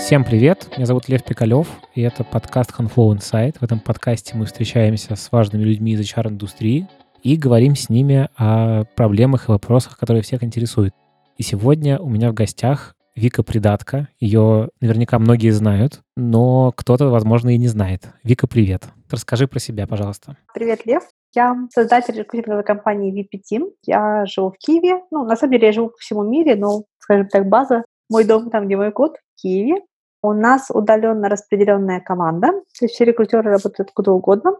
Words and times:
Всем 0.00 0.24
привет, 0.24 0.66
меня 0.76 0.86
зовут 0.86 1.08
Лев 1.08 1.22
Пикалев, 1.22 1.68
и 1.94 2.00
это 2.00 2.24
подкаст 2.24 2.72
Handflow 2.76 3.14
Insight. 3.14 3.58
В 3.60 3.62
этом 3.62 3.78
подкасте 3.78 4.34
мы 4.34 4.46
встречаемся 4.46 5.14
с 5.14 5.30
важными 5.30 5.62
людьми 5.62 5.92
из 5.92 6.00
HR-индустрии 6.00 6.88
и 7.22 7.36
говорим 7.36 7.76
с 7.76 7.90
ними 7.90 8.28
о 8.34 8.84
проблемах 8.96 9.48
и 9.48 9.52
вопросах, 9.52 9.98
которые 9.98 10.22
всех 10.22 10.42
интересуют. 10.42 10.94
И 11.36 11.42
сегодня 11.42 12.00
у 12.00 12.08
меня 12.08 12.30
в 12.30 12.34
гостях 12.34 12.96
Вика 13.14 13.42
Придатка. 13.42 14.08
Ее 14.18 14.70
наверняка 14.80 15.18
многие 15.18 15.50
знают, 15.50 16.00
но 16.16 16.72
кто-то, 16.74 17.10
возможно, 17.10 17.50
и 17.50 17.58
не 17.58 17.68
знает. 17.68 18.08
Вика, 18.24 18.48
привет. 18.48 18.84
Расскажи 19.10 19.46
про 19.46 19.60
себя, 19.60 19.86
пожалуйста. 19.86 20.36
Привет, 20.54 20.86
Лев. 20.86 21.04
Я 21.34 21.54
создатель 21.72 22.16
рекрутинговой 22.16 22.64
компании 22.64 23.14
VP 23.14 23.40
Team. 23.40 23.70
Я 23.84 24.24
живу 24.26 24.50
в 24.50 24.56
Киеве. 24.56 25.02
Ну, 25.10 25.24
на 25.24 25.36
самом 25.36 25.52
деле, 25.52 25.66
я 25.66 25.72
живу 25.72 25.88
по 25.88 25.98
всему 25.98 26.24
миру, 26.24 26.58
но, 26.58 26.84
скажем 26.98 27.28
так, 27.28 27.48
база, 27.48 27.84
мой 28.08 28.24
дом 28.24 28.50
там, 28.50 28.66
где 28.66 28.76
мой 28.76 28.90
код, 28.90 29.16
в 29.36 29.42
Киеве. 29.42 29.82
У 30.22 30.32
нас 30.32 30.66
удаленно 30.70 31.28
распределенная 31.28 32.00
команда, 32.00 32.48
то 32.52 32.84
есть 32.84 32.94
все 32.94 33.04
рекрутеры 33.04 33.50
работают 33.50 33.88
откуда 33.88 34.12
угодно. 34.12 34.56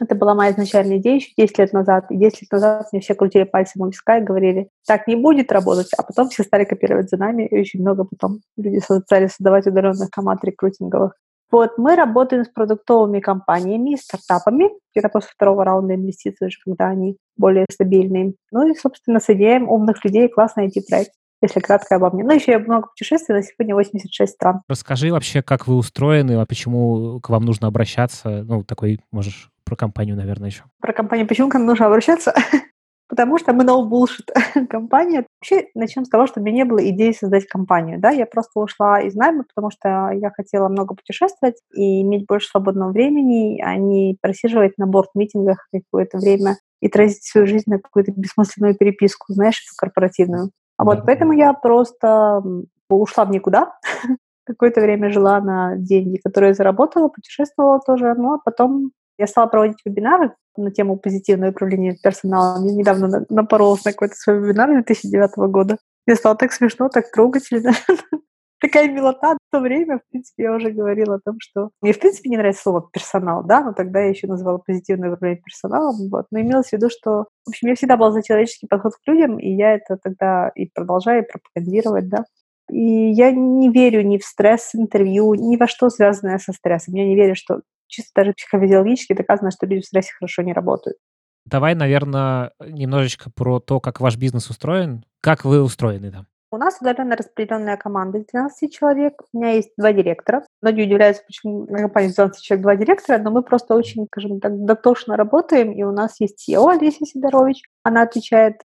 Это 0.00 0.14
была 0.14 0.34
моя 0.34 0.52
изначальная 0.52 0.96
идея 0.96 1.16
еще 1.16 1.32
10 1.36 1.58
лет 1.58 1.72
назад. 1.74 2.10
И 2.10 2.16
10 2.16 2.42
лет 2.42 2.50
назад 2.50 2.88
мне 2.92 3.02
все 3.02 3.14
крутили 3.14 3.44
пальцем 3.44 3.82
у 3.82 3.88
виска 3.88 4.18
и 4.18 4.24
говорили, 4.24 4.70
так 4.86 5.06
не 5.06 5.16
будет 5.16 5.52
работать. 5.52 5.92
А 5.98 6.02
потом 6.02 6.30
все 6.30 6.44
стали 6.44 6.64
копировать 6.64 7.10
за 7.10 7.18
нами, 7.18 7.46
и 7.46 7.60
очень 7.60 7.82
много 7.82 8.04
потом 8.04 8.40
люди 8.56 8.80
стали 8.80 9.26
создавать 9.26 9.66
удаленных 9.66 10.10
команд 10.10 10.42
рекрутинговых. 10.44 11.12
Вот, 11.50 11.76
мы 11.76 11.96
работаем 11.96 12.46
с 12.46 12.48
продуктовыми 12.48 13.20
компаниями, 13.20 13.96
стартапами, 13.96 14.70
где-то 14.94 15.10
после 15.10 15.28
второго 15.34 15.66
раунда 15.66 15.94
инвестиций, 15.94 16.46
уже 16.46 16.56
когда 16.64 16.86
они 16.86 17.18
более 17.36 17.66
стабильные. 17.70 18.32
Ну 18.50 18.66
и, 18.66 18.74
собственно, 18.74 19.20
с 19.20 19.28
умных 19.28 20.02
людей, 20.02 20.28
классно 20.30 20.62
IT-проект 20.62 21.12
если 21.42 21.60
кратко 21.60 21.96
обо 21.96 22.10
мне. 22.10 22.24
Ну, 22.24 22.32
еще 22.32 22.52
я 22.52 22.58
много 22.58 22.88
путешествий, 22.88 23.34
на 23.34 23.42
сегодня 23.42 23.74
86 23.74 24.32
стран. 24.32 24.62
Расскажи 24.68 25.10
вообще, 25.10 25.42
как 25.42 25.66
вы 25.66 25.74
устроены, 25.74 26.40
а 26.40 26.46
почему 26.46 27.20
к 27.20 27.28
вам 27.28 27.44
нужно 27.44 27.68
обращаться? 27.68 28.44
Ну, 28.44 28.64
такой, 28.64 29.00
можешь 29.10 29.50
про 29.64 29.76
компанию, 29.76 30.16
наверное, 30.16 30.50
еще. 30.50 30.64
Про 30.80 30.92
компанию. 30.92 31.26
Почему 31.26 31.48
к 31.48 31.54
нам 31.54 31.66
нужно 31.66 31.86
обращаться? 31.86 32.34
Потому 33.08 33.38
что 33.38 33.52
мы 33.52 33.64
no 33.64 33.86
bullshit 33.86 34.66
компания. 34.68 35.26
Вообще, 35.40 35.68
начнем 35.74 36.04
с 36.04 36.08
того, 36.08 36.26
что 36.26 36.40
у 36.40 36.42
меня 36.42 36.56
не 36.56 36.64
было 36.64 36.88
идеи 36.88 37.12
создать 37.12 37.46
компанию. 37.46 38.00
Да? 38.00 38.10
Я 38.10 38.24
просто 38.24 38.58
ушла 38.58 39.02
из 39.02 39.14
найма, 39.14 39.44
потому 39.44 39.70
что 39.70 40.10
я 40.12 40.30
хотела 40.30 40.68
много 40.68 40.94
путешествовать 40.94 41.56
и 41.74 42.00
иметь 42.02 42.26
больше 42.26 42.48
свободного 42.48 42.90
времени, 42.90 43.60
а 43.60 43.76
не 43.76 44.16
просиживать 44.20 44.78
на 44.78 44.86
борт-митингах 44.86 45.68
какое-то 45.72 46.18
время 46.18 46.56
и 46.80 46.88
тратить 46.88 47.22
свою 47.22 47.46
жизнь 47.46 47.64
на 47.66 47.78
какую-то 47.78 48.12
бессмысленную 48.12 48.76
переписку, 48.76 49.32
знаешь, 49.32 49.56
эту 49.56 49.76
корпоративную. 49.76 50.50
А 50.82 50.84
вот 50.84 51.06
поэтому 51.06 51.32
я 51.32 51.52
просто 51.52 52.42
ушла 52.88 53.24
в 53.24 53.30
никуда. 53.30 53.78
Какое-то 54.44 54.80
время 54.80 55.10
жила 55.10 55.40
на 55.40 55.76
деньги, 55.76 56.18
которые 56.22 56.48
я 56.48 56.54
заработала, 56.54 57.06
путешествовала 57.06 57.78
тоже. 57.78 58.14
Ну, 58.16 58.34
а 58.34 58.38
потом 58.44 58.90
я 59.16 59.28
стала 59.28 59.46
проводить 59.46 59.78
вебинары 59.84 60.34
на 60.56 60.72
тему 60.72 60.96
позитивного 60.96 61.50
управления 61.50 61.96
персоналом. 62.02 62.66
Я 62.66 62.74
недавно 62.74 63.24
напоролась 63.28 63.84
на 63.84 63.92
какой-то 63.92 64.16
свой 64.16 64.40
вебинар 64.40 64.72
2009 64.72 65.36
года. 65.52 65.78
Мне 66.04 66.16
стало 66.16 66.34
так 66.34 66.52
смешно, 66.52 66.88
так 66.88 67.12
трогательно. 67.12 67.70
Такая 68.62 68.88
милота. 68.88 69.34
В 69.34 69.50
то 69.50 69.58
время, 69.58 69.98
в 69.98 70.08
принципе, 70.08 70.44
я 70.44 70.54
уже 70.54 70.70
говорила 70.70 71.16
о 71.16 71.18
том, 71.18 71.34
что 71.40 71.70
мне, 71.80 71.92
в 71.92 71.98
принципе, 71.98 72.30
не 72.30 72.36
нравится 72.36 72.62
слово 72.62 72.88
«персонал», 72.92 73.42
да, 73.44 73.60
но 73.60 73.72
тогда 73.72 74.00
я 74.00 74.10
еще 74.10 74.28
называла 74.28 74.58
позитивное 74.58 75.12
управление 75.12 75.42
персоналом. 75.42 76.08
Вот. 76.08 76.26
Но 76.30 76.40
имелось 76.40 76.68
в 76.68 76.72
виду, 76.72 76.88
что, 76.88 77.26
в 77.44 77.48
общем, 77.48 77.68
я 77.68 77.74
всегда 77.74 77.96
была 77.96 78.12
за 78.12 78.22
человеческий 78.22 78.68
подход 78.68 78.92
к 78.94 79.08
людям, 79.08 79.36
и 79.40 79.50
я 79.50 79.74
это 79.74 79.98
тогда 80.00 80.52
и 80.54 80.70
продолжаю 80.72 81.26
пропагандировать, 81.26 82.08
да. 82.08 82.24
И 82.70 83.10
я 83.10 83.32
не 83.32 83.68
верю 83.68 84.02
ни 84.02 84.16
в 84.16 84.24
стресс-интервью, 84.24 85.34
ни 85.34 85.56
во 85.56 85.66
что 85.66 85.90
связанное 85.90 86.38
со 86.38 86.52
стрессом. 86.52 86.94
Я 86.94 87.04
не 87.04 87.16
верю, 87.16 87.34
что 87.34 87.62
чисто 87.88 88.12
даже 88.14 88.32
психофизиологически 88.32 89.14
доказано, 89.14 89.50
что 89.50 89.66
люди 89.66 89.82
в 89.82 89.86
стрессе 89.86 90.12
хорошо 90.16 90.42
не 90.42 90.52
работают. 90.52 90.98
Давай, 91.46 91.74
наверное, 91.74 92.52
немножечко 92.60 93.28
про 93.34 93.58
то, 93.58 93.80
как 93.80 94.00
ваш 94.00 94.16
бизнес 94.16 94.48
устроен. 94.50 95.04
Как 95.20 95.44
вы 95.44 95.60
устроены 95.62 96.12
там? 96.12 96.26
У 96.52 96.58
нас 96.58 96.76
удаленно 96.82 97.16
распределенная 97.16 97.78
команда 97.78 98.18
из 98.18 98.26
12 98.26 98.70
человек. 98.70 99.22
У 99.32 99.38
меня 99.38 99.52
есть 99.52 99.72
два 99.78 99.94
директора. 99.94 100.44
Многие 100.60 100.84
удивляются, 100.84 101.22
почему 101.26 101.64
на 101.64 101.78
компании 101.78 102.12
12 102.12 102.42
человек, 102.42 102.62
два 102.62 102.76
директора, 102.76 103.16
но 103.16 103.30
мы 103.30 103.42
просто 103.42 103.74
очень, 103.74 104.04
скажем 104.04 104.38
так, 104.38 104.62
дотошно 104.66 105.16
работаем, 105.16 105.72
и 105.72 105.82
у 105.82 105.92
нас 105.92 106.20
есть 106.20 106.46
SEO 106.46 106.70
Олеся 106.70 107.06
Сидорович. 107.06 107.62
Она 107.84 108.02
отвечает 108.02 108.60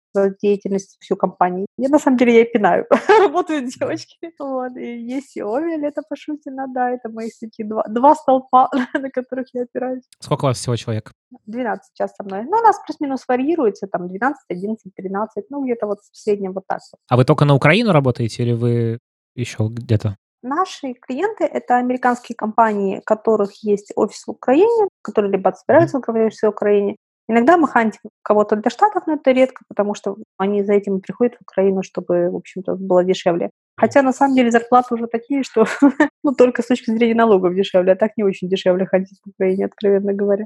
деятельность 0.40 0.96
всю 1.00 1.16
компанию. 1.16 1.66
Я 1.78 1.88
на 1.88 1.98
самом 1.98 2.16
деле 2.16 2.38
я 2.38 2.44
пинаю. 2.44 2.86
Работают 3.20 3.66
девочки. 3.66 4.32
Вот. 4.38 4.76
И 4.76 4.98
есть 4.98 5.36
и 5.36 5.42
Ови, 5.42 5.76
Лето 5.76 6.02
Пашутина, 6.08 6.66
да, 6.68 6.90
это 6.90 7.08
мои 7.08 7.30
такие 7.40 7.68
два, 7.68 7.84
два 7.88 8.14
столпа, 8.14 8.70
на 8.94 9.10
которых 9.10 9.46
я 9.52 9.62
опираюсь. 9.62 10.04
Сколько 10.20 10.44
у 10.44 10.48
вас 10.48 10.58
всего 10.58 10.76
человек? 10.76 11.12
12 11.46 11.84
сейчас 11.92 12.14
со 12.14 12.24
мной. 12.24 12.44
Ну, 12.44 12.58
у 12.58 12.62
нас 12.62 12.80
плюс-минус 12.86 13.24
варьируется, 13.26 13.86
там 13.86 14.08
12, 14.08 14.36
11, 14.48 14.94
13, 14.94 15.44
ну, 15.50 15.64
где-то 15.64 15.86
вот 15.86 15.98
в 16.00 16.16
среднем 16.16 16.52
вот 16.52 16.64
так 16.66 16.80
вот. 16.92 16.98
А 17.08 17.16
вы 17.16 17.24
только 17.24 17.44
на 17.44 17.54
Украину 17.54 17.92
работаете 17.92 18.42
или 18.42 18.52
вы 18.52 18.98
еще 19.34 19.68
где-то? 19.70 20.16
Наши 20.42 20.94
клиенты— 20.94 21.44
это 21.52 21.76
американские 21.76 22.34
компании, 22.34 22.98
у 22.98 23.02
которых 23.02 23.62
есть 23.62 23.92
офис 23.94 24.24
в 24.26 24.30
Украине, 24.30 24.88
которые 25.00 25.30
либо 25.30 25.50
собираются 25.50 25.98
в 25.98 26.48
Украине, 26.48 26.96
Иногда 27.32 27.56
мы 27.56 27.66
хантим 27.66 28.10
кого-то 28.20 28.56
для 28.56 28.70
Штатов, 28.70 29.04
но 29.06 29.14
это 29.14 29.30
редко, 29.30 29.64
потому 29.66 29.94
что 29.94 30.16
они 30.36 30.62
за 30.62 30.74
этим 30.74 31.00
приходят 31.00 31.36
в 31.36 31.40
Украину, 31.40 31.82
чтобы, 31.82 32.28
в 32.30 32.36
общем-то, 32.36 32.74
было 32.74 33.04
дешевле. 33.04 33.48
Хотя, 33.74 34.02
на 34.02 34.12
самом 34.12 34.34
деле, 34.34 34.50
зарплаты 34.50 34.94
уже 34.94 35.06
такие, 35.06 35.42
что 35.42 35.64
ну, 36.22 36.34
только 36.34 36.60
с 36.60 36.66
точки 36.66 36.90
зрения 36.90 37.14
налогов 37.14 37.54
дешевле, 37.54 37.92
а 37.92 37.96
так 37.96 38.18
не 38.18 38.24
очень 38.24 38.50
дешевле 38.50 38.84
ходить 38.84 39.18
в 39.24 39.30
Украине, 39.30 39.64
откровенно 39.64 40.12
говоря. 40.12 40.44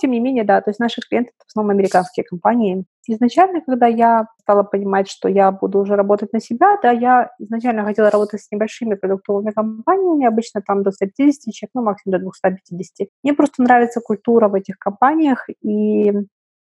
Тем 0.00 0.10
не 0.10 0.20
менее, 0.20 0.44
да, 0.44 0.60
то 0.60 0.70
есть 0.70 0.80
наши 0.80 1.00
клиенты— 1.00 1.30
это 1.36 1.44
в 1.46 1.50
основном 1.50 1.76
американские 1.76 2.24
компании. 2.24 2.84
Изначально, 3.06 3.60
когда 3.60 3.86
я 3.86 4.26
стала 4.40 4.62
понимать, 4.62 5.08
что 5.08 5.28
я 5.28 5.50
буду 5.50 5.80
уже 5.80 5.96
работать 5.96 6.32
на 6.32 6.40
себя, 6.40 6.78
да, 6.82 6.90
я 6.90 7.30
изначально 7.38 7.84
хотела 7.84 8.10
работать 8.10 8.40
с 8.42 8.50
небольшими 8.50 8.94
продуктовыми 8.94 9.50
компаниями, 9.50 10.26
обычно 10.26 10.62
там 10.62 10.82
до 10.82 10.90
150 10.90 11.52
человек, 11.52 11.70
ну, 11.74 11.82
максимум 11.82 12.18
до 12.18 12.24
250. 12.24 13.08
Мне 13.22 13.34
просто 13.34 13.62
нравится 13.62 14.00
культура 14.00 14.48
в 14.48 14.54
этих 14.54 14.78
компаниях, 14.78 15.48
и 15.62 16.12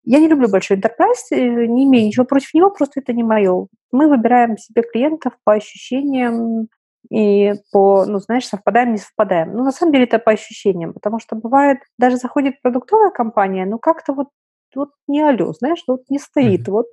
я 0.04 0.20
не 0.20 0.28
люблю 0.28 0.48
большой 0.48 0.78
enterprise, 0.78 1.32
э, 1.32 1.66
не 1.66 1.84
имею 1.84 2.06
ничего 2.06 2.24
против 2.24 2.54
него, 2.54 2.70
просто 2.70 3.00
это 3.00 3.12
не 3.12 3.22
мое. 3.22 3.66
Мы 3.92 4.08
выбираем 4.08 4.56
себе 4.56 4.82
клиентов 4.82 5.34
по 5.44 5.52
ощущениям, 5.52 6.68
и 7.10 7.54
по, 7.72 8.04
ну, 8.06 8.18
знаешь, 8.18 8.46
совпадаем, 8.46 8.92
не 8.92 8.98
совпадаем. 8.98 9.52
Ну, 9.52 9.64
на 9.64 9.72
самом 9.72 9.92
деле 9.92 10.04
это 10.04 10.18
по 10.18 10.32
ощущениям, 10.32 10.92
потому 10.92 11.20
что 11.20 11.36
бывает, 11.36 11.78
даже 11.98 12.16
заходит 12.16 12.60
продуктовая 12.62 13.10
компания, 13.10 13.66
ну, 13.66 13.78
как-то 13.78 14.12
вот 14.12 14.28
вот 14.74 14.90
не 15.06 15.22
алло, 15.22 15.52
знаешь, 15.54 15.82
вот 15.86 16.02
не 16.08 16.18
стоит. 16.18 16.68
Вот, 16.68 16.86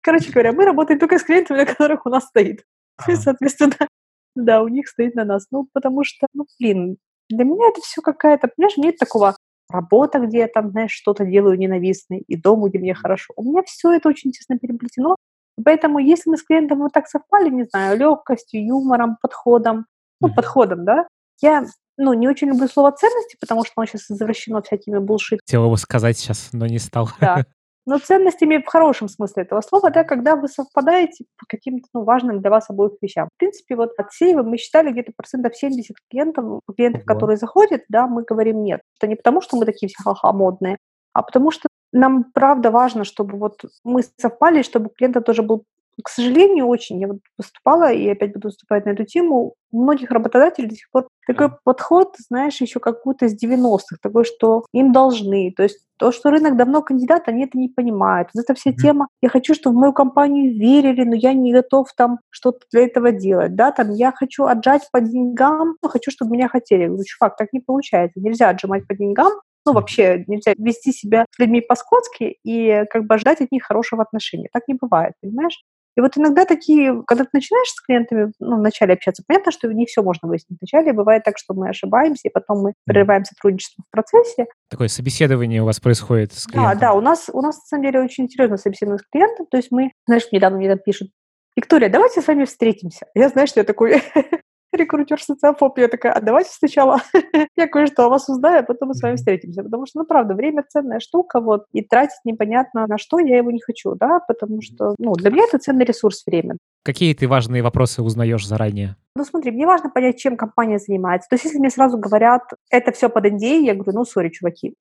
короче 0.00 0.30
говоря, 0.30 0.52
мы 0.52 0.64
работаем 0.64 1.00
только 1.00 1.18
с 1.18 1.24
клиентами, 1.24 1.58
на 1.58 1.66
которых 1.66 2.06
у 2.06 2.08
нас 2.08 2.24
стоит. 2.26 2.64
И, 3.08 3.16
соответственно, 3.16 3.88
да, 4.34 4.62
у 4.62 4.68
них 4.68 4.88
стоит 4.88 5.14
на 5.14 5.24
нас. 5.24 5.46
Ну, 5.50 5.68
потому 5.72 6.04
что, 6.04 6.26
ну, 6.34 6.46
блин, 6.58 6.96
для 7.28 7.44
меня 7.44 7.68
это 7.70 7.80
все 7.80 8.00
какая-то, 8.00 8.48
понимаешь, 8.48 8.76
нет 8.76 8.96
такого 8.96 9.36
работа, 9.68 10.18
где 10.20 10.38
я 10.38 10.48
там, 10.48 10.70
знаешь, 10.70 10.92
что-то 10.92 11.24
делаю 11.24 11.58
ненавистное, 11.58 12.22
и 12.26 12.36
дом, 12.36 12.64
где 12.64 12.78
мне 12.78 12.94
хорошо. 12.94 13.32
У 13.36 13.44
меня 13.44 13.62
все 13.64 13.92
это 13.92 14.08
очень 14.08 14.32
тесно 14.32 14.58
переплетено, 14.58 15.16
Поэтому 15.64 15.98
если 15.98 16.30
мы 16.30 16.36
с 16.36 16.42
клиентом 16.42 16.78
вот 16.78 16.92
так 16.92 17.06
совпали, 17.06 17.50
не 17.50 17.64
знаю, 17.64 17.98
легкостью, 17.98 18.64
юмором, 18.64 19.16
подходом, 19.20 19.86
ну, 20.20 20.32
подходом, 20.32 20.84
да, 20.84 21.06
я 21.40 21.64
ну, 21.96 22.12
не 22.14 22.28
очень 22.28 22.48
люблю 22.48 22.66
слово 22.68 22.92
ценности, 22.92 23.36
потому 23.40 23.64
что 23.64 23.74
оно 23.76 23.86
сейчас 23.86 24.10
извращено 24.10 24.62
всякими 24.62 24.98
булшит. 24.98 25.40
Хотел 25.46 25.64
его 25.64 25.76
сказать 25.76 26.18
сейчас, 26.18 26.50
но 26.52 26.66
не 26.66 26.78
стал. 26.78 27.08
Да. 27.20 27.44
Но 27.86 27.98
ценностями 27.98 28.58
в 28.58 28.66
хорошем 28.66 29.08
смысле 29.08 29.42
этого 29.42 29.62
слова, 29.62 29.90
да, 29.90 30.04
когда 30.04 30.36
вы 30.36 30.48
совпадаете 30.48 31.24
по 31.38 31.46
каким-то 31.48 31.88
ну, 31.94 32.04
важным 32.04 32.40
для 32.40 32.50
вас 32.50 32.68
обоих 32.68 32.92
вещам. 33.00 33.28
В 33.34 33.38
принципе, 33.38 33.74
вот 33.74 33.92
от 33.98 34.12
сейва 34.12 34.42
мы 34.42 34.58
считали 34.58 34.92
где-то 34.92 35.12
процентов 35.16 35.56
70 35.56 35.96
клиентов, 36.10 36.60
клиентов, 36.76 37.02
Ого. 37.02 37.14
которые 37.14 37.36
заходят, 37.38 37.82
да, 37.88 38.06
мы 38.06 38.22
говорим 38.22 38.62
нет. 38.62 38.82
Это 38.98 39.08
не 39.08 39.16
потому, 39.16 39.40
что 39.40 39.56
мы 39.56 39.64
такие 39.64 39.88
все 39.88 40.02
ха-ха 40.04 40.32
модные, 40.32 40.76
а 41.14 41.22
потому 41.22 41.50
что 41.50 41.68
нам 41.92 42.24
правда 42.32 42.70
важно, 42.70 43.04
чтобы 43.04 43.38
вот 43.38 43.60
мы 43.84 44.02
совпали, 44.18 44.62
чтобы 44.62 44.86
у 44.86 44.90
клиента 44.90 45.20
тоже 45.20 45.42
был 45.42 45.64
к 46.02 46.08
сожалению, 46.08 46.66
очень. 46.66 47.00
Я 47.00 47.08
вот 47.08 47.18
выступала 47.36 47.92
и 47.92 48.08
опять 48.08 48.32
буду 48.32 48.48
выступать 48.48 48.86
на 48.86 48.90
эту 48.90 49.04
тему. 49.04 49.54
У 49.72 49.82
многих 49.82 50.10
работодателей 50.10 50.68
до 50.68 50.74
сих 50.74 50.90
пор 50.90 51.08
такой 51.26 51.50
подход, 51.64 52.14
знаешь, 52.28 52.60
еще 52.60 52.80
какой-то 52.80 53.26
из 53.26 53.42
90-х, 53.42 53.96
такой, 54.02 54.24
что 54.24 54.64
им 54.72 54.92
должны. 54.92 55.52
То 55.56 55.62
есть 55.62 55.84
то, 55.96 56.10
что 56.12 56.30
рынок 56.30 56.56
давно 56.56 56.82
кандидат, 56.82 57.28
они 57.28 57.44
это 57.44 57.58
не 57.58 57.68
понимают. 57.68 58.30
Вот 58.34 58.42
эта 58.42 58.54
вся 58.54 58.70
mm-hmm. 58.70 58.76
тема, 58.82 59.08
я 59.22 59.28
хочу, 59.28 59.54
чтобы 59.54 59.76
в 59.76 59.80
мою 59.80 59.92
компанию 59.92 60.54
верили, 60.54 61.04
но 61.04 61.14
я 61.14 61.34
не 61.34 61.52
готов 61.52 61.92
там 61.94 62.18
что-то 62.30 62.60
для 62.72 62.84
этого 62.84 63.12
делать, 63.12 63.54
да, 63.54 63.70
там 63.70 63.90
я 63.92 64.10
хочу 64.10 64.44
отжать 64.44 64.88
по 64.90 65.00
деньгам, 65.00 65.76
но 65.82 65.88
хочу, 65.88 66.10
чтобы 66.10 66.32
меня 66.32 66.48
хотели. 66.48 66.82
Я 66.82 66.88
говорю, 66.88 67.04
чувак, 67.04 67.36
так 67.36 67.52
не 67.52 67.60
получается. 67.60 68.18
Нельзя 68.18 68.48
отжимать 68.48 68.86
по 68.88 68.94
деньгам, 68.94 69.32
ну, 69.70 69.74
вообще 69.74 70.24
нельзя 70.26 70.54
вести 70.56 70.92
себя 70.92 71.26
с 71.30 71.38
людьми 71.38 71.60
по-скотски 71.60 72.38
и 72.44 72.84
как 72.90 73.06
бы 73.06 73.18
ждать 73.18 73.40
от 73.40 73.52
них 73.52 73.64
хорошего 73.64 74.02
отношения. 74.02 74.48
Так 74.52 74.64
не 74.68 74.74
бывает, 74.74 75.14
понимаешь? 75.20 75.62
И 75.96 76.00
вот 76.00 76.16
иногда 76.16 76.44
такие, 76.44 77.02
когда 77.06 77.24
ты 77.24 77.30
начинаешь 77.32 77.68
с 77.68 77.80
клиентами 77.80 78.32
ну, 78.38 78.56
вначале 78.56 78.94
общаться, 78.94 79.24
понятно, 79.26 79.50
что 79.50 79.72
не 79.72 79.86
все 79.86 80.02
можно 80.02 80.28
выяснить 80.28 80.58
вначале. 80.60 80.92
Бывает 80.92 81.24
так, 81.24 81.36
что 81.36 81.52
мы 81.52 81.68
ошибаемся, 81.68 82.28
и 82.28 82.30
потом 82.30 82.62
мы 82.62 82.72
прерываем 82.86 83.24
сотрудничество 83.24 83.84
в 83.86 83.90
процессе. 83.90 84.46
Такое 84.68 84.88
собеседование 84.88 85.62
у 85.62 85.66
вас 85.66 85.80
происходит 85.80 86.32
с 86.32 86.46
клиентом. 86.46 86.78
Да, 86.78 86.86
да, 86.86 86.92
у 86.94 87.00
нас, 87.00 87.28
у 87.32 87.40
нас 87.40 87.56
на 87.56 87.66
самом 87.66 87.84
деле 87.84 88.00
очень 88.00 88.28
серьезно 88.28 88.56
собеседование 88.56 89.00
с 89.04 89.10
клиентом. 89.10 89.46
То 89.46 89.56
есть 89.56 89.70
мы, 89.72 89.92
знаешь, 90.06 90.28
недавно 90.30 90.58
мне 90.58 90.68
там 90.68 90.78
пишут, 90.78 91.10
Виктория, 91.56 91.88
давайте 91.88 92.22
с 92.22 92.26
вами 92.26 92.44
встретимся. 92.44 93.06
Я 93.14 93.28
знаю, 93.28 93.48
что 93.48 93.60
я 93.60 93.64
такой 93.64 94.02
рекрутер 94.72 95.20
социофоб. 95.22 95.78
Я 95.78 95.88
такая, 95.88 96.12
а 96.12 96.20
давайте 96.20 96.50
сначала 96.50 97.00
я 97.56 97.66
кое-что 97.66 98.06
о 98.06 98.08
вас 98.08 98.28
узнаю, 98.28 98.60
а 98.60 98.62
потом 98.62 98.88
мы 98.88 98.94
с 98.94 99.02
вами 99.02 99.16
встретимся. 99.16 99.62
Потому 99.62 99.86
что, 99.86 100.00
ну, 100.00 100.04
правда, 100.04 100.34
время 100.34 100.64
ценная 100.68 101.00
штука, 101.00 101.40
вот, 101.40 101.64
и 101.72 101.82
тратить 101.82 102.20
непонятно 102.24 102.86
на 102.86 102.98
что 102.98 103.18
я 103.18 103.38
его 103.38 103.50
не 103.50 103.60
хочу, 103.60 103.94
да, 103.94 104.20
потому 104.20 104.62
что, 104.62 104.94
ну, 104.98 105.12
для 105.12 105.30
меня 105.30 105.44
это 105.44 105.58
ценный 105.58 105.84
ресурс 105.84 106.24
время. 106.26 106.56
Какие 106.84 107.14
ты 107.14 107.28
важные 107.28 107.62
вопросы 107.62 108.02
узнаешь 108.02 108.46
заранее? 108.46 108.96
Ну, 109.16 109.24
смотри, 109.24 109.50
мне 109.50 109.66
важно 109.66 109.90
понять, 109.90 110.18
чем 110.18 110.36
компания 110.36 110.78
занимается. 110.78 111.28
То 111.28 111.34
есть, 111.34 111.44
если 111.44 111.58
мне 111.58 111.70
сразу 111.70 111.98
говорят, 111.98 112.42
это 112.70 112.92
все 112.92 113.08
под 113.08 113.26
NDA, 113.26 113.60
я 113.60 113.74
говорю, 113.74 113.92
ну, 113.92 114.04
сори, 114.04 114.30
чуваки. 114.30 114.74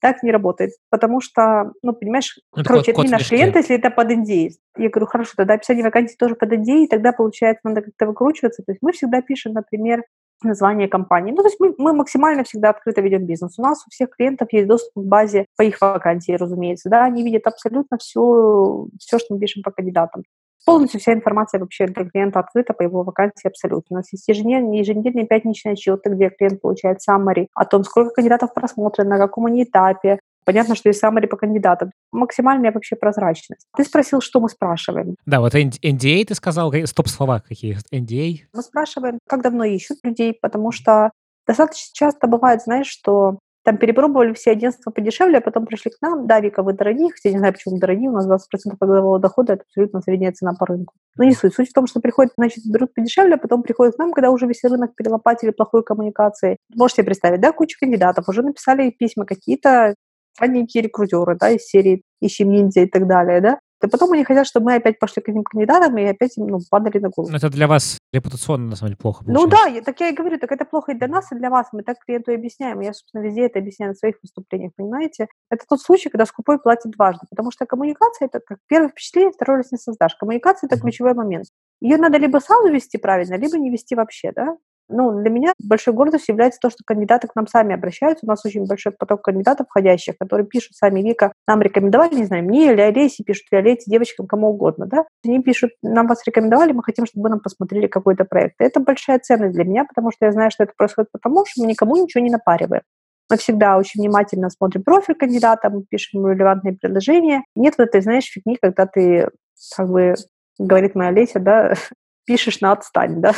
Так 0.00 0.22
не 0.22 0.32
работает, 0.32 0.72
потому 0.88 1.20
что, 1.20 1.72
ну, 1.82 1.92
понимаешь, 1.92 2.38
ну, 2.56 2.64
короче, 2.64 2.92
это 2.92 3.02
не 3.02 3.10
наш 3.10 3.28
клиент, 3.28 3.54
если 3.54 3.76
это 3.76 3.90
под 3.90 4.10
NDA. 4.10 4.50
Я 4.78 4.88
говорю, 4.88 5.06
хорошо, 5.06 5.32
тогда 5.36 5.54
описание 5.54 5.84
вакансии 5.84 6.16
тоже 6.16 6.34
под 6.34 6.52
NDA, 6.52 6.84
и 6.84 6.86
тогда, 6.86 7.12
получается, 7.12 7.60
надо 7.64 7.82
как-то 7.82 8.06
выкручиваться. 8.06 8.62
То 8.62 8.72
есть 8.72 8.80
мы 8.82 8.92
всегда 8.92 9.20
пишем, 9.20 9.52
например, 9.52 10.04
название 10.42 10.88
компании. 10.88 11.32
Ну, 11.32 11.38
то 11.38 11.48
есть 11.48 11.60
мы, 11.60 11.74
мы 11.76 11.92
максимально 11.92 12.44
всегда 12.44 12.70
открыто 12.70 13.00
ведем 13.00 13.26
бизнес. 13.26 13.58
У 13.58 13.62
нас 13.62 13.84
у 13.86 13.90
всех 13.90 14.10
клиентов 14.10 14.48
есть 14.52 14.66
доступ 14.66 15.04
к 15.04 15.06
базе 15.06 15.46
по 15.56 15.62
их 15.62 15.80
вакансии, 15.80 16.32
разумеется. 16.32 16.88
Да, 16.88 17.04
они 17.04 17.22
видят 17.22 17.46
абсолютно 17.46 17.98
все, 17.98 18.86
все, 18.98 19.18
что 19.18 19.34
мы 19.34 19.40
пишем 19.40 19.62
по 19.62 19.70
кандидатам. 19.70 20.22
Полностью 20.66 21.00
вся 21.00 21.12
информация 21.12 21.60
вообще 21.60 21.86
для 21.86 22.04
клиента 22.08 22.40
открыта 22.40 22.74
по 22.74 22.82
его 22.82 23.02
вакансии 23.02 23.48
абсолютно. 23.48 23.96
У 23.96 23.98
нас 23.98 24.12
есть 24.12 24.28
еженедельные, 24.28 24.80
еженедельные 24.80 25.26
пятничные 25.26 25.72
отчеты, 25.72 26.10
где 26.10 26.30
клиент 26.30 26.60
получает 26.60 26.98
summary 27.08 27.46
о 27.54 27.64
том, 27.64 27.84
сколько 27.84 28.10
кандидатов 28.10 28.54
просмотрено, 28.54 29.10
на 29.10 29.18
каком 29.18 29.46
они 29.46 29.64
этапе, 29.64 30.18
Понятно, 30.44 30.74
что 30.74 30.88
есть 30.88 31.02
summary 31.04 31.26
по 31.26 31.36
кандидатам. 31.36 31.92
Максимальная 32.12 32.72
вообще 32.72 32.96
прозрачность. 32.96 33.66
Ты 33.76 33.84
спросил, 33.84 34.20
что 34.20 34.40
мы 34.40 34.48
спрашиваем. 34.48 35.14
Да, 35.26 35.40
вот 35.40 35.54
NDA 35.54 36.24
ты 36.24 36.34
сказал, 36.34 36.72
стоп-слова 36.86 37.40
какие? 37.40 37.78
NDA? 37.92 38.46
Мы 38.52 38.62
спрашиваем, 38.62 39.18
как 39.28 39.42
давно 39.42 39.64
ищут 39.64 39.98
людей, 40.02 40.36
потому 40.40 40.72
что 40.72 41.12
достаточно 41.46 41.90
часто 41.92 42.26
бывает, 42.26 42.62
знаешь, 42.62 42.88
что 42.88 43.38
там 43.70 43.78
перепробовали 43.78 44.32
все 44.32 44.50
агентства 44.50 44.90
подешевле, 44.90 45.38
а 45.38 45.40
потом 45.40 45.64
пришли 45.64 45.92
к 45.92 46.02
нам. 46.02 46.26
Да, 46.26 46.40
Вика, 46.40 46.64
вы 46.64 46.72
дорогие, 46.72 47.12
хотя 47.12 47.30
не 47.30 47.38
знаю, 47.38 47.52
почему 47.52 47.78
дорогие, 47.78 48.10
у 48.10 48.12
нас 48.12 48.28
20% 48.28 48.74
годового 48.80 49.20
дохода– 49.20 49.52
это 49.54 49.62
абсолютно 49.62 50.00
средняя 50.00 50.32
цена 50.32 50.54
по 50.58 50.66
рынку. 50.66 50.94
Но 51.16 51.22
не 51.22 51.34
суть. 51.34 51.54
Суть 51.54 51.70
в 51.70 51.72
том, 51.72 51.86
что 51.86 52.00
приходят, 52.00 52.32
значит, 52.36 52.64
берут 52.66 52.92
подешевле, 52.94 53.36
а 53.36 53.38
потом 53.38 53.62
приходят 53.62 53.94
к 53.94 53.98
нам, 53.98 54.12
когда 54.12 54.32
уже 54.32 54.48
весь 54.48 54.64
рынок 54.64 54.96
перелопатили 54.96 55.52
плохой 55.52 55.84
коммуникации. 55.84 56.56
Можете 56.74 57.04
представить, 57.04 57.40
да, 57.40 57.52
куча 57.52 57.76
кандидатов, 57.78 58.28
уже 58.28 58.42
написали 58.42 58.90
письма 58.90 59.24
какие-то 59.24 59.94
ранненькие 60.40 60.82
рекрутеры, 60.82 61.36
да, 61.38 61.50
из 61.50 61.62
серии 61.62 62.02
«Ищем 62.20 62.50
ниндзя» 62.50 62.80
и 62.80 62.86
так 62.86 63.06
далее, 63.06 63.40
да, 63.40 63.60
и 63.82 63.88
потом 63.88 64.12
они 64.12 64.24
хотят, 64.24 64.46
чтобы 64.46 64.66
мы 64.66 64.74
опять 64.74 64.98
пошли 64.98 65.22
к 65.22 65.28
этим 65.28 65.42
кандидатам 65.42 65.96
и 65.98 66.04
опять 66.04 66.36
им 66.36 66.46
ну, 66.46 66.58
падали 66.70 66.98
на 66.98 67.08
голову. 67.08 67.34
Это 67.34 67.48
для 67.48 67.66
вас 67.66 67.98
репутационно, 68.12 68.70
на 68.70 68.76
самом 68.76 68.90
деле, 68.90 68.98
плохо 68.98 69.24
получается. 69.24 69.46
Ну 69.46 69.50
да, 69.50 69.66
я, 69.66 69.82
так 69.82 70.00
я 70.00 70.08
и 70.08 70.14
говорю, 70.14 70.38
так 70.38 70.52
это 70.52 70.64
плохо 70.64 70.92
и 70.92 70.94
для 70.94 71.08
нас, 71.08 71.32
и 71.32 71.36
для 71.36 71.50
вас. 71.50 71.68
Мы 71.72 71.82
так 71.82 71.98
клиенту 71.98 72.32
и 72.32 72.34
объясняем. 72.34 72.80
Я, 72.80 72.92
собственно, 72.92 73.22
везде 73.22 73.46
это 73.46 73.58
объясняю 73.58 73.92
на 73.92 73.94
своих 73.94 74.16
выступлениях, 74.22 74.72
понимаете? 74.76 75.28
Это 75.50 75.64
тот 75.68 75.80
случай, 75.80 76.08
когда 76.08 76.26
скупой 76.26 76.58
платит 76.58 76.90
дважды, 76.90 77.26
потому 77.30 77.50
что 77.50 77.66
коммуникация– 77.66 78.26
это 78.32 78.40
как 78.40 78.58
первое 78.66 78.88
впечатление, 78.88 79.32
второй 79.32 79.58
раз 79.58 79.72
не 79.72 79.78
создашь. 79.78 80.14
Коммуникация– 80.16 80.66
это 80.70 80.80
ключевой 80.80 81.14
момент. 81.14 81.46
Ее 81.80 81.96
надо 81.96 82.18
либо 82.18 82.38
сразу 82.38 82.68
вести 82.68 82.98
правильно, 82.98 83.34
либо 83.34 83.56
не 83.56 83.70
вести 83.70 83.94
вообще, 83.94 84.32
да? 84.32 84.56
Ну, 84.92 85.20
для 85.20 85.30
меня 85.30 85.52
большой 85.62 85.94
гордостью 85.94 86.32
является 86.32 86.58
то, 86.60 86.68
что 86.68 86.82
кандидаты 86.84 87.28
к 87.28 87.36
нам 87.36 87.46
сами 87.46 87.74
обращаются. 87.74 88.26
У 88.26 88.28
нас 88.28 88.44
очень 88.44 88.66
большой 88.66 88.92
поток 88.92 89.22
кандидатов 89.22 89.68
входящих, 89.68 90.16
которые 90.18 90.46
пишут 90.46 90.74
сами, 90.74 91.00
Вика, 91.00 91.32
нам 91.46 91.62
рекомендовали, 91.62 92.16
не 92.16 92.24
знаю, 92.24 92.44
мне 92.44 92.72
или 92.72 92.80
Олесе, 92.80 93.22
пишут 93.22 93.46
Виолетте, 93.52 93.84
девочкам, 93.86 94.26
кому 94.26 94.48
угодно, 94.48 94.86
да. 94.86 95.04
Они 95.24 95.40
пишут, 95.42 95.70
нам 95.82 96.08
вас 96.08 96.26
рекомендовали, 96.26 96.72
мы 96.72 96.82
хотим, 96.82 97.06
чтобы 97.06 97.24
вы 97.24 97.30
нам 97.30 97.40
посмотрели 97.40 97.86
какой-то 97.86 98.24
проект. 98.24 98.60
И 98.60 98.64
это 98.64 98.80
большая 98.80 99.20
ценность 99.20 99.54
для 99.54 99.64
меня, 99.64 99.84
потому 99.84 100.10
что 100.10 100.26
я 100.26 100.32
знаю, 100.32 100.50
что 100.50 100.64
это 100.64 100.72
происходит 100.76 101.10
потому, 101.12 101.44
что 101.46 101.62
мы 101.62 101.68
никому 101.68 101.96
ничего 101.96 102.22
не 102.24 102.30
напариваем. 102.30 102.82
Мы 103.30 103.36
всегда 103.36 103.78
очень 103.78 104.00
внимательно 104.00 104.50
смотрим 104.50 104.82
профиль 104.82 105.14
кандидата, 105.14 105.70
мы 105.70 105.84
пишем 105.88 106.26
релевантные 106.26 106.74
предложения. 106.74 107.44
Нет 107.54 107.74
вот 107.78 107.88
этой, 107.88 108.00
знаешь, 108.00 108.24
фигни, 108.24 108.58
когда 108.60 108.86
ты, 108.86 109.28
как 109.76 109.88
бы, 109.88 110.14
говорит 110.58 110.96
моя 110.96 111.10
Олеся, 111.10 111.38
да, 111.38 111.74
пишешь 112.26 112.60
на 112.60 112.72
отстань, 112.72 113.20
да. 113.20 113.32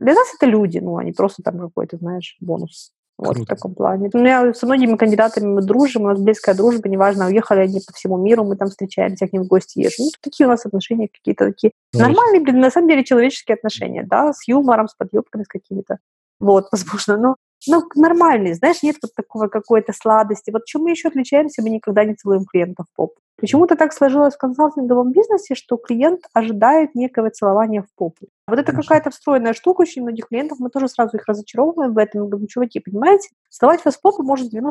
Для 0.00 0.14
нас 0.14 0.28
это 0.34 0.46
люди, 0.46 0.78
ну, 0.78 0.96
они 0.96 1.12
просто 1.12 1.42
там 1.42 1.58
какой-то, 1.58 1.96
знаешь, 1.96 2.36
бонус. 2.40 2.92
Вот 3.18 3.34
Круто. 3.34 3.42
в 3.42 3.46
таком 3.46 3.74
плане. 3.74 4.10
У 4.14 4.18
меня 4.18 4.54
со 4.54 4.64
многими 4.66 4.96
кандидатами 4.96 5.46
мы 5.46 5.62
дружим, 5.62 6.02
у 6.02 6.06
нас 6.06 6.20
близкая 6.20 6.54
дружба, 6.54 6.88
неважно, 6.88 7.26
уехали 7.26 7.60
они 7.62 7.80
по 7.84 7.92
всему 7.92 8.16
миру, 8.16 8.44
мы 8.44 8.56
там 8.56 8.68
встречаемся, 8.68 9.26
к 9.26 9.32
ним 9.32 9.42
в 9.42 9.48
гости 9.48 9.80
езжим. 9.80 10.04
Ну, 10.04 10.10
такие 10.20 10.46
у 10.46 10.50
нас 10.50 10.64
отношения 10.64 11.08
какие-то 11.08 11.46
такие 11.46 11.72
Конечно. 11.92 12.08
нормальные, 12.08 12.42
блин, 12.42 12.60
на 12.60 12.70
самом 12.70 12.88
деле 12.88 13.02
человеческие 13.02 13.56
отношения, 13.56 14.04
да, 14.08 14.32
с 14.32 14.46
юмором, 14.46 14.86
с 14.86 14.94
подъебками, 14.94 15.42
с 15.42 15.48
какими-то. 15.48 15.98
Вот, 16.38 16.68
возможно, 16.72 17.16
но 17.16 17.34
ну, 17.66 17.82
нормальные, 17.96 18.54
знаешь, 18.54 18.84
нет 18.84 18.96
вот 19.02 19.12
такого 19.14 19.48
какой-то 19.48 19.92
сладости. 19.92 20.52
Вот 20.52 20.64
чем 20.66 20.82
мы 20.82 20.90
еще 20.90 21.08
отличаемся, 21.08 21.60
мы 21.60 21.70
никогда 21.70 22.04
не 22.04 22.14
целуем 22.14 22.44
клиентов 22.44 22.86
в 22.92 22.96
попу. 22.96 23.14
Почему-то 23.40 23.76
так 23.76 23.92
сложилось 23.92 24.34
в 24.34 24.38
консалтинговом 24.38 25.12
бизнесе, 25.12 25.54
что 25.54 25.76
клиент 25.76 26.22
ожидает 26.32 26.94
некого 26.96 27.30
целования 27.30 27.82
в 27.82 27.86
попу. 27.94 28.26
Вот 28.48 28.58
это 28.58 28.72
какая-то 28.72 29.10
встроенная 29.10 29.52
штука 29.52 29.82
очень 29.82 30.02
многих 30.02 30.28
клиентов, 30.28 30.58
мы 30.58 30.70
тоже 30.70 30.88
сразу 30.88 31.16
их 31.16 31.26
разочаровываем 31.26 31.92
в 31.92 31.98
этом. 31.98 32.22
Мы 32.22 32.28
говорим, 32.28 32.48
чуваки, 32.48 32.80
понимаете, 32.80 33.28
целовать 33.50 33.84
вас 33.84 33.96
в 33.96 34.00
попу 34.00 34.22
может 34.22 34.52
90% 34.52 34.70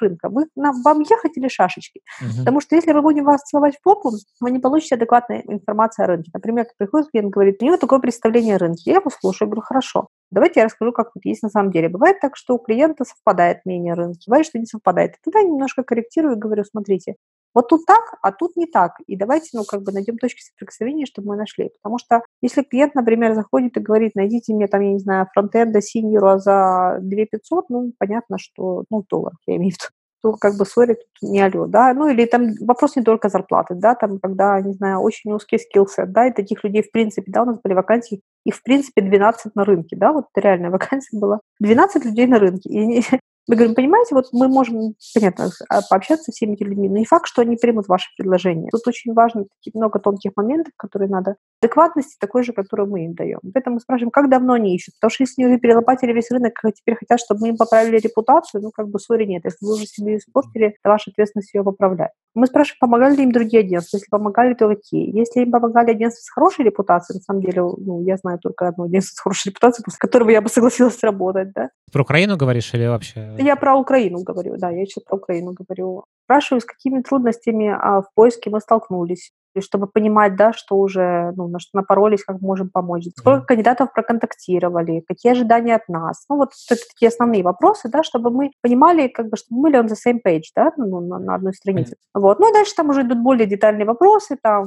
рынка. 0.00 0.28
Вы, 0.28 0.46
нам, 0.56 0.82
вам 0.82 1.00
ехать 1.00 1.36
или 1.36 1.48
шашечки? 1.48 2.00
Uh-huh. 2.22 2.38
Потому 2.38 2.60
что 2.60 2.76
если 2.76 2.92
мы 2.92 3.02
будем 3.02 3.24
вас 3.24 3.42
целовать 3.42 3.76
в 3.76 3.82
попу, 3.82 4.12
вы 4.40 4.50
не 4.50 4.58
получите 4.58 4.94
адекватной 4.94 5.42
информации 5.46 6.04
о 6.04 6.06
рынке. 6.06 6.30
Например, 6.32 6.66
приходит 6.78 7.10
клиент, 7.10 7.30
говорит, 7.30 7.60
у 7.60 7.66
него 7.66 7.76
такое 7.76 7.98
представление 7.98 8.56
о 8.56 8.58
рынке. 8.58 8.82
Я 8.86 8.96
его 8.98 9.10
слушаю, 9.10 9.48
говорю, 9.48 9.62
хорошо, 9.62 10.08
давайте 10.30 10.60
я 10.60 10.66
расскажу, 10.66 10.92
как 10.92 11.10
вот 11.14 11.24
есть 11.24 11.42
на 11.42 11.50
самом 11.50 11.72
деле. 11.72 11.88
Бывает 11.88 12.20
так, 12.20 12.36
что 12.36 12.54
у 12.54 12.58
клиента 12.58 13.04
совпадает 13.04 13.66
мнение 13.66 13.94
рынка, 13.94 14.20
бывает, 14.26 14.46
что 14.46 14.58
не 14.58 14.66
совпадает. 14.66 15.14
И 15.14 15.18
тогда 15.24 15.40
я 15.40 15.46
немножко 15.46 15.82
корректирую 15.82 16.36
и 16.36 16.38
говорю, 16.38 16.64
смотрите, 16.64 17.16
вот 17.58 17.66
тут 17.70 17.86
так, 17.86 18.14
а 18.22 18.30
тут 18.30 18.54
не 18.54 18.66
так. 18.66 18.92
И 19.08 19.16
давайте, 19.16 19.48
ну, 19.54 19.64
как 19.64 19.82
бы 19.82 19.90
найдем 19.90 20.16
точки 20.16 20.42
соприкосновения, 20.42 21.06
чтобы 21.06 21.28
мы 21.28 21.36
нашли. 21.36 21.70
Потому 21.82 21.98
что 21.98 22.22
если 22.40 22.62
клиент, 22.62 22.94
например, 22.94 23.34
заходит 23.34 23.76
и 23.76 23.80
говорит, 23.80 24.14
найдите 24.14 24.54
мне 24.54 24.68
там, 24.68 24.80
я 24.80 24.92
не 24.92 25.00
знаю, 25.00 25.26
фронтенда 25.34 25.80
синьора 25.80 26.38
за 26.38 26.98
2 27.00 27.24
500, 27.28 27.68
ну, 27.68 27.92
понятно, 27.98 28.38
что, 28.38 28.84
ну, 28.90 29.04
доллар, 29.10 29.32
я 29.48 29.56
имею 29.56 29.72
в 29.72 29.74
виду 29.74 29.90
то 30.22 30.32
как 30.36 30.56
бы 30.56 30.66
сори, 30.66 30.94
тут 30.94 31.30
не 31.30 31.40
алло, 31.40 31.66
да, 31.66 31.94
ну 31.94 32.08
или 32.08 32.26
там 32.26 32.54
вопрос 32.60 32.96
не 32.96 33.02
только 33.02 33.28
зарплаты, 33.28 33.74
да, 33.74 33.94
там 33.94 34.18
когда, 34.18 34.60
не 34.60 34.72
знаю, 34.72 35.00
очень 35.00 35.32
узкий 35.32 35.58
скиллсет, 35.58 36.12
да, 36.12 36.26
и 36.26 36.32
таких 36.32 36.64
людей 36.64 36.82
в 36.82 36.90
принципе, 36.90 37.30
да, 37.30 37.42
у 37.42 37.46
нас 37.46 37.60
были 37.62 37.74
вакансии, 37.74 38.20
и 38.44 38.50
в 38.50 38.62
принципе 38.62 39.00
12 39.00 39.54
на 39.54 39.64
рынке, 39.64 39.96
да, 39.96 40.12
вот 40.12 40.26
это 40.32 40.46
реальная 40.46 40.70
вакансия 40.76 41.18
была, 41.18 41.40
12 41.60 42.04
людей 42.04 42.26
на 42.26 42.38
рынке, 42.38 42.68
и 42.68 43.02
мы 43.48 43.56
говорим, 43.56 43.74
понимаете, 43.74 44.14
вот 44.14 44.26
мы 44.32 44.46
можем, 44.46 44.94
понятно, 45.14 45.48
а, 45.70 45.80
пообщаться 45.88 46.24
со 46.24 46.32
всеми 46.32 46.52
этими 46.52 46.68
людьми, 46.68 46.88
но 46.90 46.98
не 46.98 47.06
факт, 47.06 47.26
что 47.26 47.40
они 47.40 47.56
примут 47.56 47.88
ваше 47.88 48.08
предложение. 48.16 48.68
Тут 48.70 48.86
очень 48.86 49.14
важно 49.14 49.46
много 49.72 49.98
тонких 49.98 50.32
моментов, 50.36 50.74
которые 50.76 51.08
надо. 51.08 51.36
Адекватности 51.62 52.16
такой 52.20 52.44
же, 52.44 52.52
которую 52.52 52.90
мы 52.90 53.06
им 53.06 53.14
даем. 53.14 53.40
Поэтому 53.54 53.74
мы 53.74 53.80
спрашиваем, 53.80 54.10
как 54.10 54.28
давно 54.28 54.52
они 54.52 54.74
ищут. 54.74 54.94
Потому 54.96 55.10
что 55.10 55.22
если 55.22 55.44
вы 55.46 55.58
перелопатили 55.58 56.12
весь 56.12 56.30
рынок, 56.30 56.52
а 56.62 56.70
теперь 56.72 56.96
хотят, 56.96 57.20
чтобы 57.20 57.40
мы 57.40 57.48
им 57.48 57.56
поправили 57.56 57.98
репутацию, 57.98 58.62
ну, 58.62 58.70
как 58.70 58.88
бы, 58.88 58.98
сори, 58.98 59.24
нет. 59.24 59.44
Если 59.46 59.64
вы 59.64 59.74
уже 59.74 59.86
себе 59.86 60.18
испортили, 60.18 60.76
ваша 60.84 61.10
ответственность 61.10 61.54
ее 61.54 61.64
поправлять. 61.64 62.12
Мы 62.38 62.46
спрашиваем, 62.46 62.78
помогали 62.78 63.16
ли 63.16 63.24
им 63.24 63.32
другие 63.32 63.60
агентства. 63.60 63.96
Если 63.96 64.08
помогали, 64.08 64.54
то 64.54 64.68
какие. 64.68 65.12
Если 65.16 65.40
им 65.40 65.50
помогали 65.50 65.90
агентства 65.90 66.22
с 66.22 66.30
хорошей 66.30 66.64
репутацией, 66.64 67.18
на 67.18 67.22
самом 67.22 67.42
деле, 67.42 67.62
ну, 67.62 68.00
я 68.02 68.16
знаю 68.16 68.38
только 68.38 68.68
одно 68.68 68.84
агентство 68.84 69.16
с 69.16 69.20
хорошей 69.20 69.48
репутацией, 69.48 69.84
после 69.84 69.98
которого 69.98 70.30
я 70.30 70.40
бы 70.40 70.48
согласилась 70.48 71.02
работать, 71.02 71.52
да. 71.52 71.70
Про 71.92 72.02
Украину 72.02 72.36
говоришь 72.36 72.72
или 72.74 72.86
вообще? 72.86 73.34
Я 73.38 73.56
про 73.56 73.76
Украину 73.76 74.22
говорю, 74.22 74.56
да, 74.56 74.70
я 74.70 74.84
сейчас 74.86 75.02
про 75.02 75.16
Украину 75.16 75.52
говорю. 75.52 76.04
Спрашиваю, 76.24 76.60
с 76.60 76.64
какими 76.64 77.00
трудностями 77.00 77.68
а, 77.68 78.02
в 78.02 78.06
поиске 78.14 78.50
мы 78.50 78.60
столкнулись, 78.60 79.32
и 79.54 79.60
чтобы 79.60 79.86
понимать, 79.86 80.36
да, 80.36 80.52
что 80.52 80.76
уже, 80.76 81.32
ну, 81.36 81.48
на 81.48 81.58
что 81.58 81.70
напоролись, 81.74 82.24
как 82.24 82.40
можем 82.40 82.70
помочь. 82.70 83.04
Сколько 83.16 83.42
mm. 83.42 83.46
кандидатов 83.46 83.92
проконтактировали, 83.92 85.04
какие 85.06 85.32
ожидания 85.32 85.76
от 85.76 85.88
нас. 85.88 86.24
Ну, 86.28 86.36
вот 86.36 86.50
это 86.70 86.80
такие 86.92 87.08
основные 87.08 87.42
вопросы, 87.42 87.88
да, 87.88 88.02
чтобы 88.02 88.30
мы 88.30 88.50
понимали, 88.62 89.08
как 89.08 89.28
бы, 89.28 89.36
чтобы 89.36 89.60
мы 89.60 89.70
были 89.70 89.82
on 89.82 89.88
the 89.88 89.96
same 89.96 90.20
page, 90.24 90.50
да, 90.54 90.72
ну, 90.76 91.00
на, 91.00 91.18
на 91.18 91.34
одной 91.34 91.54
странице. 91.54 91.92
Mm. 91.92 92.20
Вот. 92.20 92.38
Ну, 92.40 92.50
и 92.50 92.52
дальше 92.52 92.74
там 92.76 92.90
уже 92.90 93.02
идут 93.02 93.18
более 93.18 93.46
детальные 93.46 93.86
вопросы, 93.86 94.36
там, 94.42 94.66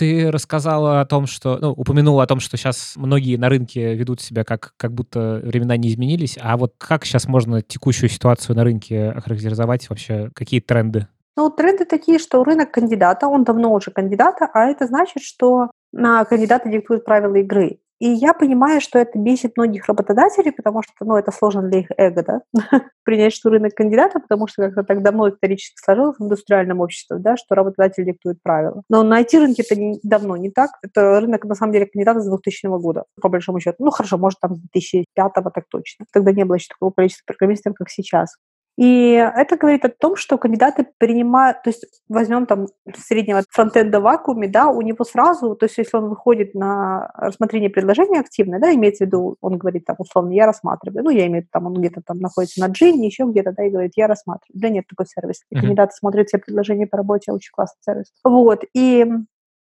ты 0.00 0.30
рассказала 0.30 1.02
о 1.02 1.04
том, 1.04 1.26
что, 1.26 1.58
ну, 1.60 1.72
упомянула 1.72 2.22
о 2.22 2.26
том, 2.26 2.40
что 2.40 2.56
сейчас 2.56 2.94
многие 2.96 3.36
на 3.36 3.50
рынке 3.50 3.94
ведут 3.94 4.22
себя 4.22 4.44
как, 4.44 4.72
как 4.78 4.94
будто 4.94 5.42
времена 5.44 5.76
не 5.76 5.90
изменились. 5.90 6.38
А 6.40 6.56
вот 6.56 6.72
как 6.78 7.04
сейчас 7.04 7.28
можно 7.28 7.60
текущую 7.60 8.08
ситуацию 8.08 8.56
на 8.56 8.64
рынке 8.64 9.10
охарактеризовать 9.10 9.90
вообще? 9.90 10.30
Какие 10.34 10.60
тренды? 10.60 11.06
Ну, 11.36 11.50
тренды 11.50 11.84
такие, 11.84 12.18
что 12.18 12.44
рынок 12.44 12.70
кандидата, 12.70 13.28
он 13.28 13.44
давно 13.44 13.72
уже 13.72 13.90
кандидата, 13.90 14.48
а 14.52 14.66
это 14.66 14.86
значит, 14.86 15.22
что 15.22 15.70
на 15.92 16.24
кандидата 16.24 16.68
диктуют 16.68 17.04
правила 17.04 17.36
игры. 17.36 17.80
И 18.00 18.08
я 18.08 18.32
понимаю, 18.32 18.80
что 18.80 18.98
это 18.98 19.18
бесит 19.18 19.58
многих 19.58 19.86
работодателей, 19.86 20.52
потому 20.52 20.82
что, 20.82 20.92
ну, 21.00 21.16
это 21.16 21.30
сложно 21.32 21.62
для 21.62 21.80
их 21.80 21.90
эго, 21.98 22.24
да, 22.24 22.40
принять, 23.04 23.34
что 23.34 23.50
рынок 23.50 23.74
кандидата, 23.74 24.20
потому 24.20 24.46
что 24.46 24.62
как-то 24.62 24.84
так 24.84 25.02
давно 25.02 25.28
исторически 25.28 25.78
сложилось 25.84 26.16
в 26.18 26.24
индустриальном 26.24 26.80
обществе, 26.80 27.18
да, 27.18 27.36
что 27.36 27.54
работодатель 27.54 28.06
диктует 28.06 28.42
правила. 28.42 28.82
Но 28.88 29.02
на 29.02 29.20
IT-рынке 29.20 29.62
это 29.62 29.78
не, 29.78 30.00
давно 30.02 30.38
не 30.38 30.50
так. 30.50 30.70
Это 30.82 31.20
рынок, 31.20 31.44
на 31.44 31.54
самом 31.54 31.74
деле, 31.74 31.86
кандидата 31.86 32.20
с 32.20 32.26
2000 32.26 32.68
года, 32.80 33.04
по 33.20 33.28
большому 33.28 33.60
счету. 33.60 33.76
Ну, 33.84 33.90
хорошо, 33.90 34.16
может, 34.16 34.40
там 34.40 34.56
с 34.56 34.60
2005 34.60 35.32
так 35.34 35.64
точно. 35.68 36.06
Тогда 36.10 36.32
не 36.32 36.46
было 36.46 36.54
еще 36.54 36.68
такого 36.68 36.92
количества 36.92 37.24
программистов, 37.26 37.74
как 37.74 37.90
сейчас. 37.90 38.34
И 38.80 39.12
это 39.12 39.58
говорит 39.58 39.84
о 39.84 39.90
том, 39.90 40.16
что 40.16 40.38
кандидаты 40.38 40.86
принимают, 40.96 41.62
то 41.62 41.68
есть 41.68 41.84
возьмем 42.08 42.46
там 42.46 42.66
среднего 42.96 43.42
фронтенда 43.50 44.00
в 44.00 44.04
вакууме, 44.04 44.48
да, 44.48 44.68
у 44.68 44.80
него 44.80 45.04
сразу, 45.04 45.54
то 45.54 45.66
есть 45.66 45.76
если 45.76 45.98
он 45.98 46.08
выходит 46.08 46.54
на 46.54 47.10
рассмотрение 47.14 47.68
предложения 47.68 48.20
активно, 48.20 48.58
да, 48.58 48.72
имеется 48.72 49.04
в 49.04 49.08
виду, 49.08 49.36
он 49.42 49.58
говорит 49.58 49.84
там 49.84 49.96
условно, 49.98 50.32
я 50.32 50.46
рассматриваю, 50.46 51.04
ну, 51.04 51.10
я 51.10 51.26
имею 51.26 51.42
в 51.42 51.44
виду, 51.44 51.48
там 51.52 51.66
он 51.66 51.74
где-то 51.74 52.00
там 52.00 52.20
находится 52.20 52.58
на 52.60 52.68
джине, 52.72 53.06
еще 53.06 53.24
где-то, 53.24 53.52
да, 53.52 53.64
и 53.66 53.70
говорит, 53.70 53.92
я 53.96 54.06
рассматриваю. 54.06 54.58
Да 54.58 54.70
нет 54.70 54.86
такой 54.88 55.04
сервис. 55.06 55.42
И 55.50 55.56
кандидаты 55.56 55.92
смотрят 55.94 56.28
все 56.28 56.38
предложения 56.38 56.86
по 56.86 56.96
работе, 56.96 57.32
очень 57.32 57.50
классный 57.52 57.82
сервис. 57.84 58.06
Вот, 58.24 58.64
и 58.72 59.04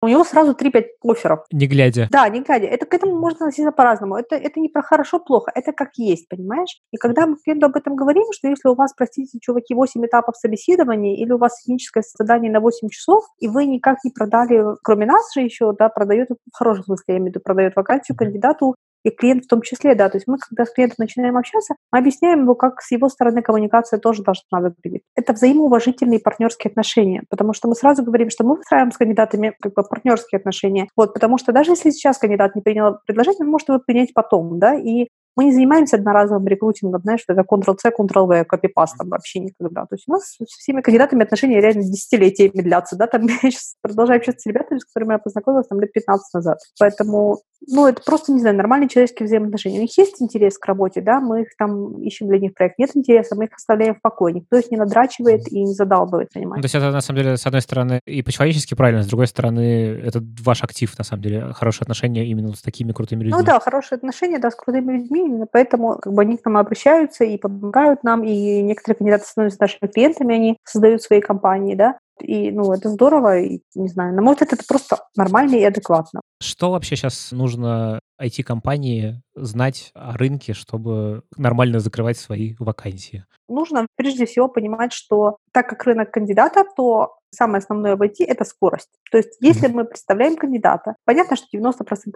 у 0.01 0.07
него 0.07 0.23
сразу 0.23 0.53
3-5 0.53 0.85
офферов. 1.03 1.45
Не 1.51 1.67
глядя. 1.67 2.07
Да, 2.11 2.29
не 2.29 2.41
глядя. 2.41 2.67
Это 2.67 2.85
к 2.85 2.93
этому 2.93 3.17
можно 3.17 3.47
относиться 3.47 3.71
по-разному. 3.71 4.15
Это, 4.15 4.35
это 4.35 4.59
не 4.59 4.69
про 4.69 4.81
хорошо-плохо, 4.81 5.51
это 5.55 5.71
как 5.71 5.89
есть, 5.97 6.29
понимаешь? 6.29 6.79
И 6.91 6.97
когда 6.97 7.25
мы 7.25 7.37
клиенту 7.37 7.65
об 7.65 7.75
этом 7.75 7.95
говорим, 7.95 8.25
что 8.31 8.47
если 8.47 8.69
у 8.69 8.75
вас, 8.75 8.93
простите, 8.95 9.39
чуваки, 9.41 9.73
8 9.73 10.05
этапов 10.05 10.35
собеседования, 10.37 11.15
или 11.15 11.31
у 11.31 11.37
вас 11.37 11.59
техническое 11.59 12.03
задание 12.17 12.51
на 12.51 12.59
8 12.59 12.89
часов, 12.89 13.23
и 13.39 13.47
вы 13.47 13.65
никак 13.65 13.97
не 14.03 14.11
продали, 14.11 14.63
кроме 14.83 15.05
нас 15.05 15.33
же 15.33 15.41
еще, 15.41 15.73
да, 15.77 15.89
продает, 15.89 16.29
в 16.29 16.57
хорошем 16.57 16.83
смысле, 16.85 17.05
я 17.07 17.15
имею 17.15 17.31
в 17.31 17.35
виду, 17.35 17.39
продает 17.43 17.75
вакансию 17.75 18.15
кандидату 18.15 18.75
и 19.07 19.11
клиент 19.11 19.45
в 19.45 19.47
том 19.47 19.61
числе, 19.61 19.95
да, 19.95 20.09
то 20.09 20.17
есть 20.17 20.27
мы, 20.27 20.37
когда 20.37 20.65
с 20.65 20.73
клиентом 20.73 20.97
начинаем 20.99 21.37
общаться, 21.37 21.75
мы 21.91 21.99
объясняем 21.99 22.41
ему, 22.41 22.55
как 22.55 22.81
с 22.81 22.91
его 22.91 23.07
стороны 23.07 23.41
коммуникация 23.41 23.99
тоже 23.99 24.21
должна 24.21 24.59
выглядеть. 24.59 25.03
Это 25.15 25.33
взаимоуважительные 25.33 26.19
партнерские 26.19 26.69
отношения, 26.69 27.23
потому 27.29 27.53
что 27.53 27.67
мы 27.69 27.75
сразу 27.75 28.03
говорим, 28.03 28.29
что 28.29 28.43
мы 28.43 28.57
выстраиваем 28.57 28.91
с 28.91 28.97
кандидатами 28.97 29.55
как 29.61 29.73
бы 29.73 29.83
партнерские 29.83 30.39
отношения, 30.39 30.87
вот, 30.95 31.13
потому 31.13 31.37
что 31.37 31.53
даже 31.53 31.71
если 31.71 31.91
сейчас 31.91 32.17
кандидат 32.17 32.55
не 32.55 32.61
принял 32.61 32.97
предложение, 33.05 33.45
он 33.45 33.51
может 33.51 33.69
его 33.69 33.79
принять 33.79 34.13
потом, 34.13 34.59
да, 34.59 34.75
и 34.75 35.07
мы 35.37 35.45
не 35.45 35.53
занимаемся 35.53 35.97
одноразовым 35.97 36.47
рекрутингом, 36.47 37.01
знаешь, 37.03 37.23
это 37.27 37.41
Ctrl-C, 37.41 37.91
Ctrl-V, 37.97 38.43
копипаст 38.45 38.97
там 38.97 39.09
вообще 39.09 39.39
никогда. 39.39 39.81
То 39.81 39.93
есть 39.93 40.05
у 40.07 40.11
нас 40.11 40.23
с 40.23 40.57
всеми 40.57 40.81
кандидатами 40.81 41.23
отношения 41.23 41.61
реально 41.61 41.83
десятилетиями 41.83 42.63
длятся, 42.63 42.95
да, 42.95 43.05
там 43.05 43.27
я 43.27 43.37
сейчас 43.51 43.75
продолжаю 43.81 44.17
общаться 44.17 44.41
с 44.41 44.45
ребятами, 44.47 44.79
с 44.79 44.85
которыми 44.85 45.13
я 45.13 45.19
познакомилась 45.19 45.67
там 45.67 45.79
лет 45.79 45.93
15 45.93 46.33
назад. 46.33 46.57
Поэтому, 46.79 47.41
ну, 47.67 47.87
это 47.87 48.01
просто, 48.03 48.31
не 48.31 48.39
знаю, 48.39 48.55
нормальные 48.57 48.89
человеческие 48.89 49.27
взаимоотношения. 49.27 49.77
У 49.77 49.81
них 49.81 49.95
есть 49.95 50.19
интерес 50.21 50.57
к 50.57 50.65
работе, 50.65 51.01
да, 51.01 51.21
мы 51.21 51.43
их 51.43 51.49
там 51.55 52.01
ищем 52.01 52.27
для 52.27 52.39
них 52.39 52.55
проект. 52.55 52.79
Нет 52.79 52.91
интереса, 52.95 53.35
мы 53.35 53.45
их 53.45 53.53
оставляем 53.55 53.93
в 53.93 54.01
покое. 54.01 54.33
Никто 54.33 54.57
их 54.57 54.71
не 54.71 54.77
надрачивает 54.77 55.47
и 55.51 55.61
не 55.61 55.73
задалбывает, 55.73 56.33
понимаешь? 56.33 56.57
Ну, 56.57 56.61
то 56.63 56.65
есть 56.65 56.75
это, 56.75 56.89
на 56.89 57.01
самом 57.01 57.21
деле, 57.21 57.37
с 57.37 57.45
одной 57.45 57.61
стороны, 57.61 57.99
и 58.07 58.23
по-человечески 58.23 58.73
правильно, 58.73 59.03
с 59.03 59.07
другой 59.07 59.27
стороны, 59.27 60.01
это 60.03 60.19
ваш 60.43 60.63
актив, 60.63 60.97
на 60.97 61.03
самом 61.03 61.21
деле, 61.21 61.53
хорошие 61.53 61.83
отношения 61.83 62.25
именно 62.25 62.55
с 62.55 62.61
такими 62.63 62.91
крутыми 62.91 63.23
людьми. 63.23 63.37
Ну 63.37 63.45
да, 63.45 63.59
хорошие 63.59 63.97
отношения, 63.97 64.39
да, 64.39 64.49
с 64.49 64.55
крутыми 64.55 64.93
людьми, 64.93 65.26
именно 65.27 65.47
поэтому 65.51 65.97
как 65.99 66.13
бы 66.13 66.21
они 66.21 66.37
к 66.37 66.45
нам 66.45 66.57
обращаются 66.57 67.23
и 67.23 67.37
помогают 67.37 68.03
нам, 68.03 68.23
и 68.23 68.61
некоторые 68.61 68.97
кандидаты 68.97 69.25
становятся 69.25 69.61
нашими 69.61 69.89
клиентами, 69.89 70.35
они 70.35 70.57
создают 70.63 71.01
свои 71.01 71.21
компании, 71.21 71.75
да, 71.75 71.97
и, 72.19 72.51
ну, 72.51 72.73
это 72.73 72.89
здорово, 72.89 73.39
и, 73.39 73.61
не 73.75 73.87
знаю, 73.87 74.15
на 74.15 74.21
мой 74.21 74.33
взгляд, 74.33 74.53
это 74.53 74.63
просто 74.67 74.97
нормально 75.15 75.55
и 75.55 75.63
адекватно. 75.63 76.21
Что 76.41 76.71
вообще 76.71 76.95
сейчас 76.95 77.31
нужно 77.31 77.99
IT-компании 78.21 79.21
знать 79.35 79.91
о 79.93 80.17
рынке, 80.17 80.53
чтобы 80.53 81.23
нормально 81.35 81.79
закрывать 81.79 82.17
свои 82.17 82.55
вакансии? 82.59 83.25
Нужно 83.47 83.87
прежде 83.95 84.25
всего 84.25 84.47
понимать, 84.47 84.93
что 84.93 85.37
так 85.51 85.69
как 85.69 85.83
рынок 85.85 86.11
кандидата, 86.11 86.63
то 86.75 87.17
самое 87.31 87.59
основное 87.59 87.95
в 87.95 88.01
IT– 88.01 88.15
это 88.19 88.45
скорость. 88.45 88.89
То 89.11 89.17
есть 89.17 89.37
если 89.39 89.67
мы 89.67 89.85
представляем 89.85 90.35
кандидата, 90.35 90.95
понятно, 91.05 91.35
что 91.35 91.57
90% 91.57 91.73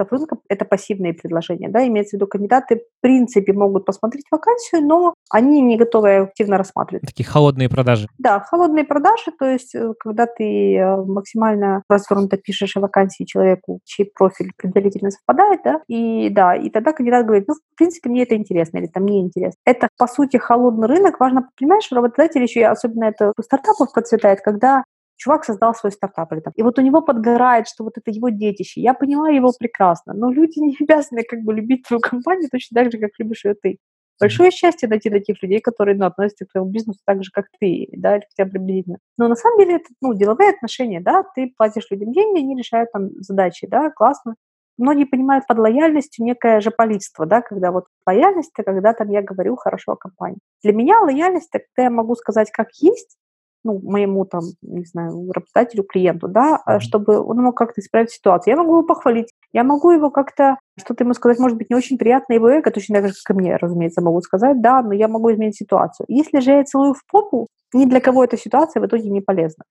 рынка– 0.10 0.38
это 0.50 0.66
пассивные 0.66 1.14
предложения. 1.14 1.70
Да? 1.70 1.86
Имеется 1.88 2.12
в 2.12 2.14
виду, 2.20 2.28
кандидаты 2.28 2.78
в 2.78 3.02
принципе 3.02 3.54
могут 3.54 3.86
посмотреть 3.86 4.26
вакансию, 4.32 4.82
но 4.82 5.14
они 5.30 5.62
не 5.62 5.78
готовы 5.78 6.16
активно 6.18 6.58
рассматривать. 6.58 7.06
Такие 7.06 7.26
холодные 7.26 7.70
продажи. 7.70 8.08
Да, 8.18 8.40
холодные 8.40 8.86
продажи, 8.86 9.32
то 9.38 9.46
есть 9.46 9.76
э, 9.76 9.94
когда 10.00 10.28
ты 10.28 10.76
э, 10.76 10.96
максимально 11.06 11.84
развернуто 11.90 12.38
пишешь 12.38 12.76
о 12.78 12.82
вакансии 12.82 13.24
человеку, 13.24 13.80
чей 13.86 14.06
профиль 14.14 14.52
предварительно 14.58 15.12
совпадает, 15.12 15.62
да, 15.64 15.82
и 15.88 16.30
да, 16.30 16.56
и 16.56 16.70
тогда 16.70 16.94
кандидат 16.94 17.26
говорит, 17.26 17.48
ну, 17.48 17.56
в 17.56 17.78
принципе, 17.78 18.10
мне 18.10 18.24
это 18.24 18.36
интересно 18.36 18.78
или 18.78 18.88
там 18.88 19.06
не 19.06 19.22
интересно. 19.22 19.60
Это, 19.66 19.90
по 19.98 20.08
сути, 20.08 20.38
холодный 20.38 20.88
рынок. 20.88 21.20
Важно, 21.20 21.50
понимаешь, 21.58 21.92
работодатель 21.92 22.42
еще, 22.42 22.66
особенно 22.66 23.06
это 23.06 23.34
у 23.38 23.42
стартапов 23.42 23.94
процветает, 23.94 24.42
когда 24.42 24.84
чувак 25.22 25.46
создал 25.46 25.76
свой 25.76 25.92
стартап, 25.92 26.34
или 26.34 26.40
там, 26.40 26.54
и 26.56 26.64
вот 26.64 26.80
у 26.80 26.82
него 26.82 27.02
подгорает, 27.02 27.68
что 27.68 27.84
вот 27.84 27.98
это 27.98 28.10
его 28.10 28.30
детище. 28.30 28.82
Я 28.82 28.94
понимаю 28.94 29.36
его 29.36 29.52
прекрасно, 29.58 30.14
но 30.14 30.32
люди 30.32 30.60
не 30.60 30.76
обязаны 30.82 31.24
как 31.24 31.42
бы 31.42 31.54
любить 31.54 31.84
твою 31.88 32.02
компанию 32.02 32.50
точно 32.52 32.82
так 32.82 32.92
же, 32.92 32.98
как 32.98 33.12
любишь 33.20 33.46
ее 33.46 33.54
ты. 33.54 33.78
Большое 34.22 34.52
счастье 34.52 34.88
найти 34.88 35.10
таких 35.10 35.42
людей, 35.42 35.60
которые 35.62 35.98
ну, 35.98 36.06
относятся 36.06 36.46
к 36.46 36.52
твоему 36.52 36.70
бизнесу 36.70 37.00
так 37.06 37.24
же, 37.24 37.32
как 37.32 37.48
ты, 37.60 37.88
да, 37.92 38.18
или 38.18 38.26
хотя 38.30 38.46
бы 38.46 38.52
приблизительно. 38.52 39.00
Но 39.18 39.28
на 39.28 39.36
самом 39.36 39.58
деле 39.58 39.78
это 39.78 39.88
ну, 40.00 40.14
деловые 40.14 40.52
отношения, 40.52 41.02
да, 41.02 41.24
ты 41.36 41.52
платишь 41.58 41.88
людям 41.90 42.14
деньги, 42.14 42.40
они 42.40 42.56
решают 42.56 42.92
там 42.92 43.10
задачи, 43.20 43.66
да, 43.68 43.90
классно. 43.90 44.36
Многие 44.78 45.06
понимают 45.06 45.48
под 45.48 45.58
лояльностью 45.58 46.24
некое 46.24 46.62
же 46.62 46.70
политство, 46.70 47.26
да, 47.26 47.42
когда 47.42 47.72
вот 47.72 47.86
лояльность, 48.06 48.52
это 48.56 48.64
когда 48.64 48.94
там 48.94 49.10
я 49.10 49.24
говорю 49.24 49.56
хорошо 49.56 49.94
о 49.94 49.98
компании. 49.98 50.40
Для 50.64 50.74
меня 50.74 51.00
лояльность, 51.02 51.50
это 51.52 51.66
когда 51.74 51.86
я 51.86 51.90
могу 51.90 52.16
сказать 52.16 52.52
как 52.52 52.70
есть, 52.76 53.18
ну, 53.64 53.80
моему 53.84 54.26
там, 54.26 54.42
не 54.62 54.86
знаю, 54.86 55.32
работодателю, 55.32 55.84
клиенту, 55.84 56.28
да, 56.28 56.62
mm-hmm. 56.68 56.80
чтобы 56.80 57.20
он 57.20 57.38
мог 57.38 57.58
как-то 57.58 57.82
исправить 57.82 58.12
ситуацию. 58.12 58.54
Я 58.54 58.58
могу 58.58 58.78
его 58.78 58.84
похвалить, 58.84 59.32
я 59.54 59.64
могу 59.64 59.92
его 59.92 60.10
как-то, 60.10 60.58
что-то 60.80 61.04
ему 61.04 61.14
сказать, 61.14 61.40
может 61.40 61.58
быть, 61.58 61.70
не 61.70 61.76
очень 61.76 61.98
приятно 61.98 62.34
его 62.34 62.50
эго, 62.50 62.72
точно 62.72 62.96
так 62.96 63.08
же, 63.10 63.14
как 63.24 63.36
и 63.36 63.40
мне, 63.40 63.56
разумеется, 63.56 64.02
могу 64.02 64.22
сказать, 64.22 64.62
да, 64.62 64.82
но 64.82 64.94
я 64.94 65.08
могу 65.08 65.32
изменить 65.32 65.58
ситуацию. 65.58 66.06
Если 66.10 66.40
же 66.40 66.52
я 66.52 66.64
целую 66.64 66.94
в 66.94 67.04
попу, 67.12 67.48
ни 67.74 67.86
для 67.86 68.02
кого 68.02 68.24
эта 68.24 68.38
ситуация 68.38 68.82
в 68.82 68.86
итоге 68.86 69.10
не 69.10 69.22
полезна. 69.22 69.64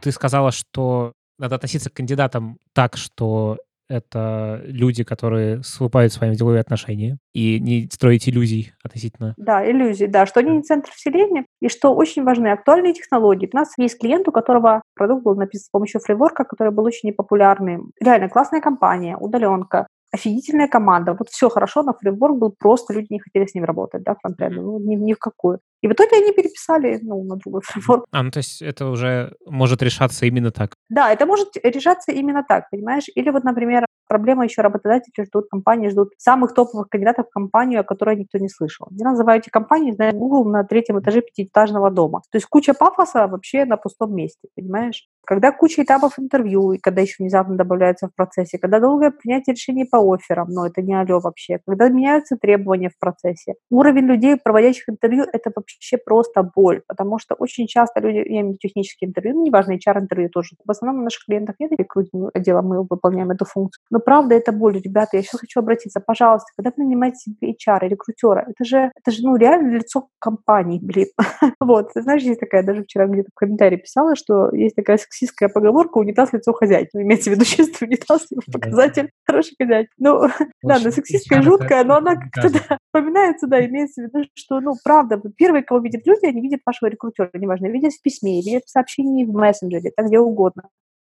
Ты 0.00 0.10
сказала, 0.10 0.50
что 0.50 1.12
надо 1.38 1.54
относиться 1.54 1.90
к 1.90 1.94
кандидатам 1.94 2.58
так, 2.72 2.96
что 2.96 3.58
это 3.92 4.60
люди, 4.64 5.04
которые 5.04 5.60
вступают 5.60 6.12
с 6.12 6.20
вами 6.20 6.32
в 6.32 6.36
деловые 6.36 6.60
отношения, 6.60 7.18
и 7.34 7.60
не 7.60 7.88
строить 7.92 8.28
иллюзий 8.28 8.72
относительно. 8.82 9.34
Да, 9.36 9.68
иллюзий, 9.68 10.06
да, 10.06 10.26
что 10.26 10.40
они 10.40 10.50
не 10.56 10.62
центр 10.62 10.90
вселения, 10.90 11.44
и 11.60 11.68
что 11.68 11.94
очень 11.94 12.24
важны 12.24 12.48
актуальные 12.48 12.94
технологии. 12.94 13.48
У 13.52 13.56
нас 13.56 13.72
есть 13.78 13.98
клиент, 14.00 14.26
у 14.28 14.32
которого 14.32 14.82
продукт 14.94 15.24
был 15.24 15.34
написан 15.34 15.66
с 15.66 15.70
помощью 15.70 16.00
фреймворка, 16.00 16.44
который 16.44 16.72
был 16.72 16.84
очень 16.84 17.10
непопулярный. 17.10 17.78
Реально 18.00 18.28
классная 18.28 18.60
компания, 18.60 19.16
удаленка, 19.16 19.86
офигительная 20.12 20.68
команда. 20.68 21.14
Вот 21.18 21.28
все 21.28 21.48
хорошо, 21.48 21.82
но 21.82 21.94
фреймворк 21.94 22.36
был 22.36 22.54
просто, 22.58 22.92
люди 22.92 23.06
не 23.10 23.20
хотели 23.20 23.46
с 23.46 23.54
ним 23.54 23.64
работать, 23.64 24.02
да, 24.02 24.16
фронтенда, 24.20 24.60
ну, 24.60 24.78
ни, 24.78 24.94
ни 24.94 25.14
в 25.14 25.18
какую. 25.18 25.60
И 25.82 25.88
в 25.88 25.92
итоге 25.92 26.16
они 26.16 26.32
переписали, 26.32 27.00
ну, 27.02 27.24
на 27.24 27.36
другой 27.36 27.60
фреймворк. 27.64 28.06
А, 28.12 28.22
ну, 28.22 28.30
то 28.30 28.38
есть 28.38 28.62
это 28.62 28.86
уже 28.86 29.34
может 29.46 29.82
решаться 29.82 30.26
именно 30.26 30.52
так? 30.52 30.74
Да, 30.88 31.12
это 31.12 31.26
может 31.26 31.56
решаться 31.62 32.12
именно 32.12 32.44
так, 32.48 32.70
понимаешь? 32.70 33.06
Или 33.14 33.30
вот, 33.30 33.42
например, 33.42 33.84
проблема 34.08 34.44
еще 34.44 34.62
работодатели 34.62 35.24
ждут, 35.24 35.48
компании 35.50 35.88
ждут 35.88 36.10
самых 36.18 36.54
топовых 36.54 36.88
кандидатов 36.88 37.26
в 37.28 37.32
компанию, 37.32 37.80
о 37.80 37.84
которой 37.84 38.16
никто 38.16 38.38
не 38.38 38.48
слышал. 38.48 38.88
Я 38.92 39.10
называю 39.10 39.40
эти 39.40 39.48
компании, 39.48 39.92
знаю, 39.92 40.12
Google 40.14 40.44
на 40.50 40.64
третьем 40.64 41.00
этаже 41.00 41.22
пятиэтажного 41.22 41.90
дома. 41.90 42.22
То 42.30 42.36
есть 42.36 42.46
куча 42.46 42.74
пафоса 42.74 43.26
вообще 43.26 43.64
на 43.64 43.76
пустом 43.76 44.14
месте, 44.14 44.48
понимаешь? 44.54 45.08
Когда 45.24 45.50
куча 45.50 45.82
этапов 45.82 46.18
интервью, 46.18 46.72
и 46.72 46.78
когда 46.78 47.00
еще 47.00 47.16
внезапно 47.20 47.56
добавляется 47.56 48.08
в 48.08 48.14
процессе, 48.14 48.58
когда 48.58 48.80
долгое 48.80 49.12
принятие 49.12 49.54
решений 49.54 49.84
по 49.84 49.98
офферам, 50.12 50.48
но 50.50 50.66
это 50.66 50.82
не 50.82 50.94
алло 50.94 51.20
вообще, 51.20 51.60
когда 51.66 51.88
меняются 51.88 52.36
требования 52.36 52.90
в 52.90 52.98
процессе. 52.98 53.54
Уровень 53.70 54.06
людей, 54.06 54.36
проводящих 54.36 54.88
интервью, 54.88 55.24
это 55.32 55.50
вообще 55.54 55.71
вообще 55.76 55.98
просто 55.98 56.42
боль, 56.42 56.82
потому 56.86 57.18
что 57.18 57.34
очень 57.34 57.66
часто 57.66 58.00
люди, 58.00 58.16
я 58.16 58.22
имею 58.22 58.44
в 58.44 58.48
виду 58.50 58.58
технические 58.58 59.08
интервью, 59.08 59.34
ну, 59.34 59.44
неважно, 59.44 59.72
HR-интервью 59.72 60.28
тоже, 60.30 60.56
в 60.64 60.70
основном 60.70 61.02
у 61.02 61.04
наших 61.04 61.24
клиентов 61.24 61.56
нет 61.58 61.72
рекрутинг 61.72 62.30
отдела, 62.34 62.62
мы 62.62 62.82
выполняем 62.82 63.30
эту 63.30 63.44
функцию. 63.44 63.82
Но 63.90 63.98
правда 63.98 64.34
это 64.34 64.52
боль, 64.52 64.80
ребята, 64.80 65.16
я 65.16 65.22
сейчас 65.22 65.40
хочу 65.40 65.60
обратиться, 65.60 66.00
пожалуйста, 66.00 66.48
когда 66.56 66.72
вы 66.76 66.84
нанимаете 66.84 67.16
себе 67.18 67.52
HR, 67.52 67.88
рекрутера, 67.88 68.46
это 68.48 68.64
же, 68.64 68.90
это 68.94 69.10
же, 69.10 69.22
ну, 69.22 69.36
реально 69.36 69.76
лицо 69.76 70.08
компании, 70.18 70.78
блин. 70.82 71.08
вот, 71.60 71.90
знаешь, 71.94 72.22
есть 72.22 72.40
такая, 72.40 72.62
даже 72.62 72.84
вчера 72.84 73.06
где-то 73.06 73.30
в 73.32 73.38
комментарии 73.38 73.76
писала, 73.76 74.16
что 74.16 74.54
есть 74.54 74.76
такая 74.76 74.98
сексистская 74.98 75.48
поговорка 75.48 75.98
«унитаз 75.98 76.32
лицо 76.32 76.52
хозяйки». 76.52 76.90
Ну, 76.94 77.02
имеется 77.02 77.30
в 77.30 77.34
виду 77.34 77.44
чистый 77.44 77.84
унитаз, 77.84 78.28
показатель 78.52 79.10
хороший 79.26 79.54
хозяйки. 79.58 79.90
Ну, 79.98 80.28
она 80.62 80.78
сексистская, 80.90 81.42
жуткая, 81.42 81.84
но 81.84 81.96
она 81.96 82.16
как-то 82.16 82.50
да, 82.50 82.78
вспоминается, 82.92 83.46
да, 83.46 83.64
имеется 83.64 84.02
в 84.02 84.04
виду, 84.04 84.28
что, 84.34 84.60
ну, 84.60 84.74
правда, 84.84 85.20
первые, 85.36 85.62
кого 85.62 85.80
видят 85.80 86.06
люди, 86.06 86.26
они 86.26 86.42
видят 86.42 86.60
вашего 86.66 86.90
рекрутера, 86.90 87.30
неважно, 87.32 87.66
видят 87.66 87.92
в 87.94 88.02
письме, 88.02 88.40
видят 88.42 88.64
в 88.66 88.70
сообщении 88.70 89.24
в 89.24 89.32
мессенджере, 89.32 89.90
так 89.96 90.06
где 90.06 90.18
угодно. 90.18 90.64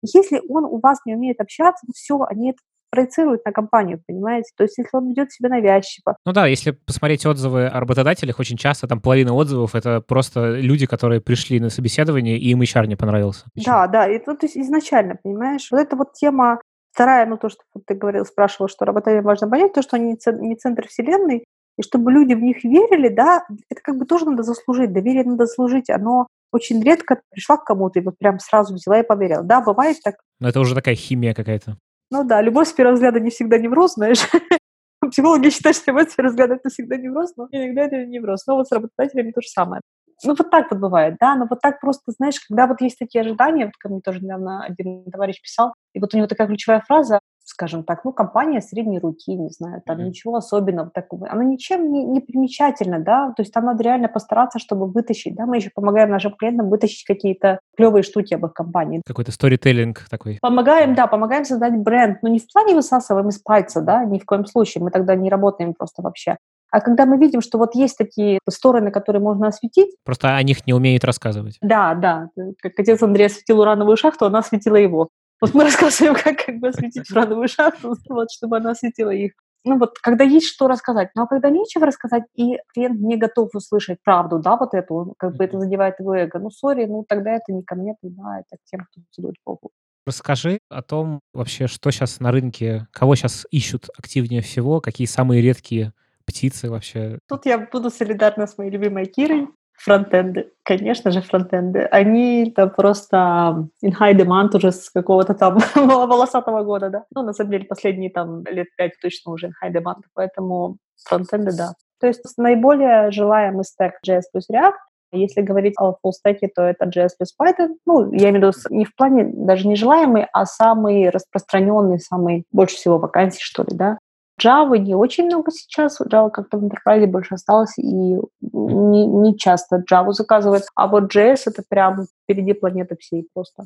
Если 0.02 0.42
он 0.50 0.66
у 0.66 0.80
вас 0.80 1.00
не 1.06 1.16
умеет 1.16 1.40
общаться, 1.40 1.86
ну 1.88 1.94
все, 1.96 2.22
они 2.24 2.52
это 2.52 2.60
проецируют 2.92 3.46
на 3.46 3.52
компанию, 3.52 4.02
понимаете? 4.08 4.52
То 4.58 4.64
есть 4.64 4.78
если 4.78 4.90
он 4.94 5.10
ведет 5.10 5.32
себя 5.32 5.50
навязчиво. 5.50 6.18
Ну 6.26 6.32
да, 6.32 6.48
если 6.48 6.72
посмотреть 6.72 7.26
отзывы 7.26 7.68
о 7.68 7.80
работодателях, 7.80 8.40
очень 8.40 8.58
часто 8.58 8.88
там 8.88 9.00
половина 9.00 9.34
отзывов— 9.34 9.72
это 9.76 10.02
просто 10.02 10.56
люди, 10.56 10.88
которые 10.88 11.22
пришли 11.22 11.60
на 11.60 11.70
собеседование, 11.70 12.38
и 12.38 12.50
им 12.50 12.62
HR 12.62 12.88
не 12.88 12.96
понравился. 12.96 13.46
Да, 13.56 13.88
да, 13.88 14.10
и 14.10 14.18
то, 14.18 14.36
то 14.36 14.46
есть 14.46 14.58
изначально, 14.58 15.18
понимаешь, 15.22 15.68
вот 15.72 15.80
эта 15.80 15.96
вот 15.96 16.14
тема 16.14 16.60
Вторая, 16.92 17.26
ну, 17.28 17.38
то, 17.38 17.50
что 17.50 17.62
ты 17.86 17.94
говорил, 17.94 18.26
спрашивал, 18.26 18.68
что 18.68 18.84
работодателям 18.84 19.24
важно 19.24 19.48
понять, 19.48 19.74
то, 19.74 19.82
что 19.82 19.96
они 19.96 20.18
не 20.42 20.56
центр 20.56 20.88
вселенной, 20.88 21.46
и 21.80 21.82
чтобы 21.82 22.12
люди 22.12 22.34
в 22.34 22.42
них 22.42 22.66
верили, 22.66 23.08
да, 23.08 23.46
это 23.70 23.82
как 23.82 23.98
бы 23.98 24.06
тоже 24.06 24.26
надо 24.26 24.44
заслужить, 24.44 24.92
доверие 24.92 25.24
надо 25.24 25.46
заслужить, 25.46 25.90
оно 25.90 26.28
очень 26.52 26.84
редко 26.84 27.22
пришла 27.32 27.56
к 27.56 27.64
кому-то 27.64 28.00
и 28.00 28.04
вот 28.04 28.18
прям 28.18 28.38
сразу 28.40 28.74
взяла 28.74 29.00
и 29.00 29.08
поверила. 29.08 29.44
Да, 29.44 29.62
бывает 29.62 29.96
так. 30.04 30.16
Но 30.42 30.50
это 30.50 30.60
уже 30.60 30.76
такая 30.76 30.96
химия 30.96 31.34
какая-то. 31.34 31.78
Ну 32.12 32.26
да, 32.26 32.42
любовь 32.42 32.68
с 32.68 32.74
первого 32.74 32.96
взгляда 32.96 33.22
не 33.22 33.30
всегда 33.30 33.58
невроз, 33.58 33.94
знаешь. 33.94 34.20
Психологи 35.10 35.50
считают, 35.50 35.78
что 35.78 35.92
любовь 35.92 36.12
с 36.12 36.16
первого 36.16 36.32
взгляда 36.32 36.56
это 36.56 36.70
всегда 36.70 36.98
невроз, 36.98 37.32
но 37.38 37.48
иногда 37.50 37.84
это 37.84 38.06
невроз. 38.06 38.46
Но 38.46 38.58
вот 38.58 38.68
с 38.68 38.72
работодателями 38.74 39.32
то 39.32 39.40
же 39.40 39.48
самое. 39.48 39.82
Ну, 40.26 40.36
вот 40.38 40.52
так 40.52 40.70
вот 40.70 40.82
бывает, 40.82 41.16
да, 41.18 41.36
но 41.36 41.48
вот 41.50 41.62
так 41.62 41.80
просто, 41.80 42.12
знаешь, 42.12 42.42
когда 42.46 42.68
вот 42.68 42.82
есть 42.82 43.00
такие 43.00 43.22
ожидания, 43.22 43.68
вот 43.68 43.78
ко 43.80 43.88
мне 43.88 44.02
тоже 44.02 44.20
недавно 44.20 44.66
один 44.66 45.06
товарищ 45.06 45.42
писал, 45.42 45.74
и 45.94 46.00
вот 46.02 46.14
у 46.14 46.18
него 46.18 46.28
такая 46.28 46.48
ключевая 46.48 46.84
фраза, 46.86 47.22
скажем 47.60 47.84
так, 47.84 48.06
ну, 48.06 48.14
компания 48.14 48.62
средней 48.62 49.00
руки, 49.00 49.36
не 49.36 49.50
знаю, 49.50 49.82
там 49.86 49.98
mm-hmm. 49.98 50.04
ничего 50.04 50.36
особенного 50.38 50.90
такого. 50.92 51.30
Она 51.30 51.44
ничем 51.44 51.92
не, 51.92 52.06
не 52.06 52.22
примечательна, 52.22 53.00
да, 53.00 53.34
то 53.36 53.42
есть 53.42 53.54
там 53.54 53.66
надо 53.66 53.84
реально 53.84 54.08
постараться, 54.08 54.60
чтобы 54.60 54.88
вытащить, 54.88 55.36
да, 55.36 55.46
мы 55.46 55.58
еще 55.58 55.70
помогаем 55.76 56.10
нашим 56.10 56.32
клиентам 56.32 56.70
вытащить 56.70 57.04
какие-то 57.04 57.60
клевые 57.76 58.04
штуки 58.04 58.34
об 58.34 58.46
их 58.46 58.54
компании. 58.54 59.02
Какой-то 59.06 59.34
сторителлинг 59.34 60.06
такой. 60.10 60.38
Помогаем, 60.42 60.96
да, 60.96 61.08
помогаем 61.08 61.44
создать 61.44 61.76
бренд, 61.76 62.24
но 62.24 62.30
не 62.30 62.40
в 62.40 62.50
плане 62.50 62.76
высасываем 62.76 63.28
из 63.28 63.40
пальца, 63.40 63.82
да, 63.82 64.06
ни 64.06 64.20
в 64.20 64.26
коем 64.26 64.46
случае, 64.46 64.82
мы 64.82 64.90
тогда 64.90 65.16
не 65.16 65.30
работаем 65.30 65.74
просто 65.74 66.02
вообще. 66.02 66.38
А 66.72 66.80
когда 66.80 67.06
мы 67.06 67.18
видим, 67.18 67.42
что 67.42 67.58
вот 67.58 67.76
есть 67.76 67.98
такие 67.98 68.40
стороны, 68.48 68.92
которые 68.92 69.22
можно 69.22 69.48
осветить... 69.48 69.98
Просто 70.06 70.38
о 70.38 70.44
них 70.44 70.66
не 70.66 70.74
умеют 70.74 71.04
рассказывать. 71.04 71.58
Да, 71.62 71.94
да. 71.96 72.30
Как 72.62 72.74
отец 72.78 73.02
Андрей 73.02 73.26
осветил 73.26 73.60
урановую 73.60 73.98
шахту, 73.98 74.28
она 74.28 74.40
осветила 74.40 74.76
его. 74.76 75.10
Вот 75.42 75.54
мы 75.54 75.64
рассказываем, 75.66 76.16
как, 76.16 76.46
как 76.46 76.60
бы 76.60 76.70
осветить 76.70 77.10
урановую 77.12 77.48
шахту, 77.48 77.96
вот, 78.10 78.32
чтобы 78.32 78.58
она 78.58 78.72
осветила 78.72 79.12
их. 79.12 79.34
Ну 79.66 79.78
вот, 79.78 80.00
когда 80.00 80.24
есть 80.24 80.48
что 80.48 80.68
рассказать, 80.68 81.10
ну 81.16 81.24
а 81.24 81.28
когда 81.28 81.50
нечего 81.50 81.86
рассказать, 81.86 82.24
и 82.36 82.60
клиент 82.74 83.02
не 83.02 83.18
готов 83.18 83.50
услышать 83.54 83.98
правду, 84.04 84.40
да, 84.40 84.56
вот 84.56 84.74
эту, 84.74 84.96
он, 84.96 85.14
как 85.18 85.36
бы 85.36 85.44
это 85.44 85.60
задевает 85.60 86.00
его 86.00 86.16
эго, 86.16 86.40
ну 86.40 86.50
сори, 86.50 86.86
ну 86.86 87.04
тогда 87.08 87.32
это 87.32 87.52
не 87.52 87.64
ко 87.64 87.76
мне, 87.76 87.96
тогда 88.02 88.40
это 88.40 88.56
к 88.56 88.64
тем, 88.66 88.86
кто 88.86 89.02
целует 89.12 89.36
попу. 89.44 89.72
Расскажи 90.06 90.60
о 90.70 90.82
том 90.82 91.20
вообще, 91.34 91.68
что 91.68 91.92
сейчас 91.92 92.22
на 92.22 92.32
рынке, 92.32 92.88
кого 92.92 93.16
сейчас 93.16 93.46
ищут 93.52 93.90
активнее 93.98 94.42
всего, 94.42 94.80
какие 94.80 95.08
самые 95.08 95.42
редкие 95.42 95.94
птицы 96.26 96.70
вообще. 96.70 97.20
Тут 97.28 97.46
я 97.46 97.60
буду 97.60 97.90
солидарна 97.90 98.48
с 98.48 98.58
моей 98.58 98.72
любимой 98.72 99.06
Кирой. 99.08 99.50
Фронтенды, 99.80 100.52
конечно 100.64 101.12
же, 101.12 101.22
фронтенды. 101.22 101.84
Они 101.84 102.50
это 102.50 102.68
просто 102.68 103.70
in 103.84 103.94
high 103.98 104.14
demand 104.14 104.56
уже 104.56 104.72
с 104.72 104.90
какого-то 104.90 105.34
там 105.34 105.60
волосатого 105.76 106.64
года, 106.64 106.90
да. 106.90 107.06
Ну, 107.16 107.24
на 107.24 107.34
самом 107.34 107.52
деле, 107.52 107.66
последние 107.66 108.12
там 108.12 108.44
лет 108.46 108.68
пять 108.78 108.94
точно 109.02 109.32
уже 109.32 109.48
in 109.48 109.52
high 109.64 109.74
demand, 109.74 110.02
поэтому 110.14 110.78
фронтенды, 111.08 111.56
да. 111.56 111.74
То 112.02 112.08
есть 112.08 112.22
наиболее 112.38 113.12
желаемый 113.12 113.64
стек 113.64 113.94
JS 114.06 114.24
плюс 114.32 114.48
React, 114.52 114.74
если 115.12 115.42
говорить 115.42 115.74
о 115.78 115.96
фуллстеке, 116.02 116.50
то 116.54 116.62
это 116.62 116.86
JS 116.86 117.10
плюс 117.18 117.34
Python. 117.42 117.76
Ну, 117.86 118.14
я 118.14 118.30
имею 118.30 118.52
в 118.52 118.56
виду 118.56 118.76
не 118.76 118.86
в 118.86 118.96
плане 118.96 119.26
даже 119.34 119.68
не 119.68 119.76
желаемый, 119.76 120.28
а 120.34 120.46
самый 120.46 121.10
распространенный, 121.10 122.00
самый 122.00 122.44
больше 122.52 122.76
всего 122.76 123.00
вакансий, 123.00 123.42
что 123.42 123.64
ли, 123.64 123.76
да. 123.76 123.98
Java 124.42 124.78
не 124.78 124.96
очень 124.96 125.26
много 125.26 125.52
сейчас, 125.52 126.00
Java 126.02 126.30
как-то 126.32 126.58
в 126.58 126.64
Enterprise 126.64 127.06
больше 127.08 127.36
осталось, 127.36 127.78
и 127.78 127.84
не, 127.84 129.06
не 129.06 129.38
часто 129.38 129.84
Java 129.90 130.12
заказывают. 130.12 130.64
А 130.76 130.88
вот 130.88 131.14
JS 131.14 131.44
это 131.48 131.64
прям 131.68 132.06
впереди 132.24 132.54
планеты 132.54 132.96
всей 133.00 133.28
просто. 133.34 133.66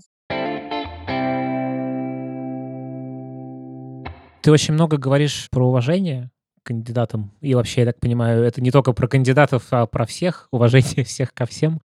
Ты 4.42 4.52
очень 4.52 4.74
много 4.74 4.98
говоришь 4.98 5.48
про 5.52 5.68
уважение 5.68 6.30
к 6.62 6.68
кандидатам. 6.68 7.32
И 7.40 7.56
вообще, 7.56 7.82
я 7.82 7.88
так 7.88 8.00
понимаю, 8.00 8.44
это 8.44 8.62
не 8.62 8.72
только 8.72 8.94
про 8.94 9.08
кандидатов, 9.08 9.68
а 9.72 9.86
про 9.86 10.06
всех, 10.06 10.48
уважение 10.52 11.06
всех 11.06 11.34
ко 11.34 11.46
всем. 11.46 11.80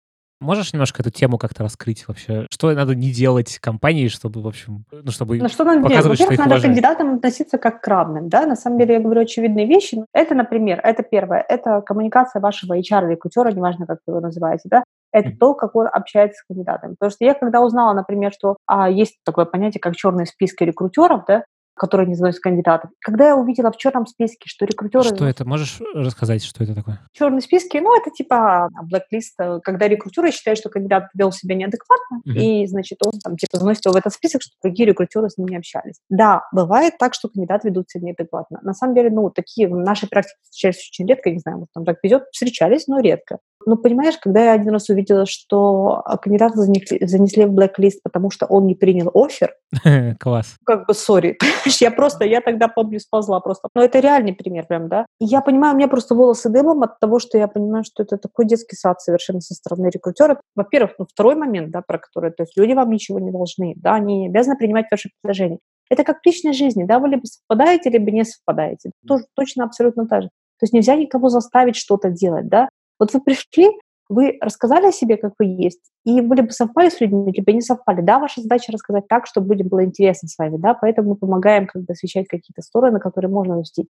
Можешь 0.46 0.74
немножко 0.74 1.02
эту 1.02 1.10
тему 1.10 1.38
как-то 1.38 1.64
раскрыть 1.64 2.08
вообще? 2.08 2.46
Что 2.52 2.72
надо 2.72 2.94
не 2.94 3.12
делать 3.12 3.58
компании, 3.60 4.08
чтобы, 4.08 4.42
в 4.42 4.48
общем, 4.48 4.86
ну, 4.92 5.12
чтобы 5.12 5.38
ну, 5.40 5.50
что 5.50 5.64
надо 5.64 5.82
показывать, 5.82 6.20
делать? 6.20 6.32
Во-первых, 6.32 6.50
надо 6.50 6.62
к 6.62 6.64
кандидатам 6.64 7.16
относиться 7.16 7.58
как 7.58 7.82
к 7.82 7.88
равным, 7.88 8.30
да? 8.30 8.46
На 8.46 8.56
самом 8.56 8.78
деле, 8.78 8.94
я 8.96 9.00
говорю 9.00 9.22
очевидные 9.22 9.66
вещи. 9.66 10.06
Это, 10.14 10.36
например, 10.36 10.80
это 10.84 11.02
первое, 11.04 11.44
это 11.48 11.82
коммуникация 11.82 12.40
вашего 12.40 12.78
HR-рекрутера, 12.78 13.52
неважно, 13.52 13.88
как 13.88 14.00
вы 14.06 14.14
его 14.14 14.22
называете, 14.22 14.70
да? 14.70 14.84
это 15.16 15.32
то, 15.40 15.54
как 15.54 15.76
он 15.76 15.88
общается 15.92 16.42
с 16.42 16.46
кандидатами. 16.46 16.96
Потому 16.96 17.10
что 17.10 17.24
я 17.24 17.34
когда 17.34 17.62
узнала, 17.62 17.94
например, 17.94 18.34
что 18.34 18.58
а, 18.68 18.90
есть 18.90 19.16
такое 19.24 19.46
понятие, 19.46 19.80
как 19.80 19.96
черные 19.96 20.26
списки 20.26 20.64
рекрутеров, 20.64 21.24
да, 21.26 21.46
которые 21.76 22.08
не 22.08 22.16
заносят 22.16 22.40
кандидатов. 22.40 22.90
Когда 23.02 23.28
я 23.28 23.36
увидела 23.36 23.72
в 23.72 23.78
черном 23.78 24.06
списке, 24.08 24.48
что 24.48 24.66
рекрутеры... 24.66 25.04
Что 25.04 25.26
это? 25.26 25.46
Можешь 25.46 25.80
рассказать, 25.94 26.44
что 26.44 26.64
это 26.64 26.74
такое? 26.74 27.00
Черные 27.14 27.42
списки, 27.42 27.78
ну, 27.78 27.96
это 28.00 28.12
типа 28.12 28.70
блэк-лист, 28.84 29.36
э, 29.40 29.60
когда 29.64 29.88
рекрутеры 29.88 30.32
считают, 30.32 30.60
что 30.60 30.70
кандидат 30.70 31.10
вел 31.14 31.32
себя 31.32 31.56
неадекватно, 31.56 32.22
uh-huh. 32.28 32.34
и, 32.34 32.66
значит, 32.68 33.00
он 33.06 33.20
там 33.20 33.38
типа 33.38 33.58
заносит 33.58 33.86
его 33.86 33.94
в 33.94 33.98
этот 33.98 34.14
список, 34.14 34.42
чтобы 34.42 34.58
другие 34.64 34.88
рекрутеры 34.88 35.30
с 35.30 35.38
ним 35.38 35.48
не 35.48 35.58
общались. 35.58 36.00
Да, 36.10 36.44
бывает 36.52 36.98
так, 36.98 37.14
что 37.14 37.30
кандидат 37.30 37.64
ведут 37.64 37.90
себя 37.90 38.08
неадекватно. 38.08 38.60
На 38.64 38.74
самом 38.74 38.96
деле, 38.96 39.10
ну, 39.10 39.30
такие 39.30 39.68
в 39.68 39.76
нашей 39.76 40.08
практике 40.08 40.38
встречались 40.44 40.90
очень 40.90 41.08
редко, 41.08 41.30
не 41.30 41.40
знаю, 41.40 41.60
вот 41.60 41.68
там 41.74 41.86
так 41.86 41.98
везет, 42.04 42.24
встречались, 42.32 42.88
но 42.88 43.00
редко. 43.00 43.40
Ну, 43.66 43.78
понимаешь, 43.78 44.16
когда 44.22 44.44
я 44.44 44.54
один 44.54 44.70
раз 44.70 44.90
увидела, 44.90 45.26
что 45.26 46.04
кандидата 46.22 46.58
занесли, 46.58 47.06
занесли 47.06 47.46
в 47.46 47.52
блэк-лист, 47.52 48.04
потому 48.04 48.30
что 48.30 48.46
он 48.46 48.68
не 48.68 48.76
принял 48.76 49.10
офер. 49.14 49.56
Класс. 50.20 50.56
Как 50.66 50.86
бы, 50.86 50.94
сори. 50.94 51.38
я 51.82 51.92
просто, 51.92 52.26
я 52.26 52.42
тогда, 52.42 52.68
помню, 52.68 53.00
сползла 53.00 53.40
просто. 53.40 53.70
Но 53.76 53.84
это 53.84 54.00
реальный 54.00 54.34
пример 54.34 54.66
прям, 54.68 54.88
да. 54.88 55.06
И 55.20 55.26
я 55.26 55.42
понимаю, 55.42 55.74
у 55.74 55.78
меня 55.78 55.88
просто 55.88 56.16
волосы 56.16 56.50
дымом 56.50 56.84
от 56.84 57.00
того, 57.00 57.20
что 57.20 57.38
я 57.38 57.48
понимаю, 57.48 57.84
что 57.84 58.04
это 58.04 58.18
такой 58.18 58.46
детский 58.46 58.76
сад 58.76 59.02
совершенно 59.02 59.42
со 59.42 59.54
стороны 59.54 59.90
рекрутера. 59.90 60.40
Во-первых, 60.56 60.92
ну, 61.00 61.06
второй 61.10 61.36
момент, 61.36 61.72
да, 61.72 61.82
про 61.82 62.00
который, 62.00 62.32
то 62.32 62.44
есть 62.44 62.58
люди 62.58 62.74
вам 62.74 62.90
ничего 62.90 63.20
не 63.20 63.32
должны, 63.32 63.74
да, 63.78 63.96
они 63.96 64.22
не 64.22 64.28
обязаны 64.28 64.58
принимать 64.58 64.86
ваши 64.92 65.10
предложения. 65.22 65.60
Это 65.90 66.04
как 66.04 66.18
в 66.22 66.26
личной 66.26 66.54
жизни, 66.54 66.84
да, 66.84 67.00
вы 67.00 67.10
либо 67.10 67.26
совпадаете, 67.26 67.90
либо 67.90 68.12
не 68.12 68.26
совпадаете. 68.26 68.92
Тоже 69.08 69.26
точно 69.36 69.66
абсолютно 69.66 70.08
так 70.08 70.24
же. 70.24 70.30
То 70.60 70.64
есть 70.64 70.74
нельзя 70.74 70.96
никого 70.96 71.30
заставить 71.30 71.76
что-то 71.76 72.10
делать, 72.10 72.48
да. 72.48 72.70
Вот 73.00 73.14
вы 73.14 73.22
пришли, 73.22 73.70
вы 74.10 74.38
рассказали 74.42 74.88
о 74.88 74.92
себе, 74.92 75.18
как 75.18 75.34
вы 75.40 75.46
есть, 75.46 75.82
и 76.04 76.22
вы 76.22 76.36
либо 76.36 76.52
совпали 76.52 76.90
с 76.90 77.02
людьми, 77.02 77.32
либо 77.32 77.52
не 77.52 77.62
совпали. 77.62 78.02
Да, 78.02 78.20
ваша 78.20 78.42
задача 78.42 78.72
рассказать 78.72 79.08
так, 79.08 79.26
чтобы 79.26 79.54
людям 79.54 79.70
было 79.70 79.84
интересно 79.84 80.28
с 80.28 80.38
вами, 80.38 80.58
да, 80.58 80.74
поэтому 80.74 81.10
мы 81.10 81.16
помогаем 81.16 81.68
как 81.68 81.84
бы 81.84 81.94
освещать 81.94 82.28
какие-то 82.28 82.62
стороны, 82.62 83.00
которые 83.00 83.32
можно 83.32 83.60
вести. 83.60 83.88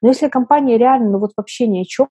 Но 0.00 0.08
если 0.08 0.28
компания 0.28 0.78
реально, 0.78 1.10
ну 1.10 1.18
вот 1.18 1.32
вообще 1.36 1.66
ни 1.66 1.80
о 1.80 1.84
чем, 1.84 2.08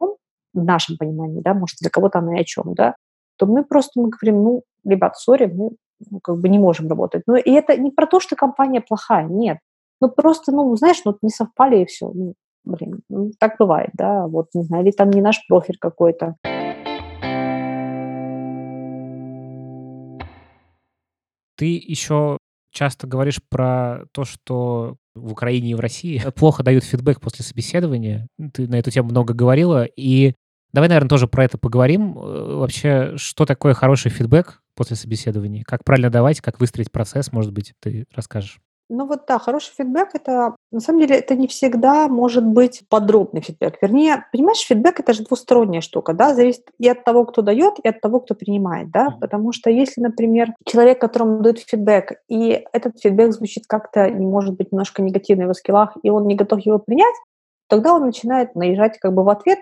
в 0.53 0.63
нашем 0.63 0.97
понимании, 0.97 1.41
да, 1.41 1.53
может, 1.53 1.77
для 1.79 1.89
кого-то 1.89 2.19
она 2.19 2.37
и 2.37 2.41
о 2.41 2.43
чем, 2.43 2.73
да, 2.73 2.95
то 3.37 3.45
мы 3.45 3.63
просто 3.63 3.99
мы 4.01 4.09
говорим, 4.09 4.43
ну, 4.43 4.63
ребят, 4.83 5.17
сори, 5.17 5.45
мы 5.45 5.71
ну, 6.09 6.19
как 6.19 6.37
бы 6.37 6.49
не 6.49 6.59
можем 6.59 6.87
работать. 6.87 7.23
Но 7.27 7.37
и 7.37 7.51
это 7.51 7.77
не 7.77 7.91
про 7.91 8.07
то, 8.07 8.19
что 8.19 8.35
компания 8.35 8.81
плохая, 8.81 9.27
нет. 9.27 9.57
Ну, 10.01 10.09
просто, 10.09 10.51
ну, 10.51 10.75
знаешь, 10.75 11.01
ну, 11.05 11.17
не 11.21 11.29
совпали 11.29 11.81
и 11.81 11.85
все. 11.85 12.11
Ну, 12.13 12.33
блин, 12.65 13.01
ну, 13.09 13.31
так 13.39 13.55
бывает, 13.57 13.91
да, 13.93 14.27
вот, 14.27 14.47
не 14.53 14.63
знаю, 14.63 14.83
или 14.83 14.91
там 14.91 15.09
не 15.09 15.21
наш 15.21 15.45
профиль 15.47 15.77
какой-то. 15.79 16.35
Ты 21.57 21.75
еще 21.75 22.37
часто 22.71 23.07
говоришь 23.07 23.39
про 23.49 24.05
то, 24.11 24.23
что 24.23 24.97
в 25.15 25.31
Украине 25.31 25.71
и 25.71 25.75
в 25.75 25.79
России 25.79 26.21
плохо 26.35 26.63
дают 26.63 26.83
фидбэк 26.83 27.19
после 27.19 27.43
собеседования. 27.43 28.27
Ты 28.53 28.67
на 28.67 28.75
эту 28.75 28.91
тему 28.91 29.09
много 29.09 29.33
говорила. 29.33 29.83
И 29.83 30.33
Давай, 30.73 30.89
наверное, 30.89 31.09
тоже 31.09 31.27
про 31.27 31.45
это 31.45 31.57
поговорим. 31.57 32.17
Э, 32.17 32.55
вообще, 32.57 33.13
что 33.15 33.45
такое 33.45 33.73
хороший 33.73 34.11
фидбэк 34.11 34.61
после 34.75 34.95
собеседования? 34.95 35.63
Как 35.65 35.83
правильно 35.83 36.09
давать, 36.09 36.41
как 36.41 36.59
выстроить 36.59 36.91
процесс, 36.91 37.31
может 37.31 37.53
быть, 37.53 37.73
ты 37.79 38.05
расскажешь? 38.13 38.59
Ну 38.89 39.05
вот 39.05 39.25
да, 39.27 39.37
хороший 39.37 39.73
фидбэк 39.75 40.11
это 40.13 40.55
на 40.71 40.79
самом 40.79 41.01
деле 41.01 41.17
это 41.17 41.35
не 41.35 41.47
всегда 41.47 42.07
может 42.07 42.45
быть 42.45 42.83
подробный 42.89 43.41
фидбэк. 43.41 43.79
Вернее, 43.81 44.25
понимаешь, 44.31 44.65
фидбэк 44.65 45.01
это 45.01 45.11
же 45.13 45.23
двусторонняя 45.23 45.81
штука, 45.81 46.13
да, 46.13 46.33
зависит 46.33 46.63
и 46.79 46.87
от 46.87 47.03
того, 47.03 47.25
кто 47.25 47.41
дает, 47.41 47.79
и 47.83 47.87
от 47.87 47.99
того, 47.99 48.21
кто 48.21 48.33
принимает, 48.33 48.89
да, 48.91 49.09
потому 49.19 49.51
что 49.51 49.69
если, 49.69 49.99
например, 49.99 50.53
человек, 50.65 51.01
которому 51.01 51.41
дают 51.41 51.59
фидбэк, 51.59 52.13
и 52.29 52.65
этот 52.71 52.99
фидбэк 53.01 53.33
звучит 53.33 53.67
как-то, 53.67 54.09
не 54.09 54.25
может 54.25 54.55
быть, 54.55 54.71
немножко 54.71 55.01
негативно 55.01 55.43
в 55.43 55.47
его 55.47 55.53
скиллах, 55.53 55.97
и 56.01 56.09
он 56.09 56.25
не 56.25 56.35
готов 56.35 56.61
его 56.61 56.79
принять, 56.79 57.15
тогда 57.67 57.93
он 57.93 58.05
начинает 58.05 58.55
наезжать 58.55 58.99
как 58.99 59.13
бы 59.13 59.23
в 59.23 59.29
ответ, 59.29 59.59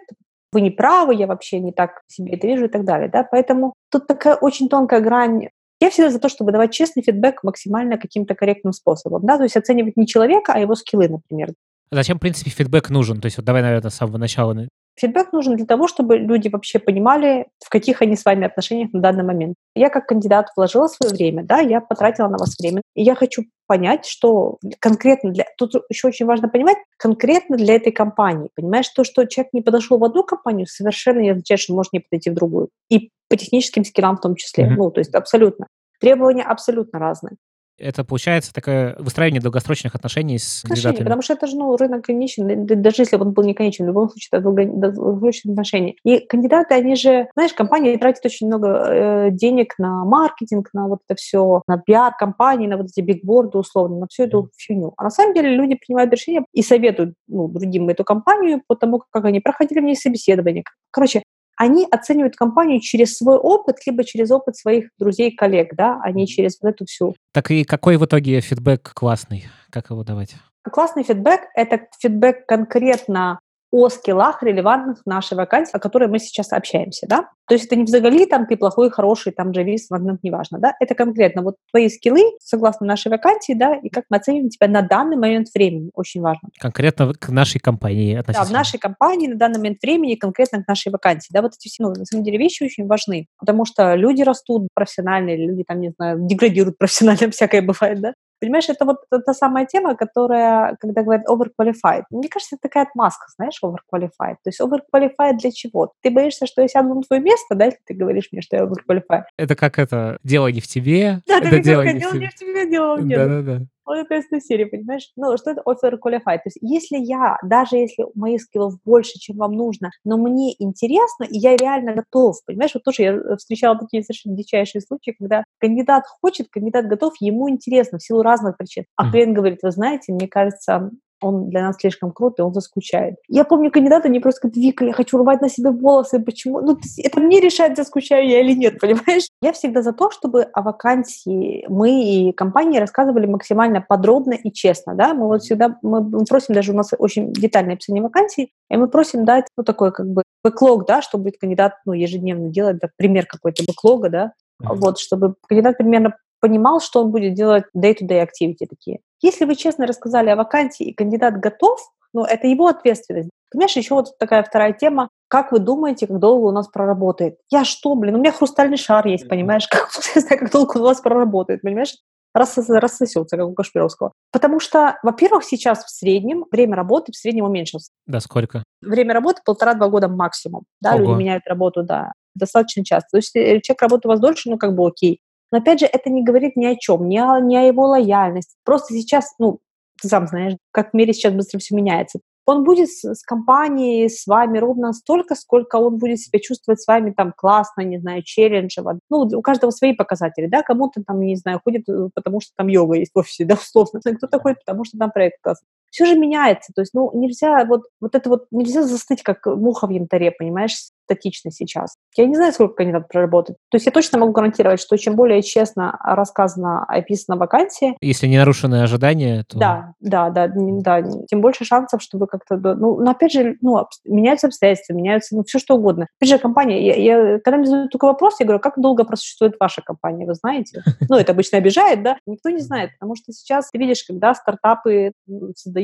вы 0.51 0.61
не 0.61 0.69
правы, 0.69 1.15
я 1.15 1.27
вообще 1.27 1.59
не 1.59 1.73
так 1.73 2.01
себе 2.07 2.33
это 2.35 2.47
вижу 2.47 2.65
и 2.65 2.69
так 2.69 2.85
далее. 2.85 3.09
Да? 3.09 3.27
Поэтому 3.29 3.73
тут 3.91 4.07
такая 4.07 4.35
очень 4.35 4.69
тонкая 4.69 5.01
грань 5.01 5.49
я 5.79 5.89
всегда 5.89 6.09
за 6.09 6.19
то, 6.19 6.29
чтобы 6.29 6.51
давать 6.51 6.73
честный 6.73 7.03
фидбэк 7.03 7.43
максимально 7.43 7.97
каким-то 7.97 8.35
корректным 8.35 8.73
способом. 8.73 9.25
Да? 9.25 9.37
То 9.37 9.43
есть 9.43 9.57
оценивать 9.57 9.97
не 9.97 10.07
человека, 10.07 10.53
а 10.53 10.59
его 10.59 10.75
скиллы, 10.75 11.07
например. 11.09 11.53
Зачем, 11.91 12.17
в 12.17 12.21
принципе, 12.21 12.49
фидбэк 12.49 12.89
нужен? 12.89 13.21
То 13.21 13.27
есть 13.27 13.37
вот 13.37 13.45
давай, 13.45 13.61
наверное, 13.61 13.91
с 13.91 13.95
самого 13.95 14.17
начала. 14.17 14.67
Фидбэк 14.97 15.33
нужен 15.33 15.55
для 15.55 15.65
того, 15.65 15.87
чтобы 15.87 16.17
люди 16.17 16.47
вообще 16.47 16.79
понимали, 16.79 17.47
в 17.63 17.69
каких 17.69 18.01
они 18.01 18.15
с 18.15 18.23
вами 18.23 18.45
отношениях 18.45 18.93
на 18.93 19.01
данный 19.01 19.23
момент. 19.23 19.55
Я 19.75 19.89
как 19.89 20.07
кандидат 20.07 20.47
вложила 20.55 20.87
свое 20.87 21.13
время, 21.13 21.43
да, 21.43 21.59
я 21.59 21.81
потратила 21.81 22.27
на 22.27 22.37
вас 22.37 22.57
время. 22.57 22.81
И 22.95 23.03
я 23.03 23.15
хочу 23.15 23.43
понять, 23.67 24.05
что 24.05 24.57
конкретно 24.79 25.31
для... 25.31 25.45
Тут 25.57 25.73
еще 25.89 26.07
очень 26.07 26.25
важно 26.25 26.47
понимать, 26.47 26.77
конкретно 26.97 27.57
для 27.57 27.75
этой 27.75 27.91
компании. 27.91 28.49
Понимаешь, 28.55 28.87
то, 28.89 29.03
что 29.03 29.25
человек 29.25 29.53
не 29.53 29.61
подошел 29.61 29.97
в 29.97 30.03
одну 30.03 30.23
компанию, 30.23 30.67
совершенно 30.67 31.19
не 31.19 31.31
означает, 31.31 31.59
что 31.59 31.73
он 31.73 31.77
может 31.77 31.93
не 31.93 31.99
подойти 31.99 32.29
в 32.29 32.35
другую. 32.35 32.69
И 32.89 33.09
по 33.29 33.35
техническим 33.35 33.83
скиллам 33.83 34.17
в 34.17 34.21
том 34.21 34.35
числе. 34.35 34.65
Mm-hmm. 34.65 34.75
Ну, 34.77 34.91
то 34.91 34.99
есть 34.99 35.13
абсолютно. 35.13 35.67
Требования 35.99 36.43
абсолютно 36.43 36.99
разные. 36.99 37.35
Это 37.77 38.05
получается 38.05 38.53
такое 38.53 38.95
выстраивание 38.99 39.41
долгосрочных 39.41 39.95
отношений 39.95 40.39
с 40.39 40.63
кандидатами. 40.65 41.03
Потому 41.03 41.21
что 41.21 41.33
это 41.33 41.47
же 41.47 41.57
ну, 41.57 41.75
рынок 41.75 42.05
конечен, 42.05 42.65
даже 42.65 43.01
если 43.01 43.17
он 43.17 43.33
был 43.33 43.43
не 43.43 43.53
конечен, 43.53 43.85
в 43.85 43.87
любом 43.89 44.09
случае 44.09 44.29
это 44.31 44.41
долгосрочные 44.41 45.53
отношения. 45.53 45.95
И 46.03 46.19
кандидаты, 46.19 46.73
они 46.73 46.95
же, 46.95 47.27
знаешь, 47.35 47.53
компании 47.53 47.97
тратят 47.97 48.25
очень 48.25 48.47
много 48.47 48.67
э, 48.67 49.31
денег 49.31 49.75
на 49.77 50.05
маркетинг, 50.05 50.69
на 50.73 50.87
вот 50.87 50.99
это 51.07 51.17
все, 51.19 51.61
на 51.67 51.77
пиар 51.77 52.13
компании, 52.17 52.67
на 52.67 52.77
вот 52.77 52.87
эти 52.87 53.01
бигборды 53.01 53.57
условно, 53.57 53.99
на 53.99 54.07
всю 54.07 54.23
эту 54.23 54.43
mm. 54.43 54.47
фигню. 54.57 54.93
А 54.95 55.03
на 55.03 55.09
самом 55.09 55.33
деле 55.33 55.55
люди 55.55 55.75
принимают 55.75 56.11
решения 56.13 56.45
и 56.53 56.61
советуют 56.61 57.15
ну, 57.27 57.49
другим 57.49 57.89
эту 57.89 58.05
компанию 58.05 58.61
по 58.67 58.75
тому, 58.75 59.03
как 59.09 59.25
они 59.25 59.41
проходили 59.41 59.79
в 59.79 59.83
ней 59.83 59.95
собеседование. 59.95 60.63
Короче, 60.91 61.23
они 61.57 61.87
оценивают 61.89 62.35
компанию 62.35 62.79
через 62.79 63.17
свой 63.17 63.37
опыт, 63.37 63.77
либо 63.85 64.03
через 64.03 64.31
опыт 64.31 64.55
своих 64.55 64.89
друзей, 64.99 65.35
коллег, 65.35 65.75
да, 65.75 65.99
а 66.03 66.11
не 66.11 66.27
через 66.27 66.57
вот 66.61 66.69
эту 66.69 66.85
всю. 66.85 67.15
Так 67.33 67.51
и 67.51 67.63
какой 67.63 67.97
в 67.97 68.05
итоге 68.05 68.41
фидбэк 68.41 68.93
классный? 68.93 69.45
Как 69.69 69.89
его 69.89 70.03
давать? 70.03 70.35
Классный 70.63 71.03
фидбэк– 71.03 71.41
это 71.55 71.87
фидбэк 71.99 72.45
конкретно 72.47 73.39
о 73.71 73.89
скиллах, 73.89 74.43
релевантных 74.43 75.01
в 75.05 75.09
нашей 75.09 75.35
вакансии, 75.37 75.75
о 75.75 75.79
которой 75.79 76.07
мы 76.07 76.19
сейчас 76.19 76.53
общаемся, 76.53 77.07
да. 77.09 77.29
То 77.47 77.53
есть 77.53 77.65
это 77.65 77.75
не 77.75 77.83
взагалі 77.83 78.25
там 78.25 78.45
ты 78.45 78.57
плохой, 78.57 78.89
хороший, 78.89 79.31
там 79.31 79.51
джавист, 79.51 79.91
момент 79.91 80.23
неважно, 80.23 80.59
да. 80.59 80.73
Это 80.79 80.95
конкретно 80.95 81.41
вот 81.41 81.55
твои 81.71 81.89
скиллы 81.89 82.23
согласно 82.41 82.85
нашей 82.87 83.09
вакансии, 83.09 83.53
да, 83.53 83.75
и 83.75 83.89
как 83.89 84.05
мы 84.09 84.17
оцениваем 84.17 84.49
тебя 84.49 84.67
на 84.67 84.81
данный 84.81 85.17
момент 85.17 85.47
времени, 85.53 85.91
очень 85.93 86.21
важно. 86.21 86.49
Конкретно 86.59 87.13
к 87.13 87.29
нашей 87.29 87.59
компании 87.59 88.15
относительно. 88.15 88.45
Да, 88.45 88.49
в 88.49 88.53
нашей 88.53 88.79
компании 88.79 89.27
на 89.27 89.35
данный 89.35 89.57
момент 89.57 89.81
времени, 89.81 90.15
конкретно 90.15 90.63
к 90.63 90.67
нашей 90.67 90.91
вакансии, 90.91 91.29
да, 91.31 91.41
вот 91.41 91.53
эти 91.53 91.67
все, 91.67 91.83
ну, 91.83 91.89
на 91.89 92.05
самом 92.05 92.23
деле 92.23 92.37
вещи 92.37 92.63
очень 92.63 92.87
важны, 92.87 93.27
потому 93.39 93.65
что 93.65 93.95
люди 93.95 94.21
растут 94.21 94.67
профессионально, 94.73 95.35
люди 95.35 95.63
там, 95.67 95.79
не 95.79 95.91
знаю, 95.91 96.19
деградируют 96.21 96.77
профессионально, 96.77 97.29
всякое 97.31 97.61
бывает, 97.61 98.01
да. 98.01 98.13
Понимаешь, 98.39 98.69
это 98.69 98.85
вот 98.85 98.97
та 99.09 99.33
самая 99.33 99.65
тема, 99.65 99.95
которая, 99.95 100.75
когда 100.79 101.03
говорят 101.03 101.25
overqualified, 101.27 102.03
мне 102.09 102.27
кажется, 102.29 102.55
это 102.55 102.63
такая 102.63 102.83
отмазка, 102.83 103.25
знаешь, 103.35 103.59
overqualified. 103.63 104.35
То 104.43 104.47
есть 104.47 104.59
overqualified 104.61 105.37
для 105.37 105.51
чего? 105.51 105.93
Ты 106.01 106.11
боишься, 106.11 106.45
что 106.45 106.61
я 106.61 106.67
сяду 106.67 106.93
на 106.93 107.01
твое 107.01 107.21
место, 107.21 107.55
да, 107.55 107.65
если 107.65 107.79
ты 107.85 107.93
говоришь 107.93 108.29
мне, 108.31 108.41
что 108.41 108.57
я 108.57 108.63
overqualified? 108.63 109.23
Это 109.37 109.55
как 109.55 109.79
это, 109.79 110.17
дело 110.23 110.47
не 110.47 110.61
в 110.61 110.67
тебе. 110.67 111.21
Да, 111.27 111.39
это 111.39 111.59
дело 111.59 111.81
не 111.83 111.99
в 111.99 112.35
тебе, 112.35 112.69
дело 112.69 112.97
в 112.97 113.07
Да-да-да. 113.07 113.65
Вот 113.85 113.97
это 113.97 114.15
из 114.15 114.45
серии, 114.45 114.65
понимаешь? 114.65 115.11
Ну, 115.15 115.37
что 115.37 115.51
это 115.51 115.61
offer 115.61 115.97
qualified? 116.03 116.37
То 116.37 116.47
есть 116.47 116.57
если 116.61 116.97
я, 116.97 117.37
даже 117.43 117.77
если 117.77 118.05
моих 118.15 118.41
скиллов 118.41 118.81
больше, 118.83 119.19
чем 119.19 119.37
вам 119.37 119.53
нужно, 119.53 119.91
но 120.03 120.17
мне 120.17 120.53
интересно, 120.57 121.25
и 121.25 121.37
я 121.37 121.55
реально 121.55 121.93
готов, 121.93 122.37
понимаешь? 122.45 122.71
Вот 122.73 122.83
тоже 122.83 123.01
я 123.03 123.13
э, 123.13 123.35
встречала 123.37 123.77
такие 123.77 124.03
совершенно 124.03 124.35
дичайшие 124.35 124.81
случаи, 124.81 125.15
когда 125.17 125.43
кандидат 125.59 126.03
хочет, 126.21 126.47
кандидат 126.49 126.87
готов, 126.87 127.13
ему 127.19 127.49
интересно 127.49 127.99
в 127.99 128.03
силу 128.03 128.21
разных 128.21 128.57
причин. 128.57 128.85
А 128.95 129.11
клиент 129.11 129.35
говорит, 129.35 129.59
вы 129.61 129.71
знаете, 129.71 130.13
мне 130.13 130.27
кажется, 130.27 130.91
он 131.25 131.49
для 131.49 131.63
нас 131.63 131.77
слишком 131.77 132.11
крут, 132.11 132.39
и 132.39 132.41
он 132.41 132.53
заскучает. 132.53 133.15
Я 133.27 133.43
помню 133.43 133.71
кандидата, 133.71 134.07
они 134.07 134.19
просто 134.19 134.41
говорят, 134.47 134.57
Вика, 134.57 134.85
я 134.85 134.93
хочу 134.93 135.17
рвать 135.17 135.41
на 135.41 135.49
себе 135.49 135.71
волосы, 135.71 136.19
почему? 136.19 136.61
Ну, 136.61 136.77
это 137.03 137.19
мне 137.19 137.39
решать, 137.39 137.75
заскучаю 137.75 138.27
я 138.27 138.41
или 138.41 138.53
нет, 138.53 138.79
понимаешь? 138.81 139.27
Я 139.41 139.53
всегда 139.53 139.81
за 139.81 139.93
то, 139.93 140.11
чтобы 140.11 140.43
о 140.43 140.61
вакансии 140.61 141.65
мы 141.67 142.03
и 142.03 142.31
компании 142.31 142.79
рассказывали 142.79 143.25
максимально 143.25 143.81
подробно 143.81 144.33
и 144.33 144.51
честно, 144.51 144.93
да, 144.93 145.13
мы 145.13 145.27
вот 145.27 145.41
всегда, 145.41 145.77
мы 145.81 146.25
просим, 146.25 146.53
даже 146.53 146.71
у 146.71 146.75
нас 146.75 146.91
очень 146.97 147.33
детальное 147.33 147.75
описание 147.75 148.03
вакансий, 148.03 148.51
и 148.69 148.77
мы 148.77 148.87
просим 148.87 149.25
дать, 149.25 149.45
ну, 149.57 149.63
такой 149.63 149.91
как 149.91 150.07
бы 150.07 150.23
бэклог, 150.43 150.85
да, 150.85 151.01
что 151.01 151.17
будет 151.17 151.37
кандидат, 151.37 151.73
ну, 151.85 151.93
ежедневно 151.93 152.49
делать, 152.49 152.77
да, 152.79 152.89
пример 152.97 153.25
какой-то 153.25 153.63
бэклога, 153.67 154.09
да, 154.09 154.33
mm-hmm. 154.61 154.75
вот, 154.75 154.99
чтобы 154.99 155.35
кандидат 155.47 155.77
примерно 155.77 156.15
понимал, 156.39 156.79
что 156.79 157.01
он 157.03 157.11
будет 157.11 157.33
делать 157.33 157.63
day-to-day 157.75 158.23
activity 158.23 158.67
такие. 158.69 158.99
Если 159.25 159.45
вы 159.45 159.55
честно 159.55 159.87
рассказали 159.87 160.29
о 160.29 160.35
вакансии, 160.35 160.85
и 160.85 160.93
кандидат 160.93 161.39
готов, 161.39 161.79
ну, 162.13 162.25
это 162.25 162.45
его 162.45 162.67
ответственность. 162.67 163.31
Понимаешь, 163.51 163.75
еще 163.75 163.95
вот 163.95 164.15
такая 164.19 164.43
вторая 164.43 164.71
тема. 164.73 165.09
Как 165.27 165.51
вы 165.51 165.57
думаете, 165.57 166.05
как 166.05 166.19
долго 166.19 166.45
у 166.45 166.51
нас 166.51 166.67
проработает? 166.67 167.37
Я 167.49 167.65
что, 167.65 167.95
блин, 167.95 168.13
у 168.13 168.17
меня 168.19 168.31
хрустальный 168.31 168.77
шар 168.77 169.07
есть, 169.07 169.27
понимаешь? 169.27 169.67
Как, 169.71 169.89
я 170.13 170.21
знаю, 170.21 170.39
как 170.39 170.51
долго 170.51 170.77
у 170.77 170.83
вас 170.83 171.01
проработает, 171.01 171.63
понимаешь? 171.63 171.95
Рас, 172.35 172.55
рассосется, 172.69 173.37
как 173.37 173.47
у 173.47 173.53
Кашпировского. 173.53 174.11
Потому 174.31 174.59
что, 174.59 174.99
во-первых, 175.01 175.43
сейчас 175.43 175.83
в 175.85 175.89
среднем 175.89 176.45
время 176.51 176.75
работы 176.75 177.11
в 177.11 177.15
среднем 177.15 177.45
уменьшилось. 177.45 177.89
Да, 178.05 178.19
сколько? 178.19 178.63
Время 178.81 179.13
работы 179.13 179.41
полтора-два 179.43 179.87
года 179.87 180.07
максимум. 180.07 180.65
Да, 180.81 180.91
Ого. 180.91 180.99
люди 180.99 181.19
меняют 181.19 181.47
работу, 181.47 181.81
да, 181.81 182.11
достаточно 182.35 182.83
часто. 182.83 183.07
То 183.11 183.17
есть 183.17 183.33
если 183.33 183.59
человек 183.61 183.81
работает 183.81 184.05
у 184.05 184.09
вас 184.09 184.19
дольше, 184.19 184.51
ну, 184.51 184.57
как 184.57 184.75
бы 184.75 184.85
окей. 184.85 185.21
Но 185.55 185.59
опять 185.61 185.79
же, 185.79 185.85
это 185.85 186.09
не 186.09 186.21
говорит 186.21 186.57
ни 186.57 186.65
о 186.65 186.75
чем, 186.75 187.07
ни 187.07 187.17
о, 187.17 187.39
ни 187.39 187.55
о 187.55 187.61
его 187.61 187.85
лояльности. 187.85 188.57
Просто 188.65 188.93
сейчас, 188.93 189.35
ну, 189.39 189.59
ты 190.01 190.09
сам 190.09 190.27
знаешь, 190.27 190.57
как 190.71 190.91
в 190.91 190.93
мире 190.93 191.13
сейчас 191.13 191.33
быстро 191.33 191.59
все 191.59 191.73
меняется. 191.73 192.19
Он 192.45 192.65
будет 192.65 192.89
с, 192.89 193.05
с 193.05 193.23
компанией, 193.23 194.09
с 194.09 194.27
вами 194.27 194.57
ровно 194.57 194.91
столько, 194.91 195.33
сколько 195.35 195.77
он 195.77 195.97
будет 195.97 196.19
себя 196.19 196.39
чувствовать 196.39 196.81
с 196.81 196.87
вами 196.87 197.11
там 197.11 197.31
классно, 197.33 197.83
не 197.83 197.99
знаю, 197.99 198.21
челленджево. 198.21 198.99
Ну, 199.09 199.19
у 199.19 199.41
каждого 199.41 199.71
свои 199.71 199.93
показатели, 199.93 200.47
да, 200.47 200.61
кому-то 200.61 201.01
там, 201.07 201.21
не 201.21 201.37
знаю, 201.37 201.61
ходит, 201.63 201.87
э, 201.87 202.09
потому 202.13 202.41
что 202.41 202.51
там 202.57 202.67
йога 202.67 202.97
есть 202.97 203.11
в 203.15 203.19
офисе, 203.19 203.45
да, 203.45 203.55
условно, 203.55 204.01
кто-то 204.01 204.39
ходит, 204.41 204.59
потому 204.65 204.83
что 204.83 204.97
там 204.97 205.09
проект 205.09 205.37
классный. 205.41 205.69
Все 205.95 206.05
же 206.05 206.19
меняется, 206.19 206.73
то 206.75 206.81
есть, 206.81 206.93
ну, 206.93 207.09
нельзя 207.13 207.63
вот, 207.63 207.83
вот 208.01 208.15
это 208.15 208.29
вот, 208.29 208.47
нельзя 208.51 208.83
застыть, 208.83 209.23
как 209.23 209.45
муха 209.45 209.87
в 209.87 209.91
янтаре, 209.91 210.31
понимаешь, 210.31 210.75
статично 211.05 211.51
сейчас. 211.51 211.95
Я 212.17 212.25
не 212.25 212.35
знаю, 212.35 212.51
сколько 212.51 212.75
кандидат 212.75 213.07
проработает. 213.07 213.57
То 213.69 213.75
есть 213.75 213.85
я 213.85 213.91
точно 213.91 214.19
могу 214.19 214.33
гарантировать, 214.33 214.81
что 214.81 214.97
чем 214.97 215.15
более 215.15 215.41
честно 215.41 215.97
рассказано, 216.03 216.83
описана 216.85 217.37
вакансия... 217.37 217.95
Если 218.01 218.27
не 218.27 218.37
нарушены 218.37 218.81
ожидания, 218.81 219.45
то... 219.47 219.57
Да, 219.57 219.93
да, 219.99 220.29
да, 220.29 220.51
да. 220.53 221.03
Тем 221.29 221.41
больше 221.41 221.63
шансов, 221.63 222.01
чтобы 222.01 222.27
как-то... 222.27 222.57
Ну, 222.57 222.99
но 222.99 223.11
опять 223.11 223.31
же, 223.31 223.55
ну, 223.61 223.85
меняются 224.03 224.47
обстоятельства, 224.47 224.93
меняются, 224.93 225.35
ну, 225.35 225.43
все 225.43 225.59
что 225.59 225.75
угодно. 225.75 226.07
Опять 226.19 226.29
же, 226.29 226.39
компания... 226.39 226.85
Я, 226.85 226.95
я, 226.95 227.39
когда 227.39 227.57
мне 227.57 227.67
задают 227.67 227.91
такой 227.91 228.09
вопрос, 228.09 228.39
я 228.39 228.45
говорю, 228.45 228.59
как 228.59 228.81
долго 228.81 229.05
просуществует 229.05 229.55
ваша 229.59 229.81
компания, 229.81 230.25
вы 230.25 230.33
знаете? 230.33 230.83
Ну, 231.07 231.17
это 231.17 231.33
обычно 231.33 231.59
обижает, 231.59 232.01
да? 232.01 232.17
Никто 232.25 232.49
не 232.49 232.59
знает, 232.59 232.91
потому 232.97 233.15
что 233.15 233.31
сейчас 233.31 233.69
ты 233.69 233.77
видишь, 233.77 234.03
когда 234.03 234.33
стартапы 234.33 235.11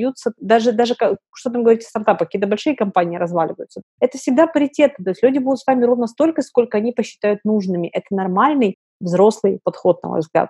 создаются, 0.01 0.33
даже, 0.39 0.71
даже 0.71 0.95
что 1.33 1.49
там 1.49 1.63
говорить 1.63 1.83
стартапы, 1.83 2.25
какие-то 2.25 2.47
большие 2.47 2.75
компании 2.75 3.17
разваливаются. 3.17 3.81
Это 3.99 4.17
всегда 4.17 4.47
паритет, 4.47 4.93
то 5.03 5.09
есть 5.09 5.23
люди 5.23 5.39
будут 5.39 5.59
с 5.59 5.67
вами 5.67 5.83
ровно 5.85 6.07
столько, 6.07 6.41
сколько 6.41 6.77
они 6.77 6.91
посчитают 6.91 7.41
нужными. 7.43 7.87
Это 7.87 8.07
нормальный 8.11 8.77
взрослый 8.99 9.59
подход, 9.63 10.01
на 10.03 10.09
мой 10.09 10.19
взгляд. 10.19 10.49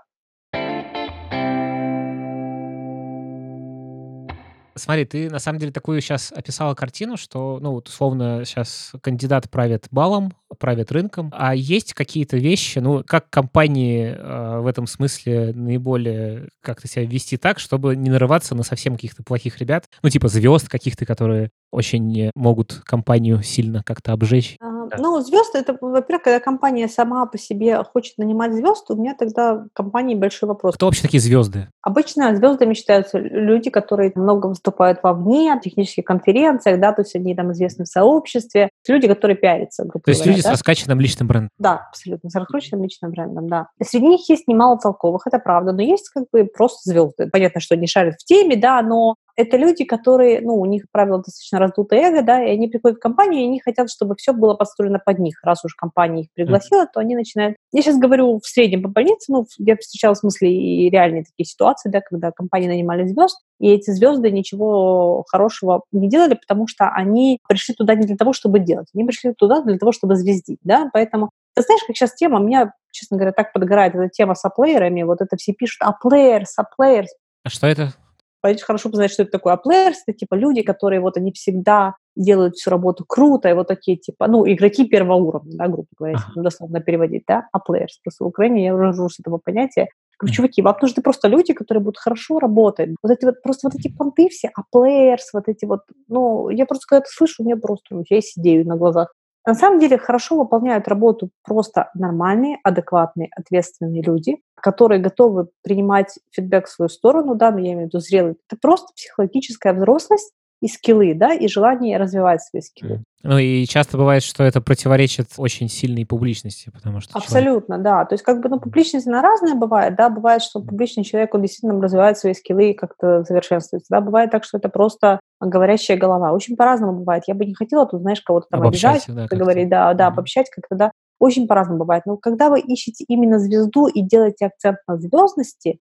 Смотри, 4.81 5.05
ты 5.05 5.29
на 5.29 5.37
самом 5.37 5.59
деле 5.59 5.71
такую 5.71 6.01
сейчас 6.01 6.31
описала 6.31 6.73
картину, 6.73 7.15
что, 7.15 7.59
ну, 7.61 7.73
вот 7.73 7.87
условно 7.87 8.43
сейчас 8.45 8.93
кандидат 9.03 9.47
правит 9.47 9.85
балом, 9.91 10.33
правит 10.57 10.91
рынком, 10.91 11.31
а 11.37 11.53
есть 11.53 11.93
какие-то 11.93 12.37
вещи, 12.37 12.79
ну, 12.79 13.03
как 13.05 13.29
компании 13.29 14.07
э, 14.07 14.59
в 14.59 14.65
этом 14.65 14.87
смысле 14.87 15.53
наиболее 15.53 16.49
как-то 16.61 16.87
себя 16.87 17.05
вести 17.05 17.37
так, 17.37 17.59
чтобы 17.59 17.95
не 17.95 18.09
нарываться 18.09 18.55
на 18.55 18.63
совсем 18.63 18.95
каких-то 18.95 19.21
плохих 19.21 19.59
ребят, 19.59 19.85
ну, 20.01 20.09
типа 20.09 20.27
звезд 20.29 20.67
каких-то, 20.67 21.05
которые 21.05 21.51
очень 21.71 22.31
могут 22.33 22.81
компанию 22.83 23.43
сильно 23.43 23.83
как-то 23.83 24.13
обжечь? 24.13 24.57
Да. 24.91 24.97
Ну, 25.01 25.19
звезды 25.21 25.59
это, 25.59 25.77
во-первых, 25.79 26.23
когда 26.23 26.39
компания 26.39 26.87
сама 26.87 27.25
по 27.25 27.37
себе 27.37 27.83
хочет 27.83 28.17
нанимать 28.17 28.53
звезд, 28.53 28.89
у 28.89 28.95
меня 28.95 29.15
тогда 29.17 29.55
в 29.55 29.67
компании 29.73 30.15
большой 30.15 30.49
вопрос. 30.49 30.75
Кто 30.75 30.87
вообще 30.87 31.01
такие 31.01 31.21
звезды? 31.21 31.67
Обычно 31.81 32.35
звездами 32.35 32.73
считаются 32.73 33.17
люди, 33.19 33.69
которые 33.69 34.11
много 34.15 34.47
выступают 34.47 35.01
вовне, 35.03 35.55
в 35.55 35.61
технических 35.61 36.03
конференциях, 36.03 36.79
да, 36.79 36.91
то 36.91 37.01
есть 37.01 37.15
они 37.15 37.35
там 37.35 37.51
известны 37.53 37.85
в 37.85 37.87
сообществе. 37.87 38.69
Люди, 38.87 39.07
которые 39.07 39.37
пиарятся, 39.37 39.83
грубо 39.83 40.03
То 40.03 40.11
есть 40.11 40.21
говоря, 40.21 40.37
люди 40.37 40.43
да? 40.43 40.49
с 40.49 40.51
раскачанным 40.51 40.99
личным 40.99 41.27
брендом. 41.27 41.49
Да, 41.57 41.87
абсолютно, 41.89 42.29
с 42.29 42.35
раскрученным 42.35 42.83
личным 42.83 43.11
брендом, 43.11 43.47
да. 43.47 43.67
Среди 43.81 44.07
них 44.07 44.29
есть 44.29 44.47
немало 44.47 44.77
толковых, 44.77 45.25
это 45.25 45.39
правда, 45.39 45.71
но 45.71 45.81
есть 45.81 46.09
как 46.09 46.25
бы 46.31 46.45
просто 46.45 46.89
звезды. 46.89 47.29
Понятно, 47.31 47.61
что 47.61 47.75
они 47.75 47.87
шарят 47.87 48.15
в 48.15 48.25
теме, 48.25 48.55
да, 48.55 48.81
но 48.81 49.15
это 49.35 49.57
люди, 49.57 49.85
которые, 49.85 50.41
ну, 50.41 50.55
у 50.55 50.65
них, 50.65 50.85
правило, 50.91 51.17
достаточно 51.17 51.59
раздутое 51.59 52.09
эго, 52.09 52.21
да, 52.21 52.43
и 52.43 52.51
они 52.51 52.67
приходят 52.67 52.97
в 52.97 53.01
компанию, 53.01 53.41
и 53.41 53.45
они 53.45 53.59
хотят, 53.59 53.89
чтобы 53.89 54.15
все 54.15 54.33
было 54.33 54.53
построено 54.53 54.99
под 54.99 55.19
них. 55.19 55.39
Раз 55.43 55.63
уж 55.65 55.75
компания 55.75 56.23
их 56.23 56.27
пригласила, 56.33 56.85
то 56.85 56.99
они 56.99 57.15
начинают... 57.15 57.55
Я 57.71 57.81
сейчас 57.81 57.97
говорю 57.97 58.39
в 58.39 58.47
среднем 58.47 58.83
по 58.83 58.89
больнице, 58.89 59.31
ну, 59.31 59.45
я 59.57 59.75
встречала 59.77 60.15
в 60.15 60.19
смысле 60.19 60.53
и 60.53 60.89
реальные 60.89 61.23
такие 61.23 61.45
ситуации, 61.45 61.89
да, 61.89 62.01
когда 62.01 62.31
компании 62.31 62.67
нанимали 62.67 63.07
звезд, 63.07 63.39
и 63.59 63.69
эти 63.69 63.91
звезды 63.91 64.31
ничего 64.31 65.23
хорошего 65.29 65.83
не 65.91 66.09
делали, 66.09 66.33
потому 66.33 66.67
что 66.67 66.89
они 66.89 67.39
пришли 67.47 67.75
туда 67.75 67.95
не 67.95 68.05
для 68.05 68.17
того, 68.17 68.33
чтобы 68.33 68.59
делать, 68.59 68.87
они 68.93 69.03
пришли 69.03 69.33
туда 69.33 69.61
для 69.61 69.77
того, 69.77 69.91
чтобы 69.91 70.15
звездить, 70.15 70.59
да, 70.63 70.89
поэтому 70.91 71.29
ты 71.53 71.63
знаешь, 71.63 71.81
как 71.85 71.95
сейчас 71.95 72.13
тема, 72.15 72.39
меня, 72.39 72.73
честно 72.91 73.17
говоря, 73.17 73.33
так 73.33 73.53
подгорает 73.53 73.93
эта 73.93 74.09
тема 74.09 74.35
с 74.35 74.45
аплеерами, 74.45 75.03
вот 75.03 75.21
это 75.21 75.35
все 75.37 75.53
пишут, 75.53 75.81
аплеерс, 75.81 76.57
аплеерс, 76.57 77.11
А 77.43 77.49
что 77.49 77.67
это? 77.67 77.93
Хорошо 78.41 78.89
знать, 78.89 79.11
что 79.11 79.23
это 79.23 79.31
такое. 79.31 79.53
А 79.53 79.57
players— 79.57 79.95
это 80.07 80.17
типа 80.17 80.35
люди, 80.35 80.61
которые 80.61 80.99
вот 80.99 81.17
они 81.17 81.31
всегда 81.31 81.95
делают 82.15 82.55
всю 82.55 82.69
работу 82.69 83.05
круто, 83.07 83.49
и 83.49 83.53
вот 83.53 83.67
такие 83.67 83.97
типа, 83.97 84.27
ну, 84.27 84.45
игроки 84.45 84.85
первого 84.85 85.15
уровня, 85.15 85.57
да, 85.57 85.67
грубо 85.67 85.87
говоря, 85.97 86.15
если 86.15 86.31
Ага. 86.31 86.41
дословно 86.41 86.81
переводить, 86.81 87.23
да, 87.27 87.47
а 87.51 87.59
players. 87.59 87.99
Просто 88.03 88.23
в 88.23 88.27
Украине 88.27 88.65
я 88.65 88.75
уже 88.75 88.93
с 88.93 89.19
этого 89.19 89.37
понятия. 89.37 89.87
Говорю, 90.19 90.35
чуваки, 90.35 90.61
вам 90.61 90.75
нужны 90.81 91.01
просто 91.01 91.27
люди, 91.27 91.53
которые 91.53 91.83
будут 91.83 91.97
хорошо 91.97 92.39
работать. 92.39 92.91
Вот 93.01 93.11
эти 93.11 93.25
вот, 93.25 93.41
просто 93.41 93.69
вот 93.69 93.79
эти 93.79 93.91
понты 93.91 94.29
все, 94.29 94.51
а 94.55 94.61
players, 94.75 95.29
вот 95.33 95.47
эти 95.47 95.65
вот, 95.65 95.81
ну, 96.09 96.49
я 96.49 96.65
просто 96.65 96.85
когда 96.87 96.99
это 96.99 97.09
слышу, 97.09 97.43
мне 97.43 97.55
просто, 97.55 97.95
ну, 97.95 98.03
я 98.09 98.21
сидею 98.21 98.67
на 98.67 98.75
глазах. 98.75 99.13
На 99.45 99.55
самом 99.55 99.79
деле 99.79 99.97
хорошо 99.97 100.37
выполняют 100.37 100.87
работу 100.87 101.31
просто 101.43 101.89
нормальные, 101.95 102.59
адекватные, 102.63 103.29
ответственные 103.35 104.03
люди, 104.03 104.37
которые 104.55 105.01
готовы 105.01 105.47
принимать 105.63 106.19
фидбэк 106.31 106.67
в 106.67 106.69
свою 106.69 106.89
сторону, 106.89 107.35
да, 107.35 107.51
но 107.51 107.59
я 107.59 107.73
имею 107.73 107.85
в 107.85 107.89
виду 107.89 107.99
зрелые. 107.99 108.35
Это 108.47 108.59
просто 108.61 108.93
психологическая 108.95 109.73
взрослость 109.73 110.31
и 110.61 110.67
скиллы, 110.67 111.15
да, 111.15 111.33
и 111.33 111.47
желание 111.47 111.97
развивать 111.97 112.43
свои 112.43 112.61
скиллы. 112.61 113.03
Ну 113.23 113.39
и 113.39 113.65
часто 113.65 113.97
бывает, 113.97 114.21
что 114.21 114.43
это 114.43 114.61
противоречит 114.61 115.27
очень 115.37 115.67
сильной 115.69 116.05
публичности, 116.05 116.69
потому 116.71 117.01
что 117.01 117.13
человек- 117.13 117.27
Абсолютно, 117.29 117.77
да. 117.79 118.05
То 118.05 118.13
есть 118.13 118.23
как 118.23 118.41
бы, 118.41 118.49
ну, 118.49 118.59
публичность, 118.59 119.07
она 119.07 119.23
разная 119.23 119.55
бывает, 119.55 119.95
да, 119.95 120.09
бывает, 120.11 120.43
что 120.43 120.59
публичный 120.59 121.03
человек, 121.03 121.33
он 121.33 121.41
действительно 121.41 121.81
развивает 121.81 122.17
свои 122.19 122.33
скиллы 122.35 122.71
и 122.71 122.73
как-то 122.75 123.23
совершенствуется, 123.23 123.87
да, 123.89 124.01
бывает 124.01 124.29
так, 124.29 124.43
что 124.43 124.57
это 124.59 124.69
просто 124.69 125.19
говорящая 125.49 125.97
голова. 125.97 126.31
Очень 126.33 126.55
по-разному 126.55 126.99
бывает. 126.99 127.23
Я 127.27 127.33
бы 127.35 127.45
не 127.45 127.55
хотела 127.55 127.85
тут, 127.85 128.01
знаешь, 128.01 128.21
кого-то 128.21 128.47
там 128.49 128.61
Обобщать, 128.61 129.09
обижать, 129.09 129.29
да, 129.29 129.35
говорить, 129.37 129.69
да, 129.69 129.93
да, 129.93 130.05
Мгм. 130.09 130.13
обобщать 130.13 130.49
как-то, 130.49 130.75
да. 130.75 130.91
Очень 131.19 131.47
по-разному 131.47 131.79
бывает. 131.79 132.03
Но 132.05 132.17
когда 132.17 132.49
вы 132.49 132.59
ищете 132.59 133.03
именно 133.07 133.39
звезду 133.39 133.87
и 133.87 134.01
делаете 134.01 134.47
акцент 134.47 134.77
на 134.87 134.97
звездности, 134.97 135.79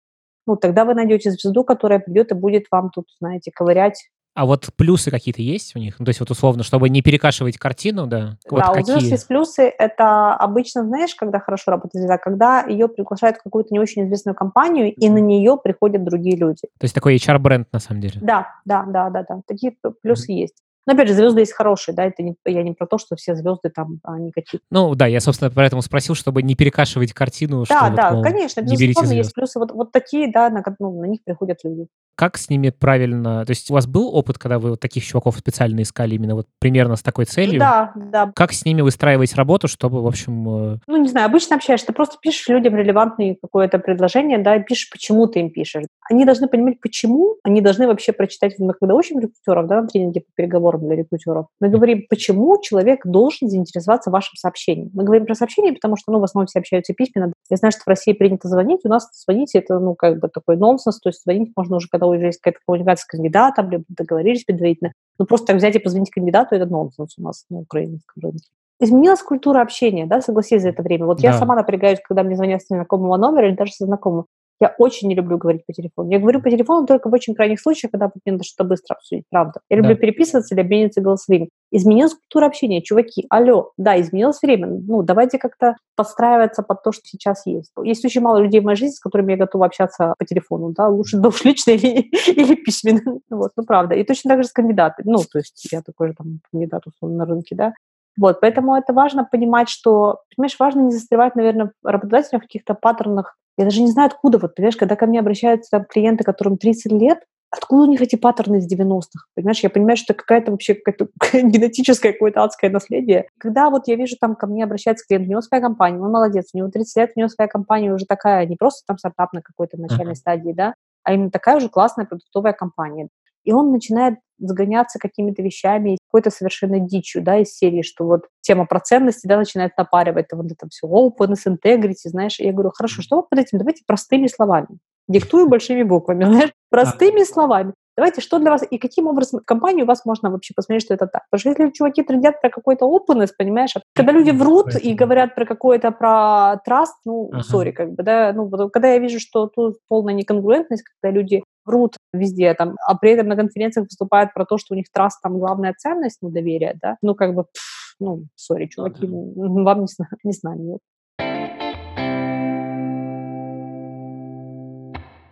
ну, 0.47 0.55
тогда 0.55 0.85
вы 0.85 0.93
найдете 0.93 1.31
звезду, 1.31 1.63
которая 1.63 1.99
придет 1.99 2.31
и 2.31 2.35
будет 2.35 2.65
вам 2.71 2.89
тут, 2.91 3.07
знаете, 3.19 3.51
ковырять 3.53 4.09
А 4.35 4.45
вот 4.45 4.67
плюсы 4.75 5.11
какие-то 5.11 5.41
есть 5.41 5.77
у 5.77 5.79
них? 5.79 5.95
Ну, 5.97 6.03
то 6.03 6.09
есть 6.09 6.19
вот 6.19 6.29
условно, 6.29 6.63
чтобы 6.63 6.89
не 6.89 7.01
перекашивать 7.01 7.57
картину, 7.57 8.05
да? 8.05 8.37
Вот 8.49 8.59
да, 8.59 8.71
у 8.71 8.73
звезд 8.75 8.93
какие? 8.93 9.11
есть 9.11 9.27
плюсы. 9.27 9.61
Это 9.63 10.33
обычно, 10.35 10.83
знаешь, 10.83 11.15
когда 11.15 11.39
хорошо 11.39 11.71
работает 11.71 12.01
звезда, 12.01 12.17
когда 12.17 12.65
ее 12.65 12.89
приглашают 12.89 13.37
в 13.37 13.43
какую-то 13.43 13.69
не 13.71 13.79
очень 13.79 14.03
известную 14.03 14.35
компанию, 14.35 14.93
и 14.93 15.09
на 15.09 15.19
нее 15.19 15.57
приходят 15.57 16.03
другие 16.03 16.35
люди. 16.35 16.63
То 16.79 16.83
есть 16.83 16.93
такой 16.93 17.15
HR-бренд 17.15 17.71
на 17.71 17.79
самом 17.79 18.01
деле. 18.01 18.19
Да, 18.21 18.49
да, 18.65 18.83
да, 18.83 19.09
да, 19.09 19.25
да. 19.27 19.41
Такие 19.47 19.73
плюсы 20.01 20.33
есть. 20.33 20.55
Но 20.85 20.93
опять 20.93 21.07
же, 21.07 21.13
звезды 21.13 21.41
есть 21.41 21.53
хорошие, 21.53 21.95
да, 21.95 22.05
это 22.05 22.21
не, 22.21 22.35
я 22.45 22.63
не 22.63 22.73
про 22.73 22.85
то, 22.85 22.97
что 22.97 23.15
все 23.15 23.35
звезды 23.35 23.69
там, 23.69 23.99
они 24.03 24.31
какие-то. 24.31 24.63
Ну 24.69 24.93
да, 24.95 25.07
я, 25.07 25.19
собственно, 25.19 25.51
поэтому 25.53 25.81
спросил, 25.81 26.15
чтобы 26.15 26.43
не 26.43 26.55
перекашивать 26.55 27.13
картину, 27.13 27.65
что 27.65 27.73
Да, 27.73 27.87
вот, 27.87 27.95
да, 27.95 28.11
мол, 28.11 28.23
конечно, 28.23 28.61
не 28.61 28.77
безусловно, 28.77 29.13
есть 29.13 29.33
плюсы. 29.33 29.59
Вот, 29.59 29.71
вот 29.71 29.91
такие, 29.91 30.31
да, 30.31 30.49
на, 30.49 30.63
ну, 30.79 31.01
на 31.01 31.05
них 31.05 31.21
приходят 31.23 31.59
люди. 31.63 31.87
Как 32.15 32.37
с 32.37 32.49
ними 32.49 32.69
правильно... 32.69 33.45
То 33.45 33.51
есть 33.51 33.69
у 33.69 33.73
вас 33.73 33.87
был 33.87 34.15
опыт, 34.15 34.37
когда 34.37 34.57
вы 34.57 34.69
вот 34.71 34.79
таких 34.79 35.03
чуваков 35.03 35.37
специально 35.37 35.81
искали 35.81 36.15
именно 36.15 36.35
вот 36.35 36.47
примерно 36.59 36.95
с 36.95 37.01
такой 37.01 37.25
целью? 37.25 37.59
Да, 37.59 37.91
да. 37.95 38.31
Как 38.33 38.53
с 38.53 38.63
ними 38.63 38.81
выстраивать 38.81 39.35
работу, 39.35 39.67
чтобы, 39.67 40.01
в 40.01 40.07
общем... 40.07 40.75
э, 40.75 40.77
Ну, 40.87 40.97
не 40.97 41.09
знаю, 41.09 41.25
обычно 41.25 41.57
общаешься, 41.57 41.87
ты 41.87 41.93
просто 41.93 42.17
пишешь 42.21 42.47
людям 42.47 42.75
релевантное 42.75 43.35
какое-то 43.41 43.79
предложение, 43.79 44.37
да, 44.37 44.55
и 44.55 44.63
пишешь, 44.63 44.89
почему 44.89 45.27
ты 45.27 45.39
им 45.39 45.49
пишешь. 45.49 45.83
Они 46.09 46.23
должны 46.23 46.47
понимать, 46.47 46.79
почему, 46.79 47.35
они 47.43 47.59
должны 47.59 47.87
вообще 47.87 48.13
прочитать, 48.13 48.55
мы 48.59 48.73
когда 48.73 48.95
учим 48.95 49.19
рекрутеров, 49.19 49.67
да, 49.67 49.81
на 49.81 49.87
тренинге 49.87 50.21
по 50.21 50.27
переговорам 50.35 50.74
для 50.81 50.95
рекрутеров, 50.95 51.47
мы 51.59 51.69
говорим, 51.69 52.03
почему 52.09 52.59
человек 52.61 53.01
должен 53.05 53.49
заинтересоваться 53.49 54.11
вашим 54.11 54.35
сообщением. 54.35 54.89
Мы 54.93 55.03
говорим 55.03 55.25
про 55.25 55.35
сообщение, 55.35 55.73
потому 55.73 55.95
что, 55.97 56.11
ну, 56.11 56.19
в 56.19 56.23
основном 56.23 56.47
все 56.47 56.59
общаются 56.59 56.93
письменно. 56.93 57.33
Я 57.49 57.57
знаю, 57.57 57.71
что 57.71 57.81
в 57.85 57.87
России 57.87 58.13
принято 58.13 58.47
звонить, 58.47 58.81
у 58.83 58.89
нас 58.89 59.09
звонить 59.25 59.55
это, 59.55 59.79
ну, 59.79 59.95
как 59.95 60.19
бы 60.19 60.29
такой 60.29 60.57
нонсенс, 60.57 60.99
то 60.99 61.09
есть 61.09 61.23
звонить 61.23 61.51
можно 61.55 61.77
уже, 61.77 61.87
когда 61.89 62.07
уже 62.07 62.25
есть 62.25 62.39
какая-то 62.39 62.59
коммуникация 62.65 63.03
с 63.03 63.05
кандидатом, 63.05 63.69
либо 63.69 63.83
договорились 63.89 64.43
предварительно. 64.43 64.93
Ну, 65.17 65.25
просто 65.25 65.47
так 65.47 65.57
взять 65.57 65.75
и 65.75 65.79
позвонить 65.79 66.11
кандидату, 66.11 66.55
это 66.55 66.65
нонсенс 66.65 67.17
у 67.17 67.23
нас 67.23 67.45
на 67.49 67.59
украинском 67.59 68.21
рынке. 68.21 68.49
Изменилась 68.79 69.21
культура 69.21 69.61
общения, 69.61 70.05
да, 70.05 70.19
согласись 70.21 70.61
за 70.61 70.69
это 70.69 70.83
время. 70.83 71.05
Вот 71.05 71.21
я 71.21 71.31
Да. 71.31 71.39
сама 71.39 71.55
напрягаюсь, 71.55 71.99
когда 72.03 72.23
мне 72.23 72.35
звонят 72.35 72.61
с 72.61 72.69
незнакомого 72.69 73.15
номера 73.15 73.47
или 73.47 73.55
даже 73.55 73.71
со 73.71 73.85
знакомым. 73.85 74.25
Я 74.61 74.73
очень 74.77 75.09
не 75.09 75.15
люблю 75.15 75.37
говорить 75.37 75.65
по 75.65 75.73
телефону. 75.73 76.11
Я 76.11 76.19
говорю 76.19 76.41
по 76.41 76.49
телефону 76.49 76.87
только 76.87 77.09
в 77.09 77.13
очень 77.13 77.35
крайних 77.35 77.59
случаях, 77.59 77.91
когда 77.91 78.09
мне 78.23 78.33
надо 78.33 78.43
что-то 78.45 78.69
быстро 78.69 78.95
обсудить, 78.95 79.25
правда. 79.29 79.59
Я 79.69 79.77
люблю 79.77 79.95
Да. 79.95 79.99
переписываться 79.99 80.55
или 80.55 80.61
обмениваться 80.61 81.01
голосовыми. 81.01 81.49
Изменилась 81.71 82.13
культура 82.13 82.45
общения. 82.45 82.81
Чуваки, 82.81 83.25
алло, 83.29 83.71
да, 83.77 83.99
изменилось 83.99 84.41
время. 84.41 84.67
Ну, 84.67 85.01
давайте 85.03 85.37
как-то 85.39 85.75
подстраиваться 85.95 86.63
под 86.63 86.83
то, 86.83 86.91
что 86.93 87.03
сейчас 87.05 87.45
есть. 87.45 87.71
Есть 87.83 88.05
очень 88.05 88.21
мало 88.21 88.37
людей 88.37 88.61
в 88.61 88.63
моей 88.63 88.77
жизни, 88.77 88.95
с 88.95 88.99
которыми 88.99 89.31
я 89.33 89.37
готова 89.37 89.65
общаться 89.65 90.13
по 90.17 90.25
телефону, 90.25 90.71
да, 90.71 90.87
лучше 90.87 91.17
да 91.17 91.27
уж 91.27 91.43
лично 91.45 91.71
или, 91.71 92.09
или 92.29 92.55
письменно. 92.55 93.19
Вот, 93.29 93.51
ну, 93.57 93.65
правда. 93.65 93.95
И 93.95 94.03
точно 94.03 94.29
так 94.29 94.43
же 94.43 94.49
с 94.49 94.53
кандидатами. 94.53 95.09
Ну, 95.09 95.17
то 95.19 95.39
есть 95.39 95.67
я 95.71 95.81
такой 95.81 96.09
же 96.09 96.13
там 96.13 96.39
кандидат, 96.51 96.87
условно, 96.87 97.17
на 97.17 97.25
рынке, 97.25 97.55
да. 97.55 97.73
Вот, 98.17 98.39
поэтому 98.39 98.75
это 98.77 98.93
важно 98.93 99.25
понимать, 99.29 99.67
что, 99.67 100.21
понимаешь, 100.35 100.55
важно 100.57 100.81
не 100.81 100.91
застревать, 100.91 101.35
наверное, 101.35 101.71
работодателям 101.83 102.39
в 102.39 102.45
каких-то 102.45 102.73
паттернах. 102.73 103.35
Я 103.57 103.65
даже 103.65 103.81
не 103.81 103.91
знаю, 103.91 104.07
откуда, 104.07 104.37
вот, 104.37 104.55
понимаешь, 104.55 104.75
когда 104.75 104.95
ко 104.95 105.05
мне 105.05 105.19
обращаются 105.19 105.71
там, 105.71 105.85
клиенты, 105.85 106.23
которым 106.23 106.57
30 106.57 106.91
лет, 106.91 107.19
откуда 107.51 107.83
у 107.83 107.85
них 107.85 108.01
эти 108.01 108.15
паттерны 108.15 108.57
из 108.57 108.71
90-х? 108.71 109.27
Понимаешь, 109.33 109.59
я 109.61 109.69
понимаю, 109.69 109.97
что 109.97 110.13
это 110.13 110.21
какая-то 110.21 110.51
вообще 110.51 110.75
какая-то 110.75 111.07
генетическое 111.47 112.11
какое-то 112.13 112.43
адское 112.43 112.69
наследие. 112.69 113.27
Когда 113.39 113.69
вот 113.69 113.87
я 113.87 113.95
вижу, 113.95 114.17
там 114.19 114.35
ко 114.35 114.47
мне 114.47 114.63
обращается 114.63 115.05
клиент, 115.07 115.27
у 115.27 115.31
него 115.31 115.41
своя 115.41 115.63
компания, 115.63 115.99
он 115.99 116.11
молодец, 116.11 116.49
у 116.53 116.57
него 116.57 116.69
30 116.69 116.97
лет, 116.97 117.11
у 117.15 117.19
него 117.19 117.29
своя 117.29 117.47
компания 117.47 117.93
уже 117.93 118.05
такая, 118.05 118.45
не 118.45 118.55
просто 118.55 118.83
там 118.87 118.97
стартап 118.97 119.33
на 119.33 119.41
какой-то 119.41 119.77
начальной 119.77 120.13
Ага. 120.13 120.15
стадии, 120.15 120.51
да, 120.51 120.73
а 121.03 121.13
именно 121.13 121.31
такая 121.31 121.57
уже 121.57 121.69
классная 121.69 122.05
продуктовая 122.05 122.53
компания. 122.53 123.07
И 123.45 123.53
он 123.53 123.71
начинает 123.71 124.15
загоняться 124.39 124.99
какими-то 124.99 125.41
вещами, 125.41 125.97
какой-то 126.15 126.29
совершенно 126.29 126.79
дичью, 126.79 127.21
да, 127.21 127.39
из 127.39 127.57
серии, 127.57 127.81
что 127.81 128.05
вот 128.05 128.21
тема 128.39 128.65
про 128.65 128.79
ценности, 128.79 129.27
да, 129.27 129.35
начинает 129.35 129.73
напаривать, 129.77 130.29
там 130.29 130.41
вот 130.41 130.49
это 130.49 130.65
все 130.69 130.87
openness, 130.87 131.45
integrity, 131.45 132.07
знаешь, 132.09 132.39
и 132.39 132.45
я 132.45 132.53
говорю, 132.53 132.71
хорошо, 132.73 133.01
что 133.01 133.17
вы 133.17 133.23
под 133.23 133.39
этим, 133.39 133.57
давайте 133.57 133.83
простыми 133.85 134.27
словами. 134.27 134.67
Диктую 135.09 135.49
большими 135.49 135.83
буквами, 135.83 136.23
знаешь, 136.23 136.51
простыми 136.69 137.23
словами. 137.25 137.73
Давайте, 137.97 138.21
что 138.21 138.39
для 138.39 138.51
вас, 138.51 138.63
и 138.69 138.77
каким 138.77 139.07
образом 139.07 139.41
компании 139.45 139.83
у 139.83 139.85
вас 139.85 140.05
можно 140.05 140.29
вообще 140.29 140.53
посмотреть, 140.53 140.83
что 140.83 140.93
это 140.93 141.07
так. 141.07 141.23
Потому 141.29 141.39
что 141.39 141.49
если 141.49 141.73
чуваки 141.73 142.03
трендят 142.03 142.41
про 142.41 142.49
какой-то 142.49 142.85
openness, 142.85 143.29
понимаешь, 143.37 143.71
а 143.75 143.81
когда 143.93 144.13
люди 144.13 144.31
врут 144.31 144.75
и 144.75 144.93
говорят 144.93 145.35
про 145.35 145.45
какой-то, 145.45 145.91
про 145.91 146.61
траст, 146.63 146.95
ну, 147.05 147.31
сори, 147.41 147.71
как 147.71 147.93
бы, 147.93 148.03
да, 148.03 148.31
ну, 148.33 148.49
когда 148.69 148.89
я 148.89 148.99
вижу, 148.99 149.19
что 149.19 149.47
тут 149.47 149.77
полная 149.89 150.13
неконгруентность, 150.13 150.83
когда 150.83 151.17
люди 151.17 151.43
врут 151.65 151.97
везде, 152.13 152.53
там, 152.53 152.75
а 152.87 152.95
при 152.95 153.11
этом 153.11 153.27
на 153.27 153.35
конференциях 153.35 153.87
выступают 153.87 154.33
про 154.33 154.45
то, 154.45 154.57
что 154.57 154.73
у 154.73 154.77
них 154.77 154.85
траст 154.91 155.21
там 155.21 155.37
главная 155.39 155.73
ценность, 155.77 156.19
ну, 156.21 156.29
доверие, 156.29 156.77
да, 156.81 156.97
ну, 157.01 157.15
как 157.15 157.33
бы, 157.33 157.43
пф, 157.43 157.95
ну, 157.99 158.25
сори, 158.35 158.67
чуваки, 158.67 159.05
м, 159.05 159.63
вам 159.63 159.81
не, 159.81 159.87
зна- 159.87 160.09
не 160.23 160.31
знаю. 160.31 160.59
нет. 160.59 160.79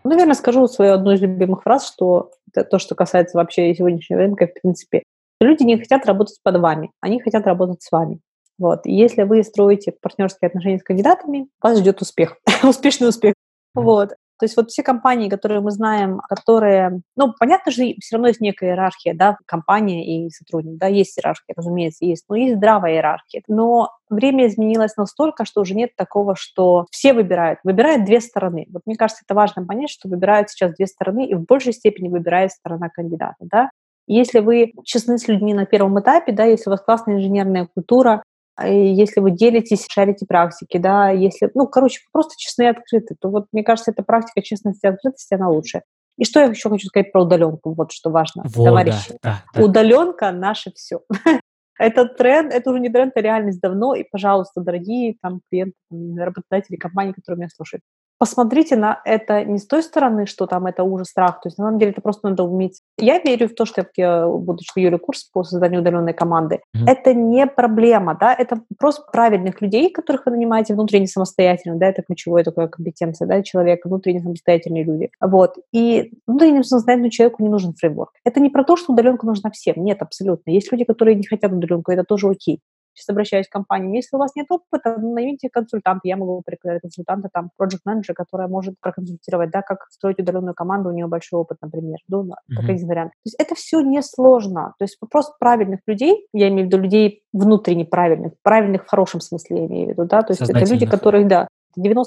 Ну, 0.06 0.10
Наверное, 0.10 0.36
скажу 0.36 0.68
свою 0.68 0.94
одну 0.94 1.12
из 1.12 1.22
любимых 1.22 1.64
фраз, 1.64 1.88
что 1.88 2.32
это 2.54 2.66
то, 2.70 2.78
что 2.78 2.94
касается 2.96 3.38
вообще 3.38 3.74
сегодняшнего 3.74 4.20
рынка, 4.20 4.48
в 4.48 4.62
принципе. 4.62 5.04
Люди 5.40 5.64
не 5.64 5.78
хотят 5.78 6.06
работать 6.06 6.40
под 6.44 6.58
вами, 6.58 6.92
они 7.00 7.22
хотят 7.22 7.46
работать 7.48 7.82
с 7.82 7.92
вами. 7.92 8.20
Вот. 8.60 8.86
И 8.86 8.94
если 8.94 9.24
вы 9.24 9.44
строите 9.44 9.94
партнерские 10.02 10.48
отношения 10.48 10.80
с 10.80 10.84
кандидатами, 10.84 11.48
вас 11.62 11.80
ждет 11.80 12.02
успех, 12.02 12.38
успешный 12.64 13.10
успех. 13.10 13.34
Вот. 13.74 14.12
То 14.40 14.46
есть 14.46 14.58
вот 14.58 14.70
все 14.70 14.84
компании, 14.84 15.30
которые 15.30 15.62
мы 15.62 15.72
знаем, 15.72 16.20
которые, 16.30 17.02
ну, 17.16 17.34
понятно 17.40 17.72
же, 17.72 17.96
все 18.00 18.16
равно 18.16 18.28
есть 18.28 18.42
некая 18.42 18.72
иерархия, 18.72 19.14
да, 19.14 19.38
компания 19.46 20.26
и 20.26 20.30
сотрудник, 20.30 20.78
да, 20.78 20.88
есть 20.88 21.18
иерархия, 21.18 21.54
разумеется, 21.56 22.06
есть, 22.06 22.26
но 22.30 22.36
есть 22.36 22.56
здравая 22.56 22.94
иерархия. 22.94 23.44
Но 23.48 23.90
время 24.10 24.48
изменилось 24.48 24.98
настолько, 24.98 25.46
что 25.46 25.62
уже 25.62 25.76
нет 25.76 25.96
такого, 25.96 26.36
что 26.36 26.88
все 26.92 27.14
выбирают. 27.14 27.60
Выбирают 27.64 28.06
две 28.06 28.22
стороны. 28.22 28.66
Вот 28.72 28.84
мне 28.86 28.96
кажется, 28.96 29.24
это 29.26 29.36
важно 29.36 29.66
понять, 29.66 29.90
что 29.90 30.10
выбирают 30.10 30.50
сейчас 30.50 30.74
две 30.76 30.88
стороны, 30.88 31.28
и 31.28 31.36
в 31.36 31.46
большей 31.46 31.74
степени 31.74 32.10
выбирает 32.10 32.52
сторона 32.52 32.90
кандидата, 32.90 33.38
да. 33.40 33.70
Если 34.06 34.40
вы 34.40 34.74
честны 34.84 35.18
с 35.18 35.28
людьми 35.30 35.54
на 35.54 35.66
первом 35.66 36.00
этапе, 36.00 36.34
да, 36.34 36.44
если 36.44 36.70
у 36.70 36.72
вас 36.72 36.82
классная 36.82 37.16
инженерная 37.16 37.70
культура, 37.74 38.22
если 38.62 39.20
вы 39.20 39.32
делитесь, 39.32 39.86
шарите 39.90 40.26
практики, 40.26 40.78
да, 40.78 41.10
если, 41.10 41.50
ну, 41.54 41.68
короче, 41.68 42.02
просто 42.12 42.36
честны 42.38 42.64
и 42.64 42.68
открыты, 42.68 43.16
то 43.20 43.30
вот, 43.30 43.48
мне 43.52 43.64
кажется, 43.64 43.92
эта 43.92 44.04
практика 44.04 44.42
честности 44.42 44.86
и 44.86 44.90
открытости, 44.90 45.34
она 45.34 45.50
лучше. 45.50 45.82
И 46.18 46.26
что 46.26 46.40
я 46.40 46.46
еще 46.48 46.70
хочу 46.70 46.88
сказать 46.88 47.12
про 47.12 47.24
удаленку, 47.24 47.74
вот 47.74 47.92
что 47.92 48.12
важно, 48.12 48.44
вот, 48.46 48.66
товарищи. 48.66 49.14
Да, 49.24 49.42
да, 49.54 49.60
да. 49.60 49.64
Удаленка 49.64 50.32
наше 50.32 50.72
все. 50.76 51.02
Этот 51.80 52.18
тренд, 52.18 52.54
это 52.54 52.70
уже 52.70 52.80
не 52.80 52.90
тренд, 52.90 53.14
это 53.16 53.22
реальность 53.22 53.60
давно, 53.60 53.96
и, 53.96 54.04
пожалуйста, 54.04 54.62
дорогие 54.62 55.16
там 55.22 55.42
клиенты, 55.50 55.76
работодатели, 55.92 56.76
компании, 56.76 57.14
которые 57.14 57.40
меня 57.40 57.50
слушают, 57.50 57.82
посмотрите 58.18 58.76
на 58.76 59.02
это 59.06 59.44
не 59.44 59.58
с 59.58 59.68
той 59.68 59.84
стороны, 59.84 60.26
что 60.26 60.46
там 60.46 60.66
это 60.66 60.84
ужас, 60.84 61.10
страх. 61.10 61.42
То 61.42 61.48
есть 61.48 61.58
на 61.58 61.66
самом 61.66 61.80
деле 61.80 61.92
это 61.92 62.02
просто 62.02 62.30
надо 62.30 62.44
уметь. 62.44 62.82
Я 62.98 63.20
верю 63.20 63.50
в 63.50 63.54
то, 63.54 63.66
что 63.66 63.86
я 63.96 64.28
буду 64.28 64.60
что 64.64 64.80
Юля 64.80 64.98
курс 64.98 65.24
по 65.24 65.44
созданию 65.44 65.82
удаленной 65.82 66.14
команды. 66.14 66.62
Mm-hmm. 66.76 66.88
Это 66.88 67.14
не 67.14 67.48
проблема, 67.48 68.18
да, 68.20 68.34
это 68.34 68.62
просто 68.80 69.04
правильных 69.12 69.62
людей, 69.62 69.92
которых 69.92 70.26
вы 70.26 70.32
нанимаете 70.34 70.74
внутренне 70.74 71.08
самостоятельно, 71.08 71.78
да, 71.78 71.88
это 71.88 72.02
ключевая 72.04 72.44
такая 72.44 72.68
компетенция, 72.68 73.28
да, 73.28 73.42
человека, 73.42 73.88
внутренне 73.88 74.22
самостоятельные 74.22 74.84
люди. 74.84 75.10
Вот. 75.20 75.58
И 75.72 76.14
внутренне 76.28 76.64
самостоятельному 76.64 77.12
человеку 77.12 77.44
не 77.44 77.50
нужен 77.50 77.74
фреймворк. 77.74 78.12
Это 78.24 78.40
не 78.40 78.50
про 78.50 78.64
то, 78.64 78.78
что 78.78 78.94
удаленка 78.94 79.26
нужна 79.26 79.52
всем. 79.52 79.76
Нет, 79.78 80.02
абсолютно. 80.02 80.52
Есть 80.52 80.72
люди, 80.72 80.84
которые 80.86 81.16
не 81.16 81.26
хотят 81.26 81.52
удаленку, 81.52 81.92
это 81.92 82.04
тоже 82.04 82.30
окей 82.30 82.62
сейчас 82.94 83.10
обращаюсь 83.10 83.48
к 83.48 83.52
компаниям, 83.52 83.94
если 83.94 84.16
у 84.16 84.20
вас 84.20 84.36
нет 84.36 84.48
опыта, 84.50 84.96
ну, 84.98 85.14
наймите 85.14 85.50
консультанта, 85.50 86.02
я 86.08 86.18
могу 86.18 86.42
прикладывать 86.46 86.82
консультанта, 86.82 87.30
там, 87.32 87.50
project 87.60 87.82
менеджер 87.86 88.16
которая 88.16 88.48
может 88.48 88.76
проконсультировать, 88.80 89.52
да, 89.52 89.62
как 89.62 89.88
строить 89.90 90.20
удаленную 90.20 90.54
команду, 90.54 90.90
у 90.90 90.94
нее 90.94 91.08
большой 91.08 91.40
опыт, 91.42 91.58
например, 91.62 91.98
ну, 92.08 92.24
mm-hmm. 92.24 92.56
как 92.56 92.70
один 92.70 92.88
вариант. 92.88 93.12
То 93.12 93.28
есть 93.28 93.36
это 93.40 93.56
все 93.56 93.82
несложно, 93.82 94.74
то 94.78 94.84
есть 94.84 94.98
вопрос 95.02 95.32
правильных 95.40 95.80
людей, 95.88 96.28
я 96.34 96.50
имею 96.50 96.68
в 96.68 96.72
виду 96.72 96.78
людей 96.78 97.24
внутренне 97.34 97.86
правильных, 97.86 98.34
правильных 98.42 98.86
в 98.86 98.90
хорошем 98.90 99.22
смысле 99.22 99.62
я 99.62 99.66
имею 99.66 99.88
в 99.88 99.90
виду, 99.92 100.06
да, 100.06 100.22
то 100.22 100.32
есть 100.32 100.42
это 100.42 100.60
люди, 100.66 100.86
которые, 100.86 101.26
да, 101.26 101.48
90% 101.78 102.04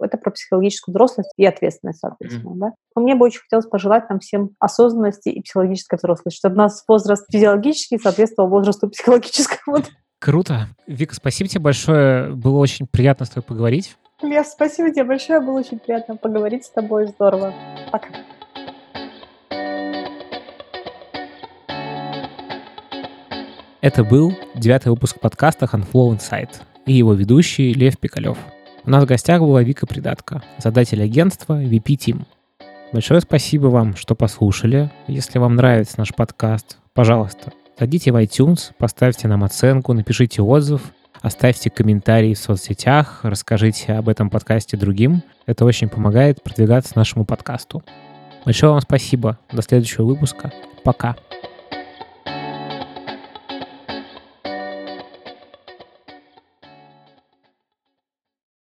это 0.00 0.18
про 0.18 0.30
психологическую 0.30 0.92
взрослость 0.92 1.32
и 1.36 1.44
ответственность, 1.44 2.00
соответственно. 2.00 2.52
Mm-hmm. 2.52 2.58
Да? 2.58 2.72
Но 2.96 3.02
мне 3.02 3.14
бы 3.14 3.26
очень 3.26 3.40
хотелось 3.40 3.66
пожелать 3.66 4.08
нам 4.08 4.20
всем 4.20 4.50
осознанности 4.58 5.28
и 5.28 5.42
психологической 5.42 5.98
взрослости, 5.98 6.38
чтобы 6.38 6.54
у 6.54 6.58
нас 6.58 6.82
возраст 6.88 7.26
физиологический 7.30 7.98
соответствовал 7.98 8.48
возрасту 8.48 8.88
психологическому. 8.88 9.78
Круто. 10.22 10.68
Вика, 10.86 11.16
спасибо 11.16 11.48
тебе 11.48 11.62
большое. 11.62 12.30
Было 12.30 12.58
очень 12.58 12.86
приятно 12.86 13.26
с 13.26 13.30
тобой 13.30 13.42
поговорить. 13.42 13.96
Лев, 14.22 14.46
спасибо 14.46 14.88
тебе 14.92 15.02
большое. 15.02 15.40
Было 15.40 15.58
очень 15.58 15.80
приятно 15.80 16.14
поговорить 16.14 16.64
с 16.64 16.70
тобой. 16.70 17.08
Здорово. 17.08 17.52
Пока. 17.90 18.06
Это 23.80 24.04
был 24.04 24.32
девятый 24.54 24.92
выпуск 24.92 25.18
подкаста 25.18 25.66
Handflow 25.66 26.16
Insight 26.16 26.50
и 26.86 26.92
его 26.92 27.14
ведущий 27.14 27.72
Лев 27.72 27.98
Пикалев. 27.98 28.38
У 28.84 28.90
нас 28.90 29.02
в 29.02 29.08
гостях 29.08 29.40
была 29.40 29.64
Вика 29.64 29.88
Придатка, 29.88 30.40
задатель 30.58 31.02
агентства 31.02 31.60
VP 31.60 31.96
Team. 31.96 32.22
Большое 32.92 33.20
спасибо 33.22 33.66
вам, 33.66 33.96
что 33.96 34.14
послушали. 34.14 34.88
Если 35.08 35.40
вам 35.40 35.56
нравится 35.56 35.98
наш 35.98 36.14
подкаст, 36.14 36.78
пожалуйста, 36.94 37.52
Зайдите 37.82 38.12
в 38.12 38.16
iTunes, 38.22 38.70
поставьте 38.78 39.26
нам 39.26 39.42
оценку, 39.42 39.92
напишите 39.92 40.40
отзыв, 40.40 40.92
оставьте 41.20 41.68
комментарии 41.68 42.32
в 42.32 42.38
соцсетях, 42.38 43.18
расскажите 43.24 43.94
об 43.94 44.08
этом 44.08 44.30
подкасте 44.30 44.76
другим. 44.76 45.24
Это 45.46 45.64
очень 45.64 45.88
помогает 45.88 46.40
продвигаться 46.44 46.92
нашему 46.94 47.24
подкасту. 47.24 47.82
Большое 48.44 48.70
вам 48.70 48.82
спасибо. 48.82 49.36
До 49.50 49.62
следующего 49.62 50.04
выпуска. 50.04 50.52
Пока. 50.84 51.16